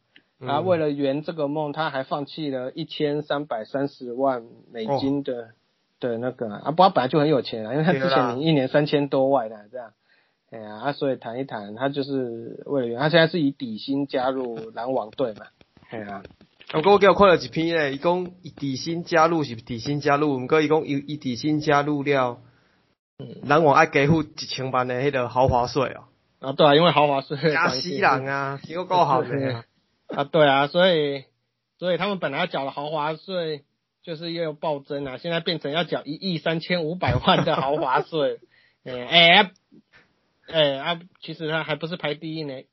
[0.47, 4.43] 啊，为了圆这个梦，他还放弃了一千三百三十万
[4.73, 5.51] 美金的
[6.01, 9.93] 的那个啊，不，他本来就很有钱啊，因为他之前一年三千多万的这样。
[10.51, 15.47] 哎呀，啊，所以谈一谈，他就是为了圆他现在是以底薪加入篮网队嘛。
[15.91, 16.23] 哎呀，
[16.73, 22.39] 我过我给我看了一篇咧，伊讲以底薪加入是底薪加入，毋过伊讲伊伊底薪加入了，
[23.19, 26.05] 人我爱加付一千万的迄个豪华税哦。
[26.39, 29.65] 啊，对啊，因为豪华税加死人啊，结果够好的。
[30.09, 31.25] 啊，对啊，所以
[31.79, 33.65] 所以他们本来要缴的豪华税
[34.05, 38.39] 就是又暴增啊，现在变成要缴一亿三千五百万的豪华税。
[38.85, 39.51] 哎。
[40.53, 42.65] 哎啊，其实他还不是排第一呢，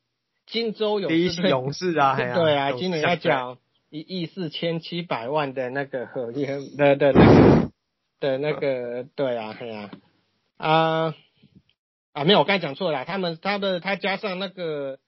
[0.46, 3.58] 金州勇士第一是勇士啊， 对啊，今年要讲
[3.90, 7.70] 一亿四千七百万的那个合约的的那个
[8.20, 9.90] 的那个，对啊，对啊，
[10.56, 11.14] 啊
[12.12, 14.98] 啊没有，我刚才讲错了，他们他的他加上那个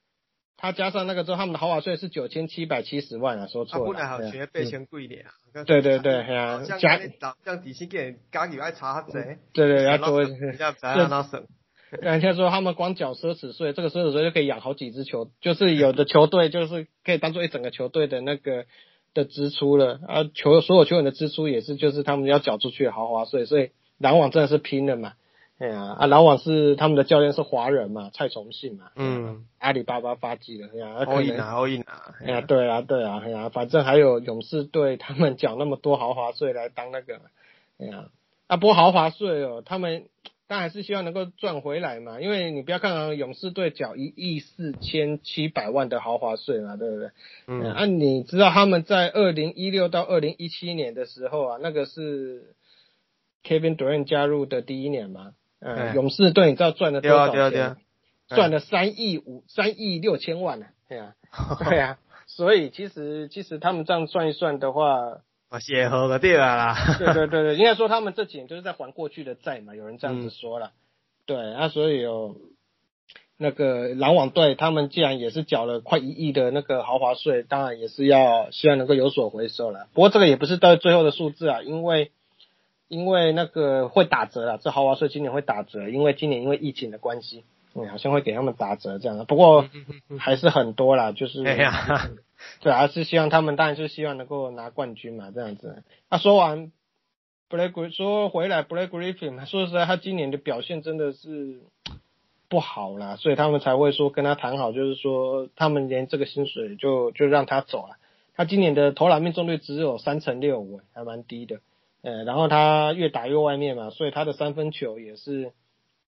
[0.57, 3.85] 他加上那个之后，他们的豪华税是九千七百七十万啊，说啊，错了。
[3.93, 5.31] 本来好对啊学八千贵点啊。
[5.65, 11.45] 对对对，系啊，像加像像底薪给人加油爱查下子，对对要多比较不让他省。
[12.01, 18.65] 人家说他们光缴奢侈税，这个奢侈税就可以养好几支球，就是有的球队就是可以当做一整个球队的那个
[19.13, 25.13] 的支出了啊，球所有球员的支出也是就是他们要缴出去的豪华税，所以篮网真的是拼了嘛，
[25.59, 32.15] 哎呀啊，篮网是他们的教练是华人嘛，蔡崇信嘛，嗯，阿里巴巴发迹的，哎呀，啊可能 all in 啊，all in 啊。
[32.25, 37.19] 哎呀，对啊，对啊，哎呀，反正还有勇士队，他们缴那么多豪华税来当那个，
[37.79, 38.05] 哎呀，
[38.47, 40.05] 啊，不过豪华税哦，他们
[40.51, 47.07] 当然还是希望能够赚回来嘛，因为你不要看啊，勇士队缴一亿四千七百万的豪华税嘛，对不对？
[47.47, 52.53] 嗯，嗯，啊，你知道他们在二零一六到二零一七年的时候啊，那个是
[53.45, 57.33] Kevin Durant 加入的第一年嘛，嗯，对勇士队你知道赚了多少钱？
[57.35, 57.77] 对啊对啊。
[58.27, 61.15] 赚了三亿五三亿六千万呢、对啊，
[61.63, 61.97] 对啊，
[62.27, 65.17] 所以其实其实他们这样算一算的话，啊，
[65.59, 66.75] 写合个对啊啦。
[66.99, 70.71] 对对对对，应该说他们这几年就是在还过去的债嘛，有人这样子说了，
[71.25, 72.35] 对，啊，所以有
[73.37, 79.87] 那个篮网队，他们既然也是缴了快一亿的那个豪华税，当然也是要希望能够有所回收了。
[79.93, 82.11] 不过这个也不是到最后的数字啊，因为
[82.87, 89.25] 因为那个会打折了，这豪华税今年会打折，因为今年因为疫情的关系，嗯，好像会给他们打折这样的。
[89.25, 89.65] 不过
[90.19, 92.09] 还是很多啦，就是哎呀，
[92.61, 95.83] 对啊，是希望他们当然是希望能够拿冠军嘛，这样子。
[96.09, 96.71] 那说完
[97.49, 101.61] ，Black 说回来 Blake Griffin，说实在，他今年的表现真的是
[102.49, 107.97] 不好啦，所以他们才会说跟他谈好，就是说他们连这个薪水就就让他走了。
[108.35, 111.59] 他今年的投篮命中率只有三成六五，还蛮低的。
[112.01, 115.51] 呃，然后他越打越外面嘛，所以他的三分球也是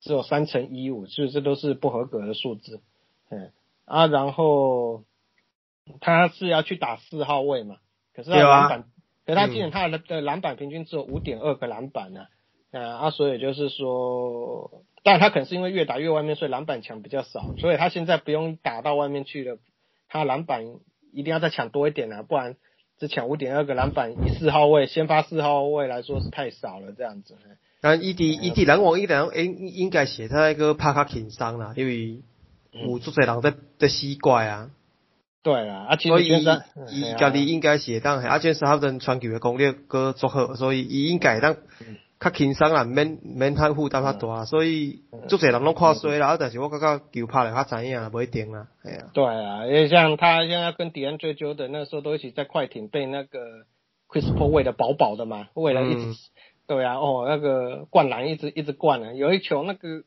[0.01, 2.81] 只有三成一五，所以这都是不合格的数字。
[3.29, 3.51] 嗯
[3.85, 5.03] 啊，然后
[6.01, 7.77] 他是要去打四号位嘛，
[8.15, 8.83] 可是他篮板，
[9.25, 12.25] 可是他今年他的的篮板平均只有五点二个篮板呢、
[12.71, 19.57] 呃啊，所以就是说，当然他可能是因为越打越外面，所以篮板抢比较少，所以他现在不用打到外面去了，
[20.07, 20.63] 他篮板
[21.11, 22.55] 一定要再抢多一点啊，不然
[22.97, 27.37] 只抢五点二个篮板，以四号位先发四号位来说是太少了，这样子。
[27.81, 32.21] 但伊伫伊伫篮网伊人应应该是他那个拍较轻伤啦，因为
[32.71, 34.71] 有足侪人在在死怪啊，
[35.43, 41.57] 对啦，啊，其所以实先生，伊嗯家己应该是会当，啊，健沙顿传球的功力搁足好，所以伊应该会当
[42.19, 53.39] 较轻松啦，免免太负担较大，所以足侪人拢看衰啦，啊但是我感觉球拍来较知影啦，无一定啦，系啊，对啊，因为像他现在跟迪安追究的那时候都一起在快艇被那个
[54.07, 56.15] Chris Paul 喂的饱饱的嘛，为了一直、嗯。
[56.65, 60.03] 对啊，哦那个灌篮一直一直灌啊，有一球那个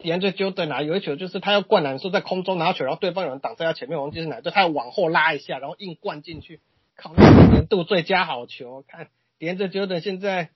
[0.00, 6.60] 迪安追究的啊，有一球就是他要灌篮的时候在空中拿球，然后对方有人挡在他前面，我忘记是哪，就他要往后拉一下，然后硬灌进去，
[6.96, 9.08] 靠，那年度最佳好球，看
[9.38, 10.50] 迪安追究的现在。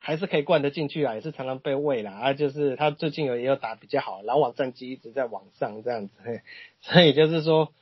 [0.00, 6.40] 还是可以灌得进去啊，也是常常被喂啦啊，就是他最近有也有打比较好，篮网战绩一直在往上这样子，嘿
[6.80, 7.72] 所以就是说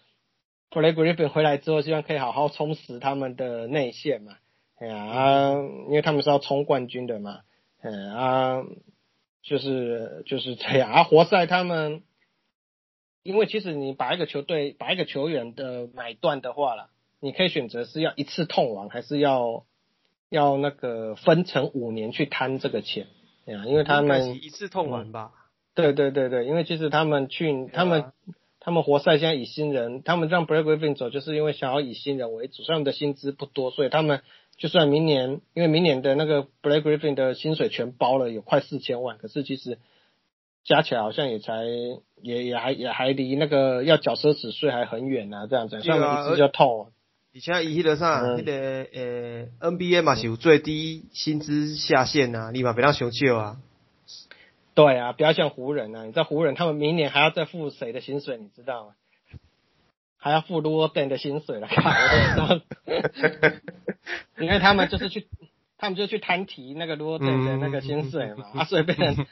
[0.70, 4.38] b l a k Griffin 回来之后，希望可以好好充实他们的内线嘛，
[4.78, 5.52] 哎呀啊，
[5.88, 7.40] 因为他们是要冲冠军的嘛，
[7.82, 8.64] 嗯啊，
[9.46, 12.02] 就是就是这样而，活塞他们，
[13.22, 16.90] 因为其实你把一个球队把一个球员的买断的话了，
[17.20, 19.64] 你可以选择是要一次痛完，还是要
[20.30, 23.06] 要那个分成五年去摊这个钱，
[23.44, 25.30] 对啊，因为他们一次痛完吧，
[25.76, 28.12] 对对对对，因为其实他们去他们、
[28.58, 34.22] 他们活塞现在以新人，他们让 Blake Griffin 走，就是因为想要以新人为主，所以他们的薪资不多，所以他们
[34.56, 39.78] 就算明年，因为明年的那个 Blake Griffin 的薪水全包了，有快四千万，可是其实
[40.64, 41.64] 加起来好像也才
[42.22, 46.90] 也也还也还离那个要缴奢侈税还很远啊，这样子，所以一次就透了。
[47.34, 53.56] 而且伊迄个啥，嗯那、个诶、NBA 嘛是有最低薪资下限啊，你嘛别当伤少啊。
[54.74, 56.04] 对啊，不要像湖人啊！
[56.04, 58.94] 你知道湖人他们明年还要再付谁的薪水，你知道吗？
[60.26, 61.88] 还要付罗登的薪水了，靠！
[61.88, 63.50] 我都知道，
[64.42, 65.28] 因为他们就是去，
[65.78, 69.24] 他们就去摊提那个罗登的那个薪水嘛， 啊，所以变成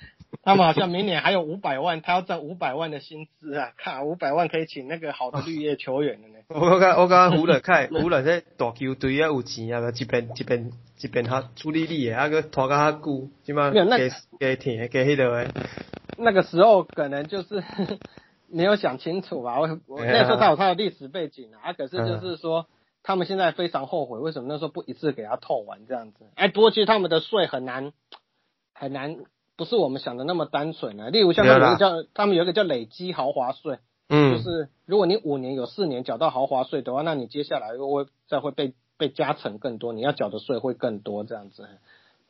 [0.45, 3.73] 他们好像明年还有五百万，他要赚五百万的薪资啊！
[3.77, 6.35] 看五百万可以请那个好的绿叶球员了呢。
[6.47, 15.49] 我感我感觉湖人开湖人这大球队啊有钱啊，一边一边一边较处理你的，啊个拖较较久，即码没有那加加甜加迄个诶。
[16.19, 17.65] 那个时候可能就是
[18.55, 19.60] 没有想清楚吧。
[19.60, 22.66] 我我那时候他有他的历史背景啊，啊可是就是说，
[23.02, 26.24] 他们现在非常后悔，为什么那时候不一次给他透完这样子？
[26.36, 27.93] 哎，不过其实他们的税很难
[28.72, 29.16] 很难，
[29.56, 31.10] 不是我们想的那么单纯啊。
[31.10, 33.78] 例如像他们有一个叫他们有一个叫累积豪华税，
[34.09, 41.68] 嗯，就是如果你五年有四年缴到豪华税的话，那你接下来又会再会被被加成更多，你要缴的税会更多这样子。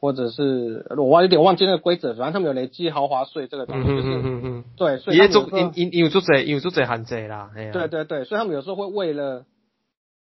[0.05, 9.47] 或者是我有点忘记那个规则，反正他们有累积豪华税这个东西，就是嗯嗯嗯，对，所以他们有时候因因因有做侪有做侪限制啦，对对对，所以他们有时候会为了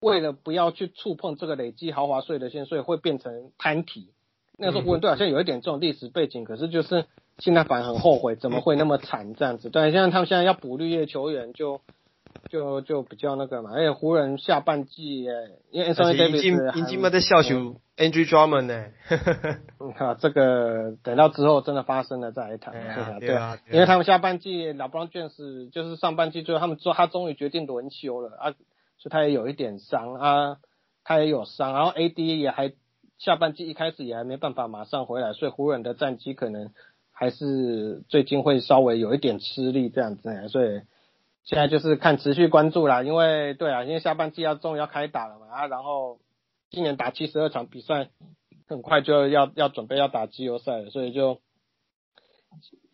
[0.03, 4.11] 为了不要去触碰这个累积豪华税的线，所以会变成摊体。
[4.59, 7.07] 那个时候湖人队好像有一点这种历史背景，可是就是
[7.39, 9.71] 现在反而很后悔，怎么会那么惨这样子？
[9.71, 11.77] 对，现在他们现在要补绿叶球员就。
[11.77, 11.81] 就
[12.49, 15.25] 就就比较那个嘛，而且湖人下半季，
[15.71, 18.87] 因为 Anthony 已经 Davis 已经没在笑球 Andrew Drummond 呢，
[19.79, 25.09] 嗯啊，这个等到之后真的发生了再来谈，对啊，对啊因为他们下半季 LeBron
[25.71, 28.51] 就是上半季最后他们说他终于决定轮休了啊，
[28.99, 30.57] 所以他也有一点伤啊，
[31.05, 32.73] 他也有伤，然后 AD 也还
[33.19, 36.71] 下半季一开始也还没办法马上回来，所以湖人的战绩可能
[37.13, 40.81] 还是最近会稍微有一点吃力这样子，所以。
[41.45, 46.19] 现在就是看持续关注啦，因为对啊，因为下半季要终于要开打了嘛啊，然后
[46.71, 48.09] 今年打七十二场比赛，
[48.69, 51.41] 很快就要要准备要打季后赛了，所以就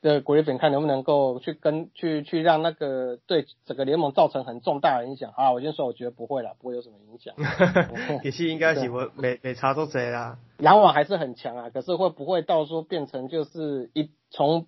[0.00, 5.50] 这 Griffin 看能不能够去跟去去让那个对整个联盟造成很重大的影响啊。
[5.52, 7.34] 我先说，我觉得不会啦，不会有什么影响。
[8.22, 14.66] 其实应该是我没没差多侪啦， 篮网还是很强啊，可是会不会到时候变成就是一从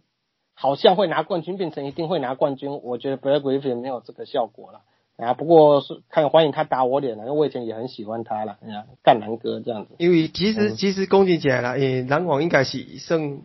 [0.61, 2.81] 好像会拿冠军变成一定会拿冠军？
[2.83, 4.81] 我觉得 Blake Griffin 没有这个效果了
[5.17, 5.35] 啊。
[5.35, 9.95] 不过是看欢迎他打我脸了，因为我以前也很喜欢他了，哎呀，干南哥这样子。
[9.99, 13.43] 因为其实嗯其实讲真起来啦，诶，篮网应该是胜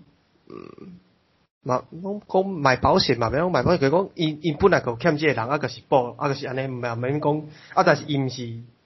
[0.49, 0.98] 嗯。
[1.65, 7.41] 嘛，讲讲买保险嘛，免讲买保险，就是讲因因本来就欠这个人，啊，就是保，啊，就是安尼，毋免免讲，
[7.73, 8.41] 啊，但是伊毋是，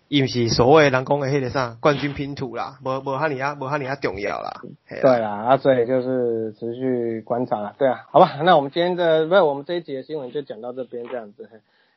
[0.09, 4.61] 伊毋是所谓人讲的迄个啥冠军拼图啦，无无哈尼啊，无哈尼啊重要啦。
[4.87, 11.49] 对啦，啊，所以就是持续观察了，对啊，好吧，那我们今天的不是我们这一节的新闻就讲到这边这样子。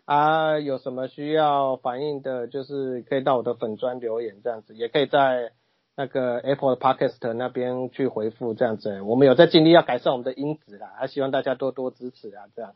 [0.06, 5.52] 啊，有什么需要反映的，就是可以到我的粉砖留言这样子，也可以在
[5.94, 9.02] 那个 Apple Podcast 那边去回复这样子。
[9.02, 12.72] 我们有在尽力要改善我们的音质啦，啊，希望大家多多支持啊，这样。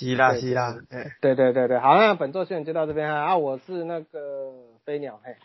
[0.00, 3.20] 嘿是啦对是啦，哎，对对对对，好，那本座新闻就到这边哈。
[3.20, 4.52] 啊，我是那个
[4.84, 5.36] 飞鸟，嘿，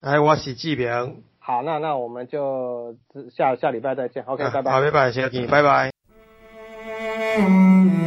[0.00, 2.96] 哎，我是志平，好，那那我们就
[3.36, 4.70] 下下礼拜再见，OK，拜拜。
[4.70, 5.90] 好，拜拜，谢谢你，拜拜。